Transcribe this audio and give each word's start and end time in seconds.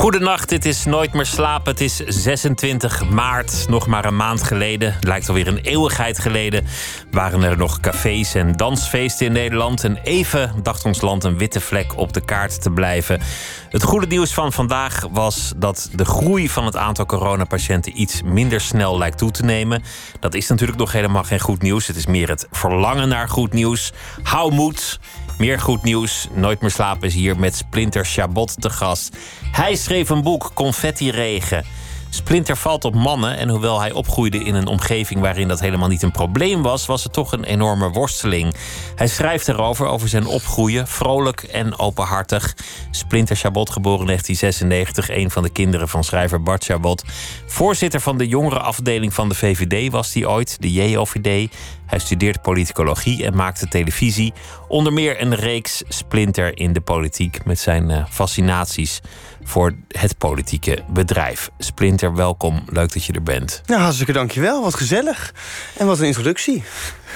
Goedenacht, 0.00 0.48
dit 0.48 0.64
is 0.64 0.84
Nooit 0.84 1.12
meer 1.12 1.26
slapen. 1.26 1.72
Het 1.72 1.80
is 1.80 1.96
26 1.96 3.08
maart, 3.08 3.64
nog 3.68 3.86
maar 3.86 4.04
een 4.04 4.16
maand 4.16 4.42
geleden. 4.42 4.96
Lijkt 5.00 5.28
alweer 5.28 5.46
een 5.46 5.58
eeuwigheid 5.58 6.18
geleden. 6.18 6.66
Waren 7.10 7.42
er 7.42 7.56
nog 7.56 7.80
cafés 7.80 8.34
en 8.34 8.52
dansfeesten 8.52 9.26
in 9.26 9.32
Nederland. 9.32 9.84
En 9.84 9.96
even 10.02 10.54
dacht 10.62 10.84
ons 10.84 11.00
land 11.00 11.24
een 11.24 11.38
witte 11.38 11.60
vlek 11.60 11.96
op 11.96 12.12
de 12.12 12.20
kaart 12.20 12.62
te 12.62 12.70
blijven. 12.70 13.20
Het 13.68 13.82
goede 13.82 14.06
nieuws 14.06 14.34
van 14.34 14.52
vandaag 14.52 15.06
was 15.10 15.52
dat 15.56 15.90
de 15.94 16.04
groei 16.04 16.48
van 16.48 16.64
het 16.64 16.76
aantal 16.76 17.06
coronapatiënten 17.06 18.00
iets 18.00 18.22
minder 18.22 18.60
snel 18.60 18.98
lijkt 18.98 19.18
toe 19.18 19.30
te 19.30 19.44
nemen. 19.44 19.82
Dat 20.20 20.34
is 20.34 20.48
natuurlijk 20.48 20.78
nog 20.78 20.92
helemaal 20.92 21.24
geen 21.24 21.40
goed 21.40 21.62
nieuws. 21.62 21.86
Het 21.86 21.96
is 21.96 22.06
meer 22.06 22.28
het 22.28 22.48
verlangen 22.50 23.08
naar 23.08 23.28
goed 23.28 23.52
nieuws. 23.52 23.92
Hou 24.22 24.52
moed. 24.52 25.00
Meer 25.40 25.60
goed 25.60 25.82
nieuws. 25.82 26.28
Nooit 26.32 26.60
meer 26.60 26.70
slapen 26.70 27.06
is 27.06 27.14
hier 27.14 27.38
met 27.38 27.56
Splinter 27.56 28.04
Chabot 28.04 28.60
te 28.60 28.70
gast. 28.70 29.16
Hij 29.52 29.76
schreef 29.76 30.08
een 30.08 30.22
boek, 30.22 30.50
Confetti 30.54 31.10
Regen. 31.10 31.64
Splinter 32.10 32.56
valt 32.56 32.84
op 32.84 32.94
mannen 32.94 33.36
en 33.36 33.48
hoewel 33.48 33.80
hij 33.80 33.92
opgroeide 33.92 34.44
in 34.44 34.54
een 34.54 34.66
omgeving 34.66 35.20
waarin 35.20 35.48
dat 35.48 35.60
helemaal 35.60 35.88
niet 35.88 36.02
een 36.02 36.10
probleem 36.10 36.62
was, 36.62 36.86
was 36.86 37.04
het 37.04 37.12
toch 37.12 37.32
een 37.32 37.44
enorme 37.44 37.90
worsteling. 37.90 38.54
Hij 38.94 39.06
schrijft 39.06 39.48
erover, 39.48 39.86
over 39.86 40.08
zijn 40.08 40.26
opgroeien, 40.26 40.86
vrolijk 40.86 41.42
en 41.42 41.78
openhartig. 41.78 42.56
Splinter 42.90 43.36
Chabot, 43.36 43.70
geboren 43.70 44.00
in 44.00 44.06
1996, 44.06 45.16
een 45.16 45.30
van 45.30 45.42
de 45.42 45.50
kinderen 45.50 45.88
van 45.88 46.04
schrijver 46.04 46.42
Bart 46.42 46.64
Chabot. 46.64 47.04
Voorzitter 47.46 48.00
van 48.00 48.18
de 48.18 48.28
jongere 48.28 48.60
afdeling 48.60 49.14
van 49.14 49.28
de 49.28 49.34
VVD 49.34 49.92
was 49.92 50.14
hij 50.14 50.26
ooit, 50.26 50.56
de 50.60 50.72
JOVD. 50.72 51.54
Hij 51.86 51.98
studeert 51.98 52.42
politicologie 52.42 53.24
en 53.24 53.36
maakte 53.36 53.68
televisie. 53.68 54.32
Onder 54.68 54.92
meer 54.92 55.20
een 55.20 55.34
reeks 55.34 55.82
Splinter 55.88 56.58
in 56.58 56.72
de 56.72 56.80
politiek 56.80 57.44
met 57.44 57.58
zijn 57.58 57.90
uh, 57.90 58.04
fascinaties 58.10 59.00
voor 59.42 59.74
het 59.88 60.18
politieke 60.18 60.78
bedrijf. 60.88 61.50
Splinter, 61.58 62.14
welkom. 62.14 62.62
Leuk 62.66 62.92
dat 62.92 63.04
je 63.04 63.12
er 63.12 63.22
bent. 63.22 63.62
Nou, 63.66 63.80
hartstikke 63.80 64.12
dankjewel. 64.12 64.62
Wat 64.62 64.74
gezellig. 64.74 65.34
En 65.76 65.86
wat 65.86 65.98
een 65.98 66.06
introductie. 66.06 66.62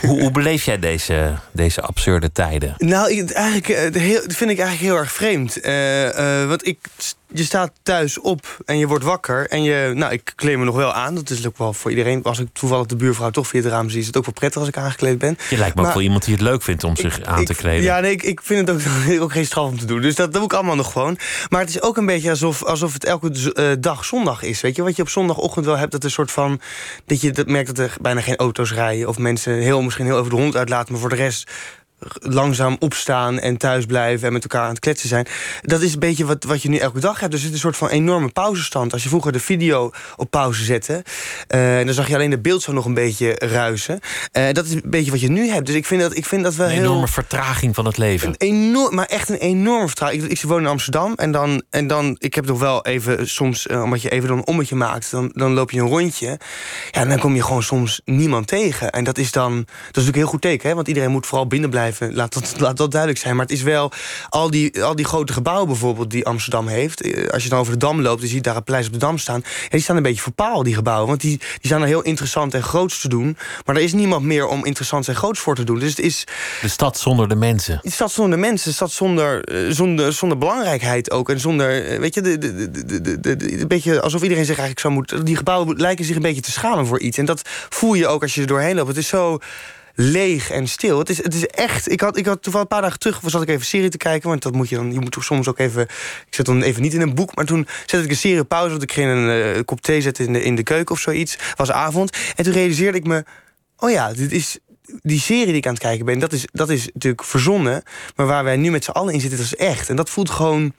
Hoe, 0.01 0.21
hoe 0.21 0.31
beleef 0.31 0.65
jij 0.65 0.79
deze, 0.79 1.35
deze 1.53 1.81
absurde 1.81 2.33
tijden? 2.33 2.75
Nou, 2.79 3.11
ik, 3.13 3.31
eigenlijk, 3.31 3.69
uh, 3.69 4.03
heel, 4.03 4.21
dat 4.21 4.37
vind 4.37 4.51
ik 4.51 4.59
eigenlijk 4.59 4.91
heel 4.91 4.97
erg 4.97 5.13
vreemd. 5.13 5.67
Uh, 5.67 6.05
uh, 6.05 6.47
want 6.47 6.67
ik 6.67 6.79
je 7.35 7.45
staat 7.45 7.73
thuis 7.83 8.19
op 8.21 8.57
en 8.65 8.79
je 8.79 8.87
wordt 8.87 9.05
wakker. 9.05 9.49
En 9.49 9.63
je, 9.63 9.93
nou, 9.95 10.13
ik 10.13 10.33
kleed 10.35 10.59
me 10.59 10.65
nog 10.65 10.77
wel 10.77 10.93
aan. 10.93 11.15
Dat 11.15 11.31
is 11.31 11.47
ook 11.47 11.59
wel 11.59 11.73
voor 11.73 11.91
iedereen. 11.91 12.23
Als 12.23 12.39
ik 12.39 12.49
toevallig 12.53 12.87
de 12.87 12.97
buurvrouw 12.97 13.31
toch 13.31 13.47
via 13.47 13.61
het 13.61 13.71
raam 13.71 13.91
zie, 13.91 14.01
is 14.01 14.07
het 14.07 14.17
ook 14.17 14.25
wel 14.25 14.35
prettig 14.35 14.61
als 14.61 14.69
ik 14.69 14.77
aangekleed 14.77 15.19
ben. 15.19 15.39
Je 15.51 15.57
lijkt 15.57 15.75
me 15.75 15.81
maar, 15.81 15.91
ook 15.91 15.97
wel 15.97 16.05
iemand 16.05 16.25
die 16.25 16.35
het 16.35 16.43
leuk 16.43 16.63
vindt 16.63 16.85
om 16.85 16.97
zich 16.97 17.23
aan 17.23 17.45
te 17.45 17.55
kleden. 17.55 17.83
Ja, 17.83 18.01
nee, 18.01 18.13
ik, 18.13 18.23
ik 18.23 18.41
vind 18.43 18.69
het 18.69 18.77
ook, 18.77 19.21
ook 19.23 19.33
geen 19.33 19.47
straf 19.47 19.69
om 19.69 19.79
te 19.79 19.85
doen. 19.85 20.01
Dus 20.01 20.15
dat 20.15 20.33
doe 20.33 20.45
ik 20.45 20.53
allemaal 20.53 20.77
nog 20.77 20.93
gewoon. 20.93 21.19
Maar 21.49 21.61
het 21.61 21.69
is 21.69 21.83
ook 21.83 21.97
een 21.97 22.07
beetje 22.07 22.31
alsof, 22.31 22.65
alsof 22.65 22.93
het 22.93 23.05
elke 23.05 23.53
uh, 23.55 23.71
dag 23.79 24.05
zondag 24.05 24.43
is. 24.43 24.61
Weet 24.61 24.77
je, 24.77 24.83
wat 24.83 24.97
je 24.97 25.03
op 25.03 25.09
zondagochtend 25.09 25.67
wel 25.67 25.77
hebt, 25.77 25.93
dat 25.93 26.05
een 26.05 26.11
soort 26.11 26.31
van. 26.31 26.61
dat 27.07 27.21
je 27.21 27.31
dat 27.31 27.47
merkt 27.47 27.77
dat 27.77 27.79
er 27.79 27.97
bijna 28.01 28.21
geen 28.21 28.37
auto's 28.37 28.73
rijden. 28.73 29.09
Of 29.09 29.19
mensen 29.19 29.55
heel, 29.55 29.83
misschien 29.85 30.05
heel 30.05 30.19
even 30.19 30.31
de 30.31 30.37
hond 30.37 30.57
uitlaten. 30.57 30.93
Maar 30.93 31.01
voor 31.01 31.11
de 31.11 31.17
rest 31.17 31.51
langzaam 32.21 32.77
opstaan 32.79 33.39
en 33.39 33.57
thuis 33.57 33.87
blijven 33.87 34.27
en 34.27 34.33
met 34.33 34.43
elkaar 34.43 34.63
aan 34.63 34.69
het 34.69 34.79
kletsen 34.79 35.09
zijn. 35.09 35.27
Dat 35.63 35.81
is 35.81 35.93
een 35.93 35.99
beetje 35.99 36.25
wat, 36.25 36.45
wat 36.45 36.63
je 36.63 36.69
nu 36.69 36.77
elke 36.77 37.01
dag 37.01 37.21
hebt. 37.21 37.33
Dus 37.33 37.41
het 37.41 37.49
is 37.49 37.55
een 37.55 37.63
soort 37.63 37.77
van 37.77 37.89
enorme 37.89 38.29
pauzestand. 38.29 38.93
Als 38.93 39.03
je 39.03 39.09
vroeger 39.09 39.33
de 39.33 39.41
video 39.41 39.91
op 40.17 40.31
pauze 40.31 40.65
zette, 40.65 41.05
uh, 41.55 41.85
dan 41.85 41.95
zag 41.95 42.09
je 42.09 42.15
alleen 42.15 42.31
de 42.31 42.41
beeld 42.41 42.63
zo 42.63 42.73
nog 42.73 42.85
een 42.85 42.95
beetje 42.95 43.35
ruisen. 43.35 44.01
Uh, 44.33 44.53
dat 44.53 44.65
is 44.65 44.73
een 44.73 44.83
beetje 44.85 45.11
wat 45.11 45.21
je 45.21 45.31
nu 45.31 45.49
hebt. 45.49 45.67
Dus 45.67 45.75
ik 45.75 45.87
vind 45.87 46.01
dat, 46.01 46.17
ik 46.17 46.27
vind 46.27 46.43
dat 46.43 46.55
wel 46.55 46.67
een 46.67 46.73
heel... 46.73 46.83
enorme 46.83 47.09
vertraging 47.09 47.75
van 47.75 47.85
het 47.85 47.97
leven. 47.99 48.29
Een 48.29 48.35
enorm, 48.39 48.95
maar 48.95 49.07
echt 49.07 49.29
een 49.29 49.39
enorme 49.39 49.87
vertraging. 49.87 50.23
Ik, 50.23 50.31
ik 50.31 50.43
woon 50.43 50.61
in 50.61 50.67
Amsterdam 50.67 51.13
en 51.15 51.33
dan, 51.33 51.63
en 51.71 51.87
dan 51.87 52.17
ik 52.19 52.35
heb 52.35 52.47
nog 52.47 52.59
wel 52.59 52.85
even 52.85 53.29
soms, 53.29 53.67
uh, 53.67 53.83
omdat 53.83 54.03
je 54.03 54.11
even 54.11 54.29
dan 54.29 54.39
een 54.39 54.47
ommetje 54.47 54.75
maakt, 54.75 55.11
dan, 55.11 55.31
dan 55.35 55.53
loop 55.53 55.71
je 55.71 55.81
een 55.81 55.89
rondje. 55.89 56.27
Ja, 56.91 57.01
en 57.01 57.09
dan 57.09 57.19
kom 57.19 57.35
je 57.35 57.43
gewoon 57.43 57.63
soms 57.63 58.01
niemand 58.05 58.47
tegen. 58.47 58.91
En 58.91 59.05
dat 59.05 59.19
is 59.19 59.33
dan, 59.33 59.55
dat 59.55 59.67
is 59.67 59.77
natuurlijk 59.85 60.17
een 60.17 60.23
heel 60.23 60.31
goed 60.31 60.41
teken, 60.41 60.69
hè? 60.69 60.75
want 60.75 60.89
iedereen 60.89 61.11
moet 61.11 61.27
vooral 61.27 61.47
binnen 61.47 61.71
blijven 61.71 61.94
Laat 62.01 62.33
dat, 62.33 62.55
laat 62.61 62.77
dat 62.77 62.91
duidelijk 62.91 63.21
zijn. 63.21 63.37
Maar 63.37 63.45
het 63.45 63.55
is 63.55 63.63
wel 63.63 63.93
al 64.29 64.51
die, 64.51 64.83
al 64.85 64.97
die 64.97 65.05
grote 65.05 65.33
gebouwen 65.33 65.67
bijvoorbeeld 65.67 66.11
die 66.11 66.27
Amsterdam 66.27 66.67
heeft. 66.67 67.01
Eh, 67.01 67.29
als 67.29 67.43
je 67.43 67.49
dan 67.49 67.59
over 67.59 67.73
de 67.73 67.79
Dam 67.79 68.01
loopt, 68.01 68.19
dan 68.19 68.29
zie 68.29 68.37
je 68.37 68.43
daar 68.43 68.57
een 68.57 68.65
pleis 68.65 68.87
op 68.87 68.93
de 68.93 68.99
Dam 68.99 69.19
staan. 69.19 69.45
Die 69.69 69.81
staan 69.81 69.97
een 69.97 70.03
beetje 70.03 70.23
verpaald, 70.23 70.65
die 70.65 70.75
gebouwen. 70.75 71.09
Want 71.09 71.21
die, 71.21 71.39
die 71.39 71.47
zijn 71.61 71.81
er 71.81 71.87
heel 71.87 72.03
interessant 72.03 72.55
en 72.55 72.63
groots 72.63 73.01
te 73.01 73.09
doen. 73.09 73.37
Maar 73.65 73.77
er 73.77 73.83
is 73.83 73.93
niemand 73.93 74.25
meer 74.25 74.47
om 74.47 74.65
interessant 74.65 75.09
en 75.09 75.15
groots 75.15 75.41
voor 75.41 75.55
te 75.55 75.65
doen. 75.65 75.79
Dus 75.79 75.91
het 75.91 75.99
is... 75.99 76.25
De 76.61 76.69
stad 76.69 76.99
zonder 76.99 77.29
de 77.29 77.35
mensen. 77.35 77.79
De 77.83 77.91
stad 77.91 78.13
zonder 78.13 78.37
de 78.37 78.47
mensen. 78.47 78.69
De 78.69 78.75
stad 78.75 78.93
zonder, 78.93 79.45
eh, 79.45 79.71
zonder, 79.71 80.13
zonder 80.13 80.39
belangrijkheid 80.39 81.11
ook. 81.11 81.31
En 81.31 81.41
zonder, 81.41 81.87
eh, 81.87 81.99
weet 81.99 82.15
je, 82.15 82.21
de, 82.21 82.39
de, 82.39 82.71
de, 82.71 83.21
de, 83.21 83.37
de, 83.37 83.61
een 83.61 83.69
beetje 83.69 84.01
alsof 84.01 84.23
iedereen 84.23 84.45
zich 84.45 84.59
eigenlijk 84.59 84.81
zou 84.81 84.95
moeten... 84.95 85.25
Die 85.25 85.37
gebouwen 85.37 85.77
lijken 85.77 86.05
zich 86.05 86.17
een 86.17 86.23
beetje 86.23 86.41
te 86.41 86.53
schamen 86.53 86.87
voor 86.87 87.01
iets. 87.01 87.19
En 87.19 87.25
dat 87.25 87.43
voel 87.69 87.95
je 87.95 88.07
ook 88.07 88.23
als 88.23 88.35
je 88.35 88.41
er 88.41 88.47
doorheen 88.47 88.75
loopt. 88.75 88.89
Het 88.89 88.97
is 88.97 89.09
zo 89.09 89.39
leeg 89.95 90.51
en 90.51 90.69
stil. 90.69 90.99
Het 90.99 91.09
is, 91.09 91.23
het 91.23 91.35
is 91.35 91.47
echt. 91.47 91.91
Ik 91.91 92.01
had, 92.01 92.17
ik 92.17 92.27
had 92.27 92.43
toevallig 92.43 92.67
een 92.71 92.77
paar 92.77 92.83
dagen 92.83 92.99
terug 92.99 93.21
zat 93.27 93.43
ik 93.43 93.49
even 93.49 93.67
serie 93.67 93.89
te 93.89 93.97
kijken. 93.97 94.29
Want 94.29 94.43
dat 94.43 94.55
moet 94.55 94.69
je 94.69 94.77
dan. 94.77 94.93
Je 94.93 95.01
moet 95.01 95.13
toch 95.13 95.25
soms 95.25 95.49
ook 95.49 95.59
even. 95.59 95.83
Ik 96.27 96.35
zet 96.35 96.47
dan 96.47 96.63
even 96.63 96.83
niet 96.83 96.95
in 96.95 97.01
een 97.01 97.15
boek. 97.15 97.35
Maar 97.35 97.45
toen 97.45 97.67
zette 97.87 98.05
ik 98.05 98.11
een 98.11 98.17
serie 98.17 98.45
pauze. 98.45 98.71
Want 98.71 98.83
ik 98.83 98.93
ging 98.93 99.11
een 99.11 99.57
uh, 99.57 99.63
kop 99.65 99.81
thee 99.81 100.01
zetten 100.01 100.27
in 100.27 100.33
de, 100.33 100.43
in 100.43 100.55
de 100.55 100.63
keuken 100.63 100.95
of 100.95 101.01
zoiets. 101.01 101.39
was 101.55 101.71
avond. 101.71 102.17
En 102.37 102.45
toen 102.45 102.53
realiseerde 102.53 102.99
ik 102.99 103.07
me. 103.07 103.25
Oh 103.77 103.91
ja, 103.91 104.13
dit 104.13 104.33
is. 104.33 104.59
Die 105.03 105.21
serie 105.21 105.47
die 105.47 105.55
ik 105.55 105.67
aan 105.67 105.73
het 105.73 105.83
kijken 105.83 106.05
ben, 106.05 106.19
dat 106.19 106.33
is, 106.33 106.47
dat 106.53 106.71
is 106.71 106.89
natuurlijk 106.93 107.25
verzonnen. 107.25 107.83
Maar 108.17 108.27
waar 108.27 108.45
wij 108.45 108.57
nu 108.57 108.71
met 108.71 108.85
z'n 108.85 108.91
allen 108.91 109.15
in 109.15 109.21
zitten, 109.21 109.39
dat 109.39 109.47
is 109.47 109.57
echt. 109.57 109.89
En 109.89 109.97
dat 109.97 110.11
voelt 110.11 110.31
gewoon 110.31 110.75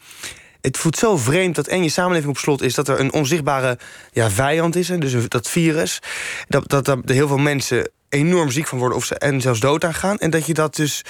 het 0.65 0.77
voelt 0.77 0.97
zo 0.97 1.17
vreemd 1.17 1.55
dat 1.55 1.67
en 1.67 1.83
je 1.83 1.89
samenleving 1.89 2.31
op 2.31 2.37
slot 2.37 2.61
is... 2.61 2.73
dat 2.73 2.87
er 2.87 2.99
een 2.99 3.13
onzichtbare 3.13 3.77
ja, 4.11 4.29
vijand 4.29 4.75
is, 4.75 4.87
dus 4.87 5.27
dat 5.27 5.49
virus. 5.49 5.99
Dat, 6.47 6.69
dat, 6.69 6.85
dat 6.85 6.99
heel 7.05 7.27
veel 7.27 7.37
mensen 7.37 7.89
enorm 8.15 8.51
ziek 8.51 8.67
van 8.67 8.77
worden 8.77 8.97
of 8.97 9.05
ze, 9.05 9.15
en 9.15 9.41
zelfs 9.41 9.59
dood 9.59 9.83
aan 9.83 9.93
gaan. 9.93 10.17
En 10.17 10.29
dat 10.29 10.45
je 10.45 10.53
dat 10.53 10.75
dus, 10.75 11.01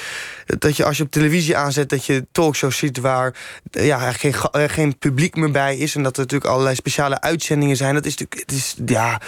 dat 0.45 0.77
je 0.77 0.85
als 0.85 0.97
je 0.97 1.03
op 1.03 1.11
televisie 1.11 1.57
aanzet, 1.57 1.89
dat 1.89 2.05
je 2.05 2.25
talkshows 2.31 2.77
ziet 2.77 2.97
waar 2.97 3.35
ja, 3.71 4.11
geen, 4.11 4.33
eh, 4.51 4.63
geen 4.67 4.97
publiek 4.97 5.35
meer 5.35 5.51
bij 5.51 5.77
is. 5.77 5.95
En 5.95 6.03
dat 6.03 6.15
er 6.15 6.21
natuurlijk 6.21 6.51
allerlei 6.51 6.75
speciale 6.75 7.21
uitzendingen 7.21 7.75
zijn. 7.75 7.93
Dat 7.93 8.05
is 8.05 8.17
natuurlijk, 8.17 8.49
het 8.49 8.57
is, 8.57 8.75
ja, 8.85 9.21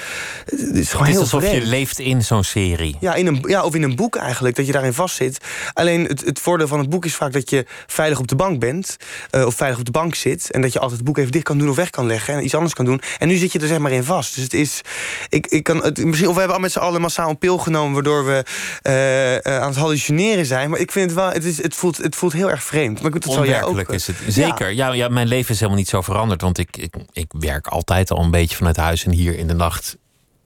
het 0.46 0.76
is 0.76 0.90
gewoon 0.90 1.06
het 1.06 1.12
heel 1.12 1.22
alsof 1.22 1.44
vreemd. 1.44 1.64
je 1.64 1.70
leeft 1.70 2.00
in 2.00 2.24
zo'n 2.24 2.44
serie. 2.44 2.98
Ja, 3.00 3.14
in 3.14 3.28
een, 3.28 3.44
ja, 3.48 3.64
of 3.64 3.76
in 3.76 3.84
een 3.84 3.96
boek 3.96 4.16
eigenlijk, 4.16 4.56
dat 4.56 4.66
je 4.66 4.72
daarin 4.72 4.94
vastzit. 4.94 5.38
Alleen 5.74 6.06
het, 6.06 6.26
het 6.26 6.40
voordeel 6.40 6.68
van 6.68 6.80
het 6.80 6.90
boek 6.90 7.06
is 7.06 7.16
vaak 7.16 7.34
dat 7.34 7.50
je 7.50 7.66
veilig 7.88 8.20
op 8.20 8.28
de 8.28 8.36
bank 8.36 8.60
bent. 8.60 8.98
Uh, 9.32 9.46
of 9.46 9.56
veilig 9.56 9.80
op 9.80 9.86
de 9.86 9.92
bank 9.92 10.16
zit. 10.16 10.52
En 10.52 10.62
dat 10.62 10.74
je 10.74 10.80
altijd 10.80 10.98
het 10.98 11.08
boek 11.08 11.18
even 11.18 11.32
dicht 11.32 11.44
kan 11.44 11.58
doen 11.58 11.70
of 11.70 11.76
weg 11.76 11.90
kan 11.90 12.08
leggen. 12.08 12.34
En 12.34 12.44
iets 12.44 12.56
anders 12.56 12.74
kan 12.74 12.86
doen. 12.86 13.02
En 13.18 13.28
nu 13.28 13.36
zit 13.36 13.52
je 13.52 13.60
er 13.60 13.68
zeg 13.68 13.78
maar 13.78 13.92
in 13.92 14.04
vast. 14.04 14.36
Dus 14.36 14.44
het 14.44 14.54
is, 14.54 14.82
ik, 15.30 15.48
ik 15.48 15.64
kan, 15.64 15.84
het, 15.84 16.06
misschien, 16.06 16.28
of 16.28 16.34
we 16.34 16.40
hebben 16.40 16.58
al 16.58 16.64
met 16.64 16.72
z'n 16.72 16.80
allen 16.80 17.02
massaal 17.02 17.30
een 17.30 17.38
pil 17.38 17.58
waardoor 17.74 18.26
we 18.26 18.44
uh, 18.84 19.34
uh, 19.54 19.62
aan 19.62 19.68
het 19.68 19.78
hallucineren 19.78 20.46
zijn. 20.46 20.70
Maar 20.70 20.80
ik 20.80 20.92
vind 20.92 21.06
het 21.06 21.20
wel, 21.20 21.30
het, 21.30 21.44
is, 21.44 21.62
het, 21.62 21.76
voelt, 21.76 21.98
het 21.98 22.16
voelt 22.16 22.34
heel 22.34 22.50
erg 22.50 22.64
vreemd. 22.64 23.02
Maar 23.02 23.12
goed, 23.12 23.24
dat 23.24 23.34
zal 23.34 23.46
jij 23.46 23.64
ook... 23.64 23.80
Is 23.80 24.08
het. 24.08 24.16
Zeker. 24.28 24.72
Ja. 24.72 24.94
Ja, 24.94 25.08
mijn 25.08 25.28
leven 25.28 25.52
is 25.52 25.60
helemaal 25.60 25.80
niet 25.80 25.90
zo 25.90 26.02
veranderd. 26.02 26.42
Want 26.42 26.58
ik, 26.58 26.78
ik, 26.78 26.96
ik 27.12 27.32
werk 27.40 27.68
altijd 27.68 28.12
al 28.12 28.24
een 28.24 28.32
beetje 28.32 28.56
vanuit 28.56 28.78
huis. 28.78 29.06
En 29.06 29.12
hier 29.12 29.38
in 29.38 29.48
de 29.48 29.54
nacht 29.54 29.98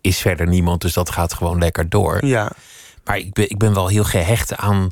is 0.01 0.17
verder 0.17 0.47
niemand. 0.47 0.81
Dus 0.81 0.93
dat 0.93 1.09
gaat 1.09 1.33
gewoon 1.33 1.59
lekker 1.59 1.89
door. 1.89 2.25
Ja. 2.25 2.51
Maar 3.03 3.17
ik 3.17 3.33
ben, 3.33 3.49
ik 3.49 3.57
ben 3.57 3.73
wel 3.73 3.87
heel 3.87 4.03
gehecht 4.03 4.55
aan 4.55 4.91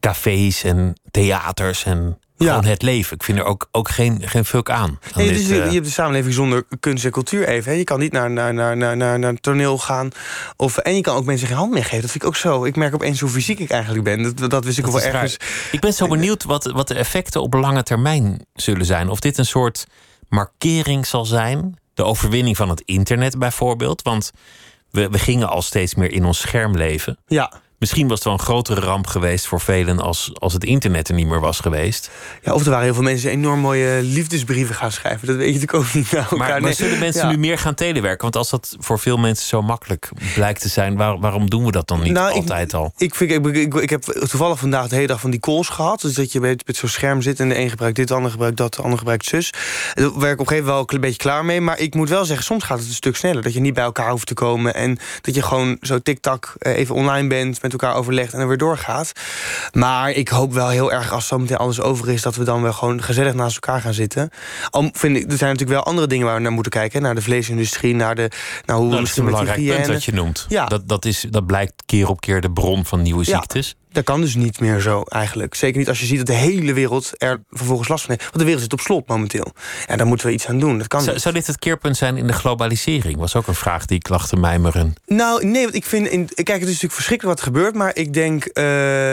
cafés 0.00 0.64
en 0.64 1.00
theaters 1.10 1.84
en 1.84 2.18
Ja. 2.36 2.54
gewoon 2.54 2.70
het 2.70 2.82
leven. 2.82 3.16
Ik 3.16 3.22
vind 3.22 3.38
er 3.38 3.44
ook, 3.44 3.68
ook 3.70 3.88
geen, 3.88 4.22
geen 4.24 4.44
fuck 4.44 4.70
aan. 4.70 4.80
aan 4.80 4.98
Nee, 5.14 5.28
dit, 5.28 5.36
dus 5.36 5.46
je, 5.46 5.60
eh, 5.60 5.66
je 5.66 5.72
hebt 5.74 5.84
de 5.86 5.92
samenleving 5.92 6.34
zonder 6.34 6.64
kunst 6.80 7.04
en 7.04 7.10
cultuur 7.10 7.48
even. 7.48 7.72
Hè. 7.72 7.78
Je 7.78 7.84
kan 7.84 7.98
niet 7.98 8.12
naar, 8.12 8.30
naar, 8.30 8.54
naar, 8.54 8.76
naar, 8.76 8.96
naar, 8.96 9.18
naar 9.18 9.30
een 9.30 9.40
toneel 9.40 9.78
gaan. 9.78 10.10
Of, 10.56 10.78
en 10.78 10.94
je 10.94 11.00
kan 11.00 11.16
ook 11.16 11.24
mensen 11.24 11.46
geen 11.46 11.56
hand 11.56 11.72
meer 11.72 11.84
geven. 11.84 12.00
Dat 12.00 12.10
vind 12.10 12.22
ik 12.22 12.28
ook 12.28 12.36
zo. 12.36 12.64
Ik 12.64 12.76
merk 12.76 12.94
opeens 12.94 13.20
hoe 13.20 13.30
fysiek 13.30 13.58
ik 13.58 13.70
eigenlijk 13.70 14.04
ben. 14.04 14.36
Dat, 14.36 14.50
dat 14.50 14.64
wist 14.64 14.78
ik 14.78 14.84
dat 14.84 14.92
wel 14.92 15.02
raar. 15.02 15.12
ergens. 15.12 15.36
Ik 15.72 15.80
ben 15.80 15.92
zo 15.92 16.06
benieuwd 16.06 16.44
wat, 16.44 16.64
wat 16.64 16.88
de 16.88 16.94
effecten 16.94 17.42
op 17.42 17.54
lange 17.54 17.82
termijn 17.82 18.46
zullen 18.54 18.86
zijn. 18.86 19.08
Of 19.08 19.20
dit 19.20 19.38
een 19.38 19.46
soort 19.46 19.86
markering 20.28 21.06
zal 21.06 21.24
zijn. 21.24 21.78
De 21.94 22.04
overwinning 22.04 22.56
van 22.56 22.68
het 22.68 22.82
internet 22.84 23.38
bijvoorbeeld. 23.38 24.02
Want 24.02 24.30
we, 24.90 25.08
we 25.08 25.18
gingen 25.18 25.48
al 25.48 25.62
steeds 25.62 25.94
meer 25.94 26.12
in 26.12 26.24
ons 26.24 26.38
scherm 26.38 26.76
leven. 26.76 27.18
Ja. 27.26 27.52
Misschien 27.84 28.08
was 28.08 28.18
het 28.18 28.24
wel 28.24 28.32
een 28.32 28.44
grotere 28.44 28.80
ramp 28.80 29.06
geweest 29.06 29.46
voor 29.46 29.60
velen 29.60 29.98
als, 30.00 30.30
als 30.34 30.52
het 30.52 30.64
internet 30.64 31.08
er 31.08 31.14
niet 31.14 31.26
meer 31.26 31.40
was 31.40 31.60
geweest. 31.60 32.10
Ja, 32.42 32.52
of 32.52 32.64
er 32.64 32.70
waren 32.70 32.84
heel 32.84 32.94
veel 32.94 33.02
mensen 33.02 33.30
enorm 33.30 33.60
mooie 33.60 34.02
liefdesbrieven 34.02 34.74
gaan 34.74 34.92
schrijven. 34.92 35.26
Dat 35.26 35.36
weet 35.36 35.54
je 35.54 35.60
natuurlijk 35.60 35.78
ook 35.78 35.94
niet. 35.94 36.12
Nou, 36.12 36.36
maar, 36.36 36.60
maar 36.60 36.74
zullen 36.74 36.98
mensen 36.98 37.28
nu 37.28 37.36
meer 37.36 37.58
gaan 37.58 37.74
telewerken? 37.74 38.22
Want 38.22 38.36
als 38.36 38.50
dat 38.50 38.76
voor 38.78 38.98
veel 38.98 39.16
mensen 39.16 39.46
zo 39.46 39.62
makkelijk 39.62 40.08
blijkt 40.34 40.60
te 40.60 40.68
zijn, 40.68 40.96
waarom 40.96 41.50
doen 41.50 41.64
we 41.64 41.72
dat 41.72 41.88
dan 41.88 42.02
niet 42.02 42.12
nou, 42.12 42.34
altijd 42.34 42.74
al? 42.74 42.92
Ik, 42.96 43.14
vind, 43.14 43.30
ik, 43.30 43.46
ik, 43.46 43.74
ik, 43.74 43.90
heb 43.90 44.02
toevallig 44.02 44.58
vandaag 44.58 44.88
de 44.88 44.94
hele 44.94 45.06
dag 45.06 45.20
van 45.20 45.30
die 45.30 45.40
calls 45.40 45.68
gehad. 45.68 46.00
Dus 46.00 46.14
dat 46.14 46.32
je 46.32 46.40
met, 46.40 46.66
met 46.66 46.76
zo'n 46.76 46.88
scherm 46.88 47.22
zit 47.22 47.40
en 47.40 47.48
de 47.48 47.58
een 47.58 47.70
gebruikt 47.70 47.96
dit, 47.96 48.08
de 48.08 48.14
ander 48.14 48.30
gebruikt 48.30 48.56
dat, 48.56 48.74
de 48.74 48.82
ander 48.82 48.98
gebruikt 48.98 49.24
zus. 49.24 49.52
Daar 49.94 50.18
werk 50.18 50.32
ik 50.32 50.40
op 50.40 50.46
een 50.46 50.46
gegeven 50.46 50.70
moment 50.70 50.90
wel 50.90 50.98
een 50.98 51.00
beetje 51.00 51.16
klaar 51.16 51.44
mee. 51.44 51.60
Maar 51.60 51.78
ik 51.78 51.94
moet 51.94 52.08
wel 52.08 52.24
zeggen, 52.24 52.44
soms 52.44 52.64
gaat 52.64 52.78
het 52.78 52.88
een 52.88 52.94
stuk 52.94 53.16
sneller. 53.16 53.42
Dat 53.42 53.52
je 53.52 53.60
niet 53.60 53.74
bij 53.74 53.84
elkaar 53.84 54.10
hoeft 54.10 54.26
te 54.26 54.34
komen. 54.34 54.74
En 54.74 54.98
dat 55.20 55.34
je 55.34 55.42
gewoon 55.42 55.76
zo 55.80 55.98
tik-tak 55.98 56.54
eh, 56.58 56.76
even 56.76 56.94
online 56.94 57.28
bent, 57.28 57.62
met 57.62 57.73
elkaar 57.80 57.94
overlegt 57.94 58.32
en 58.32 58.40
er 58.40 58.48
weer 58.48 58.56
doorgaat. 58.56 59.12
Maar 59.72 60.10
ik 60.10 60.28
hoop 60.28 60.52
wel 60.52 60.68
heel 60.68 60.92
erg 60.92 61.12
als 61.12 61.26
zometeen 61.26 61.56
alles 61.56 61.80
over 61.80 62.08
is, 62.08 62.22
dat 62.22 62.36
we 62.36 62.44
dan 62.44 62.62
wel 62.62 62.72
gewoon 62.72 63.02
gezellig 63.02 63.34
naast 63.34 63.54
elkaar 63.54 63.80
gaan 63.80 63.94
zitten. 63.94 64.30
Al 64.70 64.90
vind 64.92 65.16
ik, 65.16 65.22
er 65.22 65.38
zijn 65.38 65.50
natuurlijk 65.50 65.78
wel 65.78 65.82
andere 65.82 66.06
dingen 66.06 66.26
waar 66.26 66.36
we 66.36 66.42
naar 66.42 66.52
moeten 66.52 66.72
kijken. 66.72 67.02
Naar 67.02 67.14
de 67.14 67.22
vleesindustrie, 67.22 67.94
naar 67.94 68.14
de. 68.14 68.30
Naar 68.64 68.76
hoe 68.76 68.86
nou, 68.86 69.00
dat 69.00 69.08
is 69.08 69.16
een 69.16 69.24
belangrijk 69.24 69.66
punt 69.66 69.86
dat 69.86 70.04
je 70.04 70.12
noemt. 70.12 70.46
Ja. 70.48 70.66
Dat, 70.66 70.88
dat, 70.88 71.04
is, 71.04 71.26
dat 71.30 71.46
blijkt 71.46 71.82
keer 71.86 72.08
op 72.08 72.20
keer 72.20 72.40
de 72.40 72.50
bron 72.50 72.84
van 72.84 73.02
nieuwe 73.02 73.24
ziektes. 73.24 73.74
Dat 73.94 74.04
kan 74.04 74.20
dus 74.20 74.34
niet 74.34 74.60
meer 74.60 74.80
zo 74.80 75.02
eigenlijk. 75.02 75.54
Zeker 75.54 75.78
niet 75.78 75.88
als 75.88 76.00
je 76.00 76.06
ziet 76.06 76.16
dat 76.16 76.26
de 76.26 76.32
hele 76.32 76.72
wereld 76.72 77.12
er 77.16 77.42
vervolgens 77.50 77.88
last 77.88 78.04
van 78.04 78.10
heeft. 78.10 78.24
Want 78.24 78.38
de 78.38 78.44
wereld 78.44 78.62
zit 78.62 78.72
op 78.72 78.80
slot 78.80 79.08
momenteel. 79.08 79.52
Ja, 79.86 79.96
daar 79.96 80.06
moeten 80.06 80.26
we 80.26 80.32
iets 80.32 80.46
aan 80.46 80.58
doen. 80.58 80.78
Dat 80.78 80.88
kan 80.88 81.02
zou, 81.02 81.18
zou 81.18 81.34
dit 81.34 81.46
het 81.46 81.58
keerpunt 81.58 81.96
zijn 81.96 82.16
in 82.16 82.26
de 82.26 82.32
globalisering? 82.32 83.16
Was 83.16 83.36
ook 83.36 83.46
een 83.46 83.54
vraag 83.54 83.86
die 83.86 83.96
ik 83.96 84.08
lag 84.08 84.28
te 84.28 84.36
mijmeren. 84.36 84.94
Nou, 85.06 85.46
nee, 85.46 85.62
want 85.62 85.74
ik 85.74 85.84
vind... 85.84 86.06
In, 86.06 86.26
kijk, 86.26 86.48
het 86.48 86.60
is 86.60 86.66
natuurlijk 86.66 86.92
verschrikkelijk 86.92 87.38
wat 87.38 87.46
er 87.46 87.52
gebeurt. 87.52 87.74
Maar 87.74 87.96
ik 87.96 88.12
denk, 88.12 88.44
uh, 88.44 88.64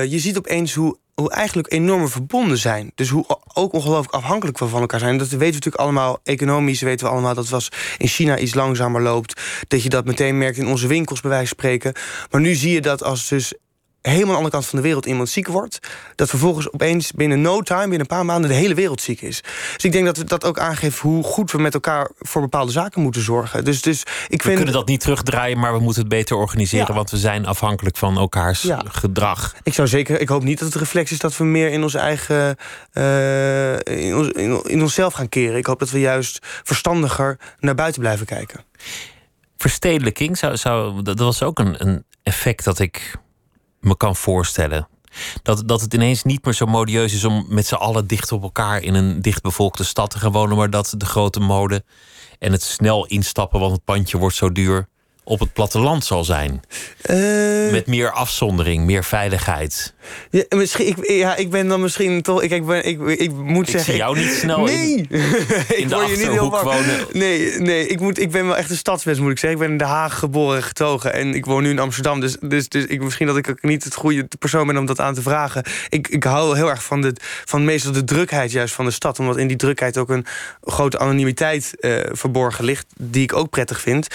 je 0.06 0.20
ziet 0.20 0.38
opeens 0.38 0.74
hoe 0.74 1.00
hoe 1.16 1.32
eigenlijk 1.32 1.72
enorme 1.72 2.08
verbonden 2.08 2.58
zijn. 2.58 2.92
Dus 2.96 3.10
hoe 3.10 3.26
ook 3.54 3.74
ongelooflijk 3.74 4.14
afhankelijk 4.14 4.60
we 4.60 4.68
van 4.68 4.82
elkaar 4.82 5.00
zijn. 5.00 5.18
Dat 5.18 5.28
weten 5.28 5.40
we 5.40 5.46
natuurlijk 5.46 5.84
allemaal. 5.84 6.20
Economisch 6.24 6.82
weten 6.82 7.06
we 7.06 7.12
allemaal 7.12 7.34
dat 7.34 7.44
het 7.44 7.54
was 7.54 7.70
in 7.98 8.08
China 8.08 8.38
iets 8.38 8.54
langzamer 8.54 9.02
loopt. 9.02 9.42
Dat 9.68 9.84
je 9.84 9.90
dat 9.90 10.06
meteen 10.06 10.38
merkt 10.38 10.58
in 10.58 10.68
onze 10.68 10.88
winkels, 10.88 11.22
bij 11.22 11.30
wijze 11.30 11.48
van 11.48 11.58
spreken. 11.58 11.94
Maar 12.32 12.42
nu 12.42 12.54
zie 12.54 12.74
je 12.74 12.82
dat 12.82 13.04
als 13.04 13.28
dus 13.28 13.54
helemaal 14.02 14.22
aan 14.22 14.28
de 14.28 14.36
andere 14.36 14.52
kant 14.52 14.66
van 14.66 14.78
de 14.80 14.86
wereld 14.86 15.06
iemand 15.06 15.30
ziek 15.30 15.48
wordt... 15.48 15.80
dat 16.16 16.30
vervolgens 16.30 16.72
opeens 16.72 17.12
binnen 17.12 17.42
no 17.42 17.62
time, 17.62 17.82
binnen 17.82 18.00
een 18.00 18.08
paar 18.08 18.26
maanden... 18.26 18.50
de 18.50 18.56
hele 18.56 18.74
wereld 18.74 19.02
ziek 19.02 19.22
is. 19.22 19.42
Dus 19.76 19.84
ik 19.84 19.92
denk 19.92 20.06
dat 20.06 20.30
dat 20.30 20.46
ook 20.46 20.60
aangeeft 20.60 21.00
hoe 21.00 21.24
goed 21.24 21.52
we 21.52 21.58
met 21.58 21.74
elkaar... 21.74 22.10
voor 22.18 22.42
bepaalde 22.42 22.72
zaken 22.72 23.02
moeten 23.02 23.22
zorgen. 23.22 23.64
Dus, 23.64 23.82
dus 23.82 24.04
ik 24.28 24.42
we 24.42 24.54
kunnen 24.54 24.74
dat 24.74 24.88
niet 24.88 25.00
terugdraaien, 25.00 25.60
maar 25.60 25.74
we 25.74 25.80
moeten 25.80 26.02
het 26.02 26.12
beter 26.12 26.36
organiseren... 26.36 26.96
want 26.96 27.12
we 27.12 27.18
zijn 27.18 27.46
afhankelijk 27.46 27.98
van 27.98 28.18
elkaars 28.18 28.68
gedrag. 28.86 29.56
Ik 29.64 29.74
zou 29.74 29.88
zeker, 29.88 30.20
ik 30.20 30.30
hoop 30.30 30.44
niet 30.44 30.60
dat 30.60 30.68
het 30.68 30.82
reflex 30.82 31.12
is... 31.12 31.20
dat 31.20 31.38
we 31.38 31.44
meer 31.44 31.72
in 31.72 31.84
ons 31.84 31.94
eigen, 31.94 32.56
uh, 32.94 33.74
in, 33.74 34.16
ons, 34.16 34.28
in, 34.28 34.64
in 34.64 34.82
onszelf 34.82 35.14
gaan 35.14 35.30
keren. 35.30 35.58
Ik 35.58 35.66
hoop 35.66 35.80
dat 35.80 35.90
we 35.90 36.00
juist 36.00 36.40
verstandiger 36.64 37.40
naar 37.60 37.76
buiten 37.76 38.02
blijven 38.02 38.26
kijken. 38.26 38.64
Verstedelijking, 39.58 40.38
zou, 40.38 40.58
zou, 40.58 41.02
dat 41.02 41.20
was 41.20 41.44
ook 41.44 41.60
een, 41.60 41.76
een 41.78 42.06
effect 42.24 42.64
dat 42.64 42.80
ik 42.80 43.20
me 43.82 43.98
kan 43.98 44.16
voorstellen. 44.16 44.88
Dat, 45.44 45.64
dat 45.66 45.82
het 45.82 45.94
ineens 45.94 46.24
niet 46.24 46.46
meer 46.46 46.54
zo 46.54 46.66
modieus 46.66 47.14
is 47.14 47.26
om 47.26 47.46
met 47.50 47.68
z'n 47.68 47.76
allen 47.76 48.08
dicht 48.08 48.32
op 48.32 48.44
elkaar 48.44 48.82
in 48.82 48.94
een 48.94 49.22
dichtbevolkte 49.22 49.84
stad 49.84 50.10
te 50.10 50.20
gaan 50.20 50.32
wonen, 50.32 50.58
maar 50.58 50.70
dat 50.70 50.94
de 50.98 51.06
grote 51.06 51.40
mode 51.40 51.84
en 52.40 52.52
het 52.52 52.64
snel 52.64 53.06
instappen, 53.06 53.60
want 53.60 53.72
het 53.72 53.84
pandje 53.84 54.18
wordt 54.18 54.36
zo 54.36 54.52
duur, 54.52 54.88
op 55.32 55.40
het 55.40 55.54
platteland 55.54 56.06
zal 56.06 56.24
zijn. 56.24 56.62
Uh, 57.10 57.72
Met 57.72 57.88
meer 57.88 58.12
afzondering, 58.12 58.86
meer 58.86 59.04
veiligheid. 59.04 59.94
Ja, 60.30 60.44
misschien, 60.50 60.88
ik, 60.88 61.10
ja, 61.10 61.36
ik 61.36 61.50
ben 61.50 61.68
dan 61.68 61.82
misschien 61.82 62.22
toch. 62.22 62.42
Ik, 62.42 62.52
ik, 62.52 62.66
ben, 62.66 62.86
ik, 62.86 63.02
ik 63.02 63.32
moet 63.32 63.68
ik 63.68 63.72
zeggen. 63.72 63.92
Zie 63.92 64.02
jou 64.02 64.18
niet 64.18 64.32
snel 64.32 64.64
nee. 64.64 64.96
in, 64.96 65.08
in 65.78 65.88
de 65.88 65.96
je 65.96 66.16
niet 66.18 66.28
heel 66.28 66.64
wonen. 66.64 67.06
Nee, 67.12 67.60
nee 67.60 67.88
ik, 67.88 68.00
moet, 68.00 68.20
ik 68.20 68.32
ben 68.32 68.46
wel 68.46 68.58
echt 68.58 68.70
een 68.70 68.78
stadsmens, 68.78 69.20
moet 69.20 69.32
ik 69.32 69.40
zeggen. 69.40 69.60
Ik 69.60 69.66
ben 69.66 69.72
in 69.72 69.78
Den 69.78 69.88
Haag 69.88 70.20
geboren 70.20 70.64
getogen. 70.64 71.14
En 71.14 71.36
ik 71.36 71.46
woon 71.46 71.64
nu 71.64 71.70
in 71.70 71.80
Amsterdam. 71.80 72.20
Dus, 72.20 72.38
dus, 72.42 72.70
dus 72.70 72.86
ik, 72.86 73.02
misschien 73.02 73.28
dat 73.28 73.38
ik 73.38 73.50
ook 73.50 73.62
niet 73.62 73.84
het 73.84 73.96
goede 73.96 74.28
persoon 74.40 74.68
ben 74.68 74.78
om 74.78 74.86
dat 74.86 75.00
aan 75.00 75.14
te 75.14 75.22
vragen. 75.22 75.64
Ik, 75.90 76.08
ik 76.08 76.24
hou 76.24 76.56
heel 76.56 76.70
erg 76.70 76.84
van, 76.84 77.02
de, 77.02 77.14
van 77.46 77.66
meestal 77.66 77.92
de 77.92 78.04
drukheid 78.04 78.52
juist 78.52 78.74
van 78.74 78.86
de 78.86 78.92
stad. 78.92 79.20
Omdat 79.20 79.38
in 79.38 79.48
die 79.48 79.58
drukheid 79.58 79.98
ook 79.98 80.10
een 80.10 80.26
grote 80.62 81.00
anonimiteit 81.00 81.74
uh, 81.80 82.00
verborgen 82.12 82.66
ligt. 82.66 82.86
Die 82.98 83.24
ik 83.24 83.34
ook 83.34 83.50
prettig 83.50 83.82
vind. 83.82 84.08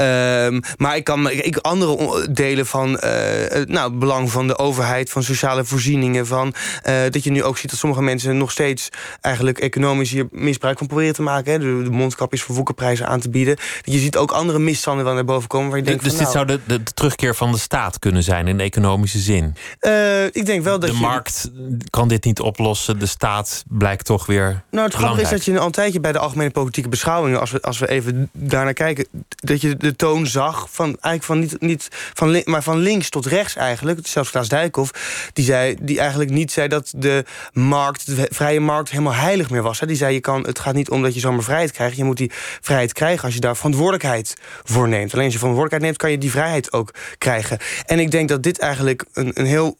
Uh, 0.00 0.60
maar 0.76 0.96
ik 0.96 1.04
kan 1.04 1.30
ik, 1.30 1.56
andere 1.56 2.28
delen 2.30 2.66
van 2.66 3.00
uh, 3.04 3.64
nou, 3.66 3.92
belang 3.92 4.30
van 4.30 4.46
de 4.46 4.58
overheid, 4.58 5.10
van 5.10 5.22
sociale 5.22 5.64
voorzieningen, 5.64 6.26
van 6.26 6.54
uh, 6.86 6.94
dat 7.10 7.24
je 7.24 7.30
nu 7.30 7.42
ook 7.42 7.58
ziet 7.58 7.70
dat 7.70 7.78
sommige 7.78 8.02
mensen 8.02 8.36
nog 8.36 8.50
steeds 8.50 8.88
eigenlijk 9.20 9.58
economisch 9.58 10.10
hier 10.10 10.26
misbruik 10.30 10.78
van 10.78 10.86
proberen 10.86 11.14
te 11.14 11.22
maken. 11.22 11.52
Hè, 11.52 11.58
de, 11.58 11.82
de 11.82 11.90
mondkapjes 11.90 12.42
voor 12.42 12.54
woekerprijzen 12.54 13.06
aan 13.06 13.20
te 13.20 13.30
bieden. 13.30 13.56
Je 13.82 13.98
ziet 13.98 14.16
ook 14.16 14.30
andere 14.30 14.58
misstanden 14.58 15.04
wel 15.04 15.14
naar 15.14 15.24
boven 15.24 15.48
komen. 15.48 15.68
Waar 15.68 15.78
je 15.78 15.84
denkt 15.84 16.04
dus 16.04 16.14
van, 16.14 16.24
dit 16.24 16.34
nou, 16.34 16.46
zou 16.46 16.60
de, 16.66 16.82
de, 16.82 16.92
terugkeer 16.92 17.34
van 17.34 17.52
de 17.52 17.58
staat 17.58 17.98
kunnen 17.98 18.22
zijn 18.22 18.48
in 18.48 18.56
de 18.56 18.62
economische 18.62 19.18
zin? 19.18 19.54
Uh, 19.80 20.24
ik 20.24 20.46
denk 20.46 20.62
wel 20.62 20.78
dat 20.78 20.90
de 20.90 20.96
markt 20.96 21.50
kan 21.90 22.08
dit 22.08 22.24
niet 22.24 22.40
oplossen. 22.40 22.98
De 22.98 23.06
staat 23.06 23.64
blijkt 23.68 24.04
toch 24.04 24.26
weer. 24.26 24.62
Nou, 24.70 24.86
het 24.86 24.94
grappige 24.94 25.22
is 25.22 25.30
dat 25.30 25.44
je 25.44 25.58
al 25.58 25.66
een 25.66 25.72
tijdje 25.72 26.00
bij 26.00 26.12
de 26.12 26.18
algemene 26.18 26.50
politieke 26.50 26.88
beschouwingen, 26.88 27.40
als 27.40 27.50
we, 27.50 27.62
als 27.62 27.78
we 27.78 27.88
even 27.88 28.30
daarnaar 28.32 28.72
kijken, 28.72 29.06
dat 29.28 29.60
je 29.60 29.76
de 29.76 29.96
toon 29.96 30.26
zag 30.26 30.41
van 30.50 30.86
eigenlijk 30.86 31.22
van 31.22 31.38
niet, 31.38 31.60
niet 31.60 31.88
van, 31.90 32.42
maar 32.44 32.62
van 32.62 32.78
links 32.78 33.08
tot 33.08 33.26
rechts 33.26 33.56
eigenlijk. 33.56 34.06
Zelfs 34.06 34.30
Klaas 34.30 34.48
Dijkhoff, 34.48 35.30
die, 35.32 35.44
zei, 35.44 35.76
die 35.80 35.98
eigenlijk 35.98 36.30
niet 36.30 36.52
zei 36.52 36.68
dat 36.68 36.92
de 36.96 37.24
markt, 37.52 38.06
de 38.06 38.28
vrije 38.30 38.60
markt, 38.60 38.90
helemaal 38.90 39.14
heilig 39.14 39.50
meer 39.50 39.62
was. 39.62 39.78
Die 39.78 39.96
zei: 39.96 40.14
je 40.14 40.20
kan, 40.20 40.46
het 40.46 40.58
gaat 40.58 40.74
niet 40.74 40.90
om 40.90 41.02
dat 41.02 41.14
je 41.14 41.20
zomaar 41.20 41.42
vrijheid 41.42 41.72
krijgt. 41.72 41.96
Je 41.96 42.04
moet 42.04 42.16
die 42.16 42.30
vrijheid 42.60 42.92
krijgen 42.92 43.24
als 43.24 43.34
je 43.34 43.40
daar 43.40 43.56
verantwoordelijkheid 43.56 44.36
voor 44.62 44.88
neemt. 44.88 45.12
Alleen 45.12 45.24
als 45.24 45.32
je 45.32 45.38
verantwoordelijkheid 45.38 45.82
neemt, 45.82 45.96
kan 45.96 46.10
je 46.10 46.18
die 46.18 46.30
vrijheid 46.30 46.72
ook 46.72 46.94
krijgen. 47.18 47.58
En 47.86 47.98
ik 47.98 48.10
denk 48.10 48.28
dat 48.28 48.42
dit 48.42 48.58
eigenlijk 48.58 49.04
een, 49.12 49.30
een 49.34 49.46
heel 49.46 49.78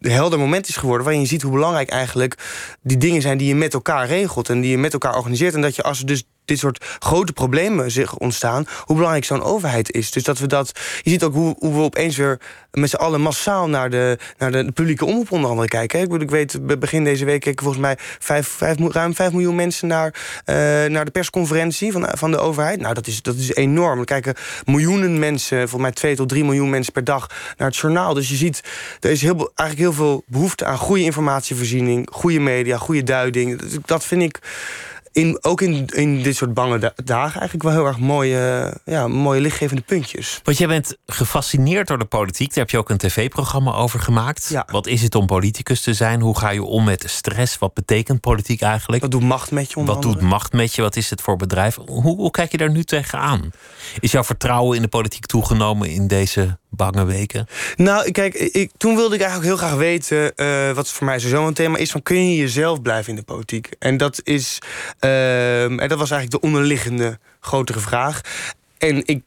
helder 0.00 0.38
moment 0.38 0.68
is 0.68 0.76
geworden... 0.76 1.04
waarin 1.04 1.22
je 1.22 1.28
ziet 1.28 1.42
hoe 1.42 1.52
belangrijk 1.52 1.88
eigenlijk 1.88 2.34
die 2.82 2.96
dingen 2.96 3.22
zijn... 3.22 3.38
die 3.38 3.48
je 3.48 3.54
met 3.54 3.74
elkaar 3.74 4.06
regelt 4.06 4.48
en 4.48 4.60
die 4.60 4.70
je 4.70 4.78
met 4.78 4.92
elkaar 4.92 5.16
organiseert. 5.16 5.54
En 5.54 5.60
dat 5.60 5.76
je 5.76 5.82
als 5.82 5.98
er 5.98 6.06
dus 6.06 6.24
dit 6.44 6.58
soort 6.58 6.84
grote 6.98 7.32
problemen 7.32 7.90
zich 7.90 8.16
ontstaan... 8.16 8.66
hoe 8.84 8.96
belangrijk 8.96 9.24
zo'n 9.24 9.42
overheid 9.42 9.92
is. 9.92 10.10
Dus 10.10 10.22
dat 10.22 10.38
we 10.38 10.46
dat... 10.46 10.80
Je 11.02 11.10
ziet 11.10 11.22
ook 11.22 11.34
hoe, 11.34 11.56
hoe 11.58 11.74
we 11.74 11.80
opeens 11.80 12.16
weer 12.16 12.40
met 12.70 12.90
z'n 12.90 12.96
allen 12.96 13.20
massaal... 13.20 13.68
naar 13.68 13.90
de, 13.90 14.18
naar 14.38 14.52
de 14.52 14.72
publieke 14.72 15.04
omroep 15.04 15.30
onder 15.32 15.50
andere 15.50 15.68
kijken. 15.68 16.00
Ik, 16.00 16.12
ik 16.12 16.30
weet, 16.30 16.78
begin 16.78 17.04
deze 17.04 17.24
week 17.24 17.40
keken 17.40 17.62
volgens 17.62 17.82
mij... 17.82 17.96
Vijf, 18.18 18.48
vijf, 18.48 18.78
ruim 18.78 19.14
5 19.14 19.32
miljoen 19.32 19.54
mensen 19.54 19.88
naar, 19.88 20.14
uh, 20.46 20.54
naar 20.90 21.04
de 21.04 21.10
persconferentie 21.10 21.92
van, 21.92 22.08
van 22.12 22.30
de 22.30 22.38
overheid. 22.38 22.80
Nou, 22.80 22.94
dat 22.94 23.06
is, 23.06 23.22
dat 23.22 23.36
is 23.36 23.54
enorm. 23.54 23.98
Er 23.98 24.04
kijken 24.04 24.34
miljoenen 24.64 25.18
mensen, 25.18 25.58
volgens 25.58 25.82
mij 25.82 25.92
2 25.92 26.16
tot 26.16 26.28
3 26.28 26.44
miljoen 26.44 26.70
mensen 26.70 26.92
per 26.92 27.04
dag... 27.04 27.26
naar 27.56 27.68
het 27.68 27.76
journaal. 27.76 28.14
Dus 28.14 28.28
je 28.28 28.36
ziet, 28.36 28.60
er 29.00 29.10
is 29.10 29.22
heel, 29.22 29.52
eigenlijk 29.54 29.78
heel 29.88 30.06
veel 30.06 30.22
behoefte 30.26 30.64
aan 30.64 30.78
goede 30.78 31.02
informatievoorziening... 31.02 32.08
goede 32.12 32.40
media, 32.40 32.76
goede 32.76 33.02
duiding. 33.02 33.60
Dat 33.84 34.04
vind 34.04 34.22
ik 34.22 34.40
in, 35.12 35.38
ook 35.40 35.60
in, 35.60 35.86
in 35.86 36.22
dit 36.22 36.36
soort 36.36 36.54
bange 36.54 36.92
dagen 37.04 37.40
eigenlijk 37.40 37.62
wel 37.62 37.72
heel 37.72 37.86
erg 37.86 37.98
mooie, 37.98 38.74
ja, 38.84 39.08
mooie 39.08 39.40
lichtgevende 39.40 39.82
puntjes. 39.82 40.40
Want 40.42 40.58
jij 40.58 40.66
bent 40.66 40.96
gefascineerd 41.06 41.88
door 41.88 41.98
de 41.98 42.04
politiek. 42.04 42.48
Daar 42.48 42.58
heb 42.58 42.70
je 42.70 42.78
ook 42.78 42.90
een 42.90 42.98
tv-programma 42.98 43.72
over 43.72 44.00
gemaakt. 44.00 44.48
Ja. 44.48 44.66
Wat 44.70 44.86
is 44.86 45.02
het 45.02 45.14
om 45.14 45.26
politicus 45.26 45.80
te 45.80 45.94
zijn? 45.94 46.20
Hoe 46.20 46.38
ga 46.38 46.50
je 46.50 46.62
om 46.62 46.84
met 46.84 47.04
stress? 47.06 47.58
Wat 47.58 47.74
betekent 47.74 48.20
politiek 48.20 48.60
eigenlijk? 48.60 49.02
Wat 49.02 49.10
doet 49.10 49.22
macht 49.22 49.50
met 49.50 49.70
je? 49.70 49.84
Wat 49.84 50.02
doet 50.02 50.20
macht 50.20 50.52
met 50.52 50.74
je? 50.74 50.82
Wat 50.82 50.96
is 50.96 51.10
het 51.10 51.20
voor 51.20 51.36
bedrijf? 51.36 51.78
Hoe, 51.86 52.16
hoe 52.16 52.30
kijk 52.30 52.50
je 52.50 52.58
daar 52.58 52.70
nu 52.70 52.84
tegenaan? 52.84 53.50
Is 54.00 54.12
jouw 54.12 54.24
vertrouwen 54.24 54.76
in 54.76 54.82
de 54.82 54.88
politiek 54.88 55.26
toegenomen 55.26 55.90
in 55.90 56.06
deze 56.06 56.58
bange 56.76 57.04
weken? 57.04 57.46
Nou, 57.76 58.10
kijk, 58.10 58.34
ik, 58.34 58.70
toen 58.76 58.96
wilde 58.96 59.14
ik 59.14 59.20
eigenlijk 59.20 59.50
heel 59.50 59.66
graag 59.66 59.78
weten... 59.78 60.32
Uh, 60.36 60.70
wat 60.70 60.88
voor 60.88 61.06
mij 61.06 61.18
sowieso 61.18 61.46
een 61.46 61.54
thema 61.54 61.78
is... 61.78 61.90
van 61.90 62.02
kun 62.02 62.30
je 62.30 62.36
jezelf 62.36 62.82
blijven 62.82 63.10
in 63.10 63.16
de 63.16 63.24
politiek? 63.24 63.68
En 63.78 63.96
dat 63.96 64.20
is... 64.24 64.58
Uh, 65.00 65.64
en 65.64 65.88
dat 65.88 65.98
was 65.98 66.10
eigenlijk 66.10 66.30
de 66.30 66.40
onderliggende 66.48 67.18
grotere 67.40 67.80
vraag. 67.80 68.20
En 68.78 69.06
ik 69.06 69.22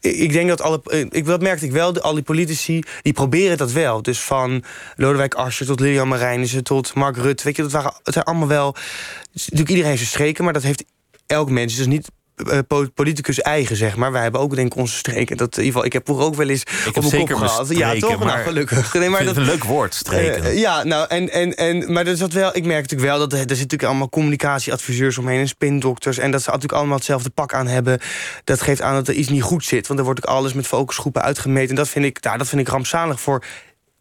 ik 0.00 0.32
denk 0.32 0.48
dat 0.48 0.60
alle. 0.60 0.80
Ik, 1.10 1.26
dat 1.26 1.42
merkte 1.42 1.64
ik 1.64 1.72
wel. 1.72 2.00
Al 2.00 2.14
die 2.14 2.22
politici 2.22 2.82
die 3.02 3.12
proberen 3.12 3.56
dat 3.56 3.72
wel. 3.72 4.02
Dus 4.02 4.20
van 4.20 4.64
Lodewijk 4.96 5.34
Asscher 5.34 5.66
tot 5.66 5.80
Lilian 5.80 6.08
Marijnissen 6.08 6.64
tot 6.64 6.94
Mark 6.94 7.16
Rutte. 7.16 7.44
Weet 7.44 7.56
je, 7.56 7.62
dat 7.62 7.72
waren, 7.72 7.92
het 8.02 8.12
zijn 8.12 8.24
allemaal 8.24 8.48
wel. 8.48 8.74
Natuurlijk, 9.32 9.68
iedereen 9.68 9.90
heeft 9.90 9.98
zijn 9.98 10.12
streken, 10.12 10.44
maar 10.44 10.52
dat 10.52 10.62
heeft 10.62 10.84
elk 11.26 11.50
mens. 11.50 11.76
Dus 11.76 11.86
niet 11.86 12.10
politicus 12.94 13.40
eigen, 13.40 13.76
zeg 13.76 13.96
maar. 13.96 14.12
Wij 14.12 14.22
hebben 14.22 14.40
ook 14.40 14.54
denk 14.54 14.72
ik 14.72 14.78
onze 14.78 14.96
streken. 14.96 15.36
Dat, 15.36 15.56
in 15.56 15.64
ieder 15.64 15.72
geval, 15.72 15.84
ik 15.84 15.92
heb 15.92 16.04
vroeger 16.04 16.26
ook 16.26 16.34
wel 16.34 16.48
eens 16.48 16.62
ik 16.62 16.96
op 16.96 17.10
mijn 17.10 17.26
kop 17.26 17.36
gehad. 17.36 17.68
Ja, 17.68 17.94
toch? 17.94 18.24
Nou, 18.24 18.38
gelukkig. 18.38 18.94
Nee, 18.94 19.08
maar 19.08 19.24
dat, 19.24 19.36
een 19.36 19.44
leuk 19.44 19.64
woord, 19.64 19.94
streken. 19.94 20.44
Uh, 20.44 20.58
ja, 20.58 20.84
nou, 20.84 21.06
en, 21.08 21.30
en, 21.30 21.56
en, 21.56 21.92
maar 21.92 22.04
dat 22.04 22.32
wel, 22.32 22.56
ik 22.56 22.64
merk 22.64 22.82
natuurlijk 22.82 23.10
wel 23.10 23.18
dat 23.18 23.32
er, 23.32 23.38
er 23.38 23.38
zitten 23.38 23.62
natuurlijk 23.62 23.90
allemaal 23.90 24.08
communicatieadviseurs 24.08 25.18
omheen 25.18 25.40
en 25.40 25.48
spindokters. 25.48 26.18
En 26.18 26.30
dat 26.30 26.42
ze 26.42 26.46
natuurlijk 26.46 26.78
allemaal 26.78 26.96
hetzelfde 26.96 27.30
pak 27.30 27.54
aan 27.54 27.66
hebben. 27.66 28.00
Dat 28.44 28.60
geeft 28.60 28.82
aan 28.82 28.94
dat 28.94 29.08
er 29.08 29.14
iets 29.14 29.28
niet 29.28 29.42
goed 29.42 29.64
zit. 29.64 29.86
Want 29.86 29.98
er 29.98 30.04
wordt 30.04 30.26
ook 30.26 30.34
alles 30.34 30.52
met 30.52 30.66
focusgroepen 30.66 31.22
uitgemeten. 31.22 31.70
En 31.70 31.76
dat 31.76 31.88
vind 31.88 32.04
ik, 32.04 32.22
nou, 32.22 32.38
dat 32.38 32.48
vind 32.48 32.60
ik 32.60 32.68
rampzalig 32.68 33.20
voor 33.20 33.44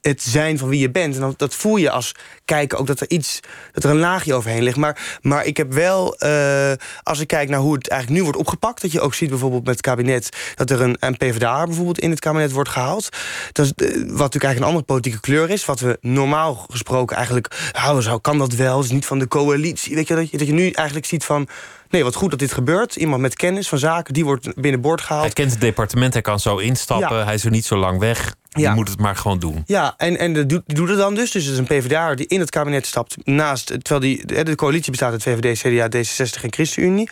het 0.02 0.22
zijn 0.22 0.58
van 0.58 0.70
wie 0.70 0.80
je 0.80 0.92
bent. 0.92 1.16
En 1.16 1.22
dat, 1.22 1.40
dat 1.40 1.56
voel 1.56 1.78
je 1.78 1.90
als 1.90 2.12
kijken 2.46 2.78
ook 2.78 2.88
dat 2.88 3.00
er 3.00 3.10
iets, 3.10 3.40
dat 3.72 3.84
er 3.84 3.90
een 3.90 4.00
laagje 4.00 4.34
overheen 4.34 4.64
ligt. 4.64 4.78
Maar, 4.78 5.20
maar 5.22 5.46
ik 5.46 5.58
heb 5.58 5.74
wel, 5.74 6.16
uh, 6.24 6.72
als 7.04 7.20
ik 7.20 7.28
kijk 7.28 7.50
naar 7.50 7.60
hoe 7.60 7.74
het 7.74 7.88
eigenlijk 7.88 8.20
nu 8.20 8.26
wordt 8.26 8.40
opgepakt, 8.40 8.82
dat 8.82 8.92
je 8.92 9.02
ook 9.02 9.14
ziet 9.14 9.30
bijvoorbeeld 9.30 9.66
met 9.66 9.74
het 9.74 9.82
kabinet 9.82 10.30
dat 10.56 10.70
er 10.70 10.82
een, 10.82 10.98
een 11.00 11.18
PvdA 11.18 11.66
bijvoorbeeld 11.66 12.00
in 12.00 12.10
het 12.10 12.20
kabinet 12.20 12.52
wordt 12.52 12.70
gehaald. 12.70 13.10
Dat 13.52 13.66
is, 13.66 13.72
uh, 13.76 13.88
wat 13.96 13.98
natuurlijk 13.98 14.44
eigenlijk 14.44 14.58
een 14.60 14.64
andere 14.64 14.84
politieke 14.84 15.20
kleur 15.20 15.50
is. 15.50 15.66
Wat 15.66 15.80
we 15.80 15.98
normaal 16.02 16.66
gesproken 16.70 17.16
eigenlijk, 17.16 17.72
nou, 17.74 18.02
zo 18.02 18.20
kan 18.20 18.38
dat 18.38 18.54
wel, 18.54 18.76
het 18.76 18.86
is 18.86 18.92
niet 18.92 19.06
van 19.06 19.20
de 19.20 19.28
coalitie. 19.28 19.96
Weet 19.96 20.08
je, 20.08 20.16
dat 20.16 20.32
je, 20.32 20.38
dat 20.38 20.48
je 20.48 20.54
nu 20.54 20.70
eigenlijk 20.70 21.08
ziet 21.08 21.26
van 21.26 21.48
nee, 21.90 22.04
wat 22.04 22.16
goed 22.16 22.30
dat 22.30 22.40
dit 22.40 22.54
gebeurt. 22.54 22.96
Iemand 22.96 23.22
met 23.22 23.36
kennis 23.36 23.70
van 23.70 23.78
zaken, 23.78 24.14
die 24.14 24.26
wordt 24.26 24.62
binnenboord 24.62 25.02
gehaald. 25.02 25.24
Hij 25.24 25.34
kent 25.34 25.52
het 25.52 25.62
departement, 25.62 26.14
hij 26.14 26.22
kan 26.22 26.40
zo 26.40 26.58
instappen. 26.58 27.26
Hij 27.26 27.34
is 27.34 27.46
er 27.46 27.52
niet 27.52 27.66
zo 27.66 27.78
lang 27.78 28.00
weg. 28.00 28.36
Je 28.62 28.70
moet 28.70 28.90
het 28.90 29.00
maar 29.00 29.16
gewoon 29.16 29.40
doen. 29.40 29.64
Ja, 29.66 29.94
en, 29.98 30.18
en 30.18 30.48
doet, 30.48 30.62
doet 30.66 30.90
het 30.90 30.98
dan 30.98 31.16
dus. 31.16 31.32
Dus 31.32 31.44
het 31.44 31.54
is 31.54 31.60
een 31.60 31.66
PvdA 31.66 32.16
die 32.16 32.28
in 32.28 32.40
het 32.40 32.50
kabinet 32.50 32.86
stapt. 32.86 33.16
Naast, 33.24 33.66
terwijl 33.68 34.00
die, 34.00 34.44
de 34.44 34.56
coalitie 34.56 34.92
bestaat 34.92 35.12
uit 35.12 35.24
VVD, 35.24 35.60
CDA, 35.60 35.98
D66 35.98 36.44
en 36.44 36.54
ChristenUnie. 36.54 37.10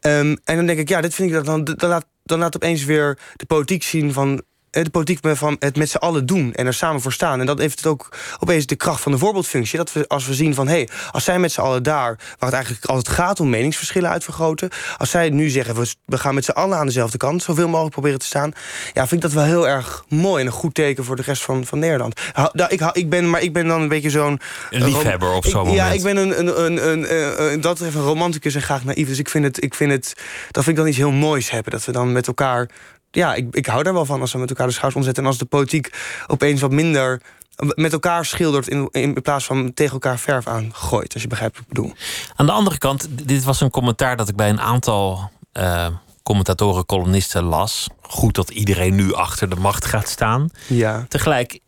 Um, 0.00 0.36
en 0.44 0.56
dan 0.56 0.66
denk 0.66 0.78
ik, 0.78 0.88
ja, 0.88 1.00
dit 1.00 1.14
vind 1.14 1.28
ik 1.28 1.34
dat 1.34 1.44
dan, 1.44 1.64
dan 1.64 1.88
laat, 1.88 2.06
dan 2.22 2.38
laat 2.38 2.56
opeens 2.56 2.84
weer 2.84 3.18
de 3.36 3.46
politiek 3.46 3.82
zien 3.82 4.12
van 4.12 4.42
de 4.82 4.90
politiek 4.90 5.18
van 5.36 5.56
het 5.58 5.76
met 5.76 5.90
z'n 5.90 5.96
allen 5.96 6.26
doen 6.26 6.52
en 6.54 6.66
er 6.66 6.74
samen 6.74 7.00
voor 7.00 7.12
staan. 7.12 7.40
En 7.40 7.46
dat 7.46 7.58
heeft 7.58 7.78
het 7.78 7.86
ook 7.86 8.08
opeens 8.38 8.66
de 8.66 8.76
kracht 8.76 9.00
van 9.00 9.12
de 9.12 9.18
voorbeeldfunctie. 9.18 9.78
Dat 9.78 9.92
we 9.92 10.08
als 10.08 10.26
we 10.26 10.34
zien 10.34 10.54
van 10.54 10.68
hé, 10.68 10.74
hey, 10.74 10.88
als 11.10 11.24
zij 11.24 11.38
met 11.38 11.52
z'n 11.52 11.60
allen 11.60 11.82
daar, 11.82 12.16
waar 12.16 12.48
het 12.48 12.52
eigenlijk 12.52 12.84
altijd 12.84 13.16
gaat 13.16 13.40
om 13.40 13.50
meningsverschillen 13.50 14.10
uitvergroten, 14.10 14.70
als 14.96 15.10
zij 15.10 15.30
nu 15.30 15.48
zeggen 15.48 15.74
we, 15.74 15.94
we 16.04 16.18
gaan 16.18 16.34
met 16.34 16.44
z'n 16.44 16.50
allen 16.50 16.78
aan 16.78 16.86
dezelfde 16.86 17.18
kant, 17.18 17.42
zoveel 17.42 17.68
mogelijk 17.68 17.92
proberen 17.92 18.18
te 18.18 18.26
staan, 18.26 18.52
ja, 18.92 19.06
vind 19.06 19.12
ik 19.12 19.20
dat 19.20 19.32
wel 19.32 19.44
heel 19.44 19.68
erg 19.68 20.04
mooi 20.08 20.40
en 20.40 20.46
een 20.46 20.52
goed 20.52 20.74
teken 20.74 21.04
voor 21.04 21.16
de 21.16 21.22
rest 21.22 21.42
van, 21.42 21.66
van 21.66 21.78
Nederland. 21.78 22.20
Nou, 22.52 22.68
ik, 22.68 22.80
ik 22.92 23.08
ben, 23.08 23.30
maar 23.30 23.40
ik 23.40 23.52
ben 23.52 23.66
dan 23.66 23.80
een 23.80 23.88
beetje 23.88 24.10
zo'n. 24.10 24.40
Een 24.70 24.84
liefhebber 24.84 25.38
zo'n 25.40 25.52
moment. 25.52 25.76
Ja, 25.76 25.90
ik 25.90 26.02
ben 26.02 26.16
een, 26.16 26.38
een, 26.38 26.64
een, 26.64 26.90
een, 26.90 27.52
een 27.52 27.60
dat 27.60 27.80
even 27.80 28.00
een 28.00 28.06
romanticus 28.06 28.54
en 28.54 28.62
graag 28.62 28.84
naïef. 28.84 29.08
Dus 29.08 29.18
ik 29.18 29.28
vind 29.28 29.44
het, 29.44 29.62
ik 29.62 29.74
vind 29.74 29.90
het, 29.90 30.12
dat 30.50 30.64
vind 30.64 30.76
ik 30.76 30.76
dan 30.76 30.86
iets 30.86 30.96
heel 30.96 31.10
moois 31.10 31.50
hebben. 31.50 31.72
Dat 31.72 31.84
we 31.84 31.92
dan 31.92 32.12
met 32.12 32.26
elkaar 32.26 32.68
ja, 33.14 33.34
ik, 33.34 33.54
ik 33.54 33.66
hou 33.66 33.82
daar 33.82 33.92
wel 33.92 34.04
van 34.04 34.20
als 34.20 34.32
we 34.32 34.38
met 34.38 34.50
elkaar 34.50 34.66
de 34.66 34.72
schouders 34.72 34.96
omzetten. 34.96 35.22
En 35.22 35.28
als 35.28 35.38
de 35.38 35.44
politiek 35.44 35.92
opeens 36.26 36.60
wat 36.60 36.70
minder 36.70 37.22
met 37.56 37.92
elkaar 37.92 38.24
schildert 38.24 38.68
in, 38.68 38.88
in 38.90 39.22
plaats 39.22 39.44
van 39.44 39.74
tegen 39.74 39.92
elkaar 39.92 40.18
verf 40.18 40.46
aangooit. 40.46 41.12
Als 41.12 41.22
je 41.22 41.28
begrijpt 41.28 41.56
wat 41.56 41.62
ik 41.62 41.72
bedoel. 41.72 41.92
Aan 42.36 42.46
de 42.46 42.52
andere 42.52 42.78
kant, 42.78 43.08
dit 43.10 43.44
was 43.44 43.60
een 43.60 43.70
commentaar 43.70 44.16
dat 44.16 44.28
ik 44.28 44.36
bij 44.36 44.48
een 44.48 44.60
aantal 44.60 45.30
uh, 45.52 45.86
commentatoren, 46.22 46.86
columnisten 46.86 47.42
las. 47.42 47.88
Goed 48.00 48.34
dat 48.34 48.50
iedereen 48.50 48.94
nu 48.94 49.14
achter 49.14 49.50
de 49.50 49.56
macht 49.56 49.84
gaat 49.84 50.08
staan. 50.08 50.48
Ja. 50.66 51.06
Tegelijk, 51.08 51.60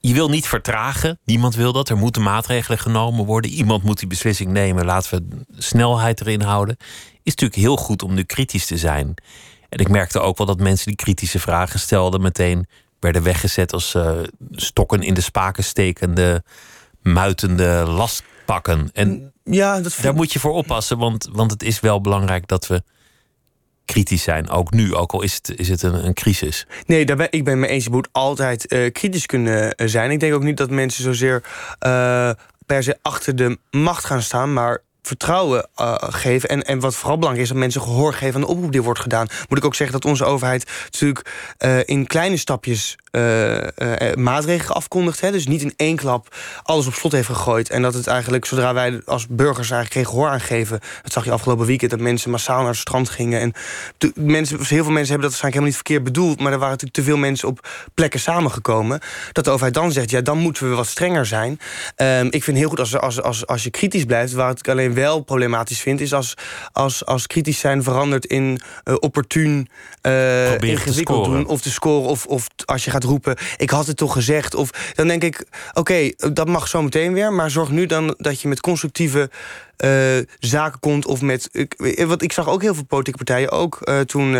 je 0.00 0.14
wil 0.14 0.28
niet 0.28 0.46
vertragen. 0.46 1.18
Niemand 1.24 1.54
wil 1.54 1.72
dat. 1.72 1.88
Er 1.88 1.96
moeten 1.96 2.22
maatregelen 2.22 2.78
genomen 2.78 3.24
worden. 3.24 3.50
Iemand 3.50 3.82
moet 3.82 3.98
die 3.98 4.08
beslissing 4.08 4.50
nemen. 4.50 4.84
Laten 4.84 5.18
we 5.18 5.44
snelheid 5.58 6.20
erin 6.20 6.42
houden. 6.42 6.76
Is 7.22 7.34
natuurlijk 7.34 7.60
heel 7.60 7.76
goed 7.76 8.02
om 8.02 8.14
nu 8.14 8.22
kritisch 8.22 8.66
te 8.66 8.76
zijn. 8.76 9.14
En 9.68 9.78
ik 9.78 9.88
merkte 9.88 10.20
ook 10.20 10.38
wel 10.38 10.46
dat 10.46 10.60
mensen 10.60 10.86
die 10.86 10.96
kritische 10.96 11.38
vragen 11.38 11.78
stelden, 11.80 12.20
meteen 12.20 12.66
werden 13.00 13.22
weggezet 13.22 13.72
als 13.72 13.94
uh, 13.94 14.12
stokken 14.50 15.02
in 15.02 15.14
de 15.14 15.20
spaken 15.20 15.64
stekende, 15.64 16.42
muitende 17.02 17.84
lastpakken. 17.86 18.90
En 18.92 19.32
ja, 19.44 19.80
dat 19.80 19.98
daar 20.02 20.14
moet 20.14 20.32
je 20.32 20.38
voor 20.38 20.52
oppassen, 20.52 20.98
want, 20.98 21.28
want 21.32 21.50
het 21.50 21.62
is 21.62 21.80
wel 21.80 22.00
belangrijk 22.00 22.46
dat 22.46 22.66
we 22.66 22.82
kritisch 23.84 24.22
zijn. 24.22 24.50
Ook 24.50 24.70
nu, 24.70 24.94
ook 24.94 25.12
al 25.12 25.22
is 25.22 25.34
het, 25.34 25.58
is 25.58 25.68
het 25.68 25.82
een, 25.82 26.06
een 26.06 26.14
crisis. 26.14 26.66
Nee, 26.86 27.06
daar 27.06 27.16
ben, 27.16 27.26
ik 27.30 27.44
ben 27.44 27.60
me 27.60 27.66
eens. 27.66 27.84
Je 27.84 27.90
moet 27.90 28.08
altijd 28.12 28.72
uh, 28.72 28.92
kritisch 28.92 29.26
kunnen 29.26 29.74
eh, 29.74 29.88
zijn. 29.88 30.10
Ik 30.10 30.20
denk 30.20 30.34
ook 30.34 30.42
niet 30.42 30.56
dat 30.56 30.70
mensen 30.70 31.02
zozeer 31.02 31.42
uh, 31.86 32.30
per 32.66 32.82
se 32.82 32.98
achter 33.02 33.36
de 33.36 33.58
macht 33.70 34.04
gaan 34.04 34.22
staan, 34.22 34.52
maar 34.52 34.82
vertrouwen 35.02 35.68
uh, 35.80 35.94
geven. 35.98 36.48
En, 36.48 36.62
en 36.62 36.80
wat 36.80 36.94
vooral 36.94 37.16
belangrijk 37.16 37.46
is, 37.46 37.52
dat 37.52 37.62
mensen 37.62 37.80
gehoor 37.80 38.14
geven 38.14 38.34
aan 38.34 38.40
de 38.40 38.46
oproep 38.46 38.72
die 38.72 38.82
wordt 38.82 39.00
gedaan. 39.00 39.26
Moet 39.48 39.58
ik 39.58 39.64
ook 39.64 39.74
zeggen 39.74 40.00
dat 40.00 40.10
onze 40.10 40.24
overheid 40.24 40.70
natuurlijk 40.84 41.32
uh, 41.58 41.78
in 41.84 42.06
kleine 42.06 42.36
stapjes 42.36 42.96
uh, 43.12 43.58
maatregelen 44.14 44.76
afkondigt. 44.76 45.20
Hè? 45.20 45.30
Dus 45.30 45.46
niet 45.46 45.62
in 45.62 45.72
één 45.76 45.96
klap 45.96 46.36
alles 46.62 46.86
op 46.86 46.94
slot 46.94 47.12
heeft 47.12 47.26
gegooid. 47.26 47.70
En 47.70 47.82
dat 47.82 47.94
het 47.94 48.06
eigenlijk, 48.06 48.44
zodra 48.44 48.74
wij 48.74 49.00
als 49.04 49.26
burgers 49.26 49.70
eigenlijk 49.70 49.92
geen 49.92 50.14
gehoor 50.14 50.28
aangeven... 50.28 50.80
dat 51.02 51.12
zag 51.12 51.24
je 51.24 51.30
afgelopen 51.30 51.66
weekend, 51.66 51.90
dat 51.90 52.00
mensen 52.00 52.30
massaal 52.30 52.58
naar 52.58 52.68
het 52.68 52.76
strand 52.76 53.08
gingen. 53.08 53.40
En 53.40 53.52
mensen, 54.14 54.56
heel 54.56 54.66
veel 54.66 54.92
mensen 54.92 55.12
hebben 55.12 55.30
dat 55.30 55.40
waarschijnlijk 55.40 55.42
helemaal 55.42 55.64
niet 55.64 55.74
verkeerd 55.74 56.04
bedoeld... 56.04 56.40
maar 56.40 56.52
er 56.52 56.58
waren 56.58 56.70
natuurlijk 56.74 57.00
te 57.00 57.02
veel 57.02 57.16
mensen 57.16 57.48
op 57.48 57.68
plekken 57.94 58.20
samengekomen. 58.20 59.00
Dat 59.32 59.44
de 59.44 59.50
overheid 59.50 59.74
dan 59.74 59.92
zegt, 59.92 60.10
ja, 60.10 60.20
dan 60.20 60.38
moeten 60.38 60.68
we 60.68 60.74
wat 60.74 60.86
strenger 60.86 61.26
zijn. 61.26 61.60
Um, 61.96 62.26
ik 62.30 62.44
vind 62.44 62.56
heel 62.56 62.68
goed 62.68 62.80
als, 62.80 62.96
als, 62.96 63.22
als, 63.22 63.46
als 63.46 63.62
je 63.62 63.70
kritisch 63.70 64.04
blijft. 64.04 64.32
Waar 64.32 64.50
ik 64.50 64.68
alleen 64.68 64.87
wel 64.94 65.20
problematisch 65.20 65.80
vind... 65.80 66.00
is 66.00 66.12
als, 66.12 66.34
als, 66.72 67.04
als 67.04 67.26
kritisch 67.26 67.58
zijn 67.58 67.82
verandert 67.82 68.26
in 68.26 68.60
uh, 68.84 68.94
opportun 69.00 69.68
uh, 70.02 70.58
ingewikkeld 70.58 71.24
doen... 71.24 71.46
of 71.46 71.60
te 71.60 71.70
scoren, 71.70 72.08
of, 72.08 72.26
of 72.26 72.46
als 72.64 72.84
je 72.84 72.90
gaat 72.90 73.04
roepen... 73.04 73.36
ik 73.56 73.70
had 73.70 73.86
het 73.86 73.96
toch 73.96 74.12
gezegd. 74.12 74.54
Of, 74.54 74.92
dan 74.94 75.08
denk 75.08 75.22
ik, 75.22 75.46
oké, 75.68 75.78
okay, 75.78 76.14
dat 76.32 76.48
mag 76.48 76.68
zo 76.68 76.82
meteen 76.82 77.12
weer... 77.12 77.32
maar 77.32 77.50
zorg 77.50 77.70
nu 77.70 77.86
dan 77.86 78.14
dat 78.18 78.40
je 78.40 78.48
met 78.48 78.60
constructieve 78.60 79.30
uh, 79.84 80.24
zaken 80.38 80.80
komt. 80.80 81.06
Of 81.06 81.20
met, 81.20 81.48
ik, 81.52 82.04
wat 82.06 82.22
ik 82.22 82.32
zag 82.32 82.48
ook 82.48 82.62
heel 82.62 82.74
veel 82.74 82.84
politieke 82.84 83.24
partijen. 83.24 83.50
Ook 83.50 83.78
uh, 83.82 84.00
toen 84.00 84.36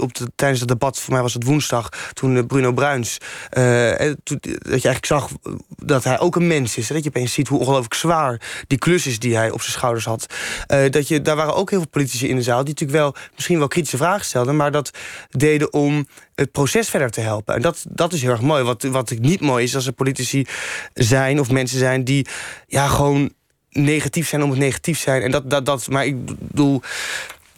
op 0.00 0.14
de, 0.14 0.30
tijdens 0.34 0.60
het 0.60 0.68
debat, 0.68 0.98
voor 0.98 1.12
mij 1.12 1.22
was 1.22 1.34
het 1.34 1.44
woensdag, 1.44 1.88
toen 2.12 2.46
Bruno 2.46 2.72
Bruins. 2.72 3.18
Dat 3.50 4.42
je 4.42 4.68
eigenlijk 4.68 5.06
zag 5.06 5.28
dat 5.76 6.04
hij 6.04 6.18
ook 6.18 6.36
een 6.36 6.46
mens 6.46 6.76
is. 6.76 6.86
Dat 6.86 7.02
je 7.02 7.08
opeens 7.08 7.32
ziet 7.32 7.48
hoe 7.48 7.58
ongelooflijk 7.58 7.94
zwaar 7.94 8.64
die 8.66 8.78
klus 8.78 9.06
is 9.06 9.18
die 9.18 9.36
hij 9.36 9.50
op 9.50 9.60
zijn 9.60 9.72
schouders 9.72 10.04
had. 10.04 10.26
dat 10.90 11.08
je, 11.08 11.22
daar 11.22 11.36
waren 11.36 11.54
ook 11.54 11.70
heel 11.70 11.78
veel 11.78 11.88
politici 11.88 12.28
in 12.28 12.36
de 12.36 12.42
zaal 12.42 12.64
die 12.64 12.74
natuurlijk 12.74 12.98
wel 12.98 13.14
misschien 13.34 13.58
wel 13.58 13.68
kritische 13.68 13.96
vragen 13.96 14.24
stelden, 14.24 14.56
maar 14.56 14.70
dat 14.70 14.90
deden 15.30 15.72
om 15.72 16.06
het 16.34 16.52
proces 16.52 16.88
verder 16.88 17.10
te 17.10 17.20
helpen. 17.20 17.54
En 17.54 17.62
dat, 17.62 17.84
dat 17.88 18.12
is 18.12 18.22
heel 18.22 18.30
erg 18.30 18.40
mooi. 18.40 18.62
Wat, 18.62 18.82
wat 18.82 19.14
niet 19.18 19.40
mooi 19.40 19.64
is 19.64 19.74
als 19.74 19.86
er 19.86 19.92
politici 19.92 20.46
zijn 20.94 21.40
of 21.40 21.50
mensen 21.50 21.78
zijn 21.78 22.04
die 22.04 22.26
ja, 22.66 22.86
gewoon 22.86 23.32
negatief 23.72 24.28
zijn 24.28 24.42
om 24.42 24.50
het 24.50 24.58
negatief 24.58 24.98
zijn. 24.98 25.22
En 25.22 25.30
dat, 25.30 25.50
dat, 25.50 25.66
dat, 25.66 25.88
maar 25.88 26.06
ik 26.06 26.24
bedoel, 26.24 26.82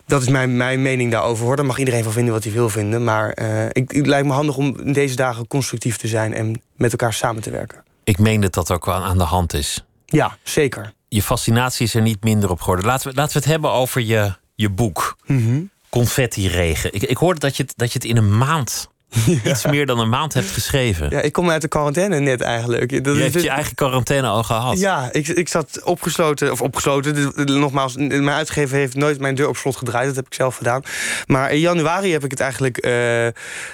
dat 0.06 0.22
is 0.22 0.28
mijn, 0.28 0.56
mijn 0.56 0.82
mening 0.82 1.10
daarover. 1.10 1.44
Hoor. 1.44 1.56
Daar 1.56 1.66
mag 1.66 1.78
iedereen 1.78 2.02
van 2.02 2.12
vinden 2.12 2.32
wat 2.32 2.44
hij 2.44 2.52
wil 2.52 2.68
vinden. 2.68 3.04
Maar 3.04 3.38
uh, 3.42 3.64
ik, 3.72 3.90
het 3.90 4.06
lijkt 4.06 4.26
me 4.26 4.32
handig 4.32 4.56
om 4.56 4.80
in 4.80 4.92
deze 4.92 5.16
dagen 5.16 5.46
constructief 5.46 5.96
te 5.96 6.08
zijn 6.08 6.34
en 6.34 6.62
met 6.76 6.90
elkaar 6.90 7.12
samen 7.12 7.42
te 7.42 7.50
werken. 7.50 7.82
Ik 8.04 8.18
meen 8.18 8.40
dat 8.40 8.54
dat 8.54 8.70
ook 8.70 8.84
wel 8.84 8.94
aan 9.04 9.18
de 9.18 9.24
hand 9.24 9.52
is. 9.52 9.84
Ja, 10.06 10.36
zeker. 10.42 10.92
Je 11.08 11.22
fascinatie 11.22 11.86
is 11.86 11.94
er 11.94 12.02
niet 12.02 12.24
minder 12.24 12.50
op 12.50 12.60
geworden. 12.60 12.86
Laten 12.86 13.08
we, 13.08 13.14
laten 13.14 13.32
we 13.32 13.38
het 13.38 13.48
hebben 13.48 13.70
over 13.70 14.00
je, 14.00 14.34
je 14.54 14.70
boek. 14.70 15.16
Mm 15.26 15.72
Confetti-regen. 15.88 16.94
Ik, 16.94 17.02
ik 17.02 17.16
hoorde 17.16 17.40
dat 17.40 17.56
je, 17.56 17.62
het, 17.62 17.72
dat 17.76 17.92
je 17.92 17.98
het 17.98 18.08
in 18.08 18.16
een 18.16 18.38
maand 18.38 18.88
iets 19.44 19.66
meer 19.66 19.86
dan 19.86 19.98
een 19.98 20.08
maand 20.08 20.34
hebt 20.34 20.50
geschreven. 20.50 21.10
Ja, 21.10 21.20
ik 21.20 21.32
kom 21.32 21.50
uit 21.50 21.62
de 21.62 21.68
quarantaine 21.68 22.20
net 22.20 22.40
eigenlijk. 22.40 23.04
Dat 23.04 23.16
je 23.16 23.22
hebt 23.22 23.42
je 23.42 23.48
eigen 23.48 23.74
quarantaine 23.74 24.26
al 24.26 24.42
gehad. 24.42 24.78
Ja, 24.78 25.08
ik, 25.12 25.28
ik 25.28 25.48
zat 25.48 25.80
opgesloten, 25.84 26.52
of 26.52 26.62
opgesloten. 26.62 27.32
Nogmaals, 27.44 27.96
mijn 27.96 28.28
uitgever 28.28 28.76
heeft 28.76 28.94
nooit 28.94 29.20
mijn 29.20 29.34
deur 29.34 29.48
op 29.48 29.56
slot 29.56 29.76
gedraaid. 29.76 30.06
Dat 30.06 30.16
heb 30.16 30.26
ik 30.26 30.34
zelf 30.34 30.56
gedaan. 30.56 30.82
Maar 31.26 31.52
in 31.52 31.58
januari 31.58 32.12
heb 32.12 32.24
ik 32.24 32.30
het 32.30 32.40
eigenlijk 32.40 32.86
uh, 32.86 33.26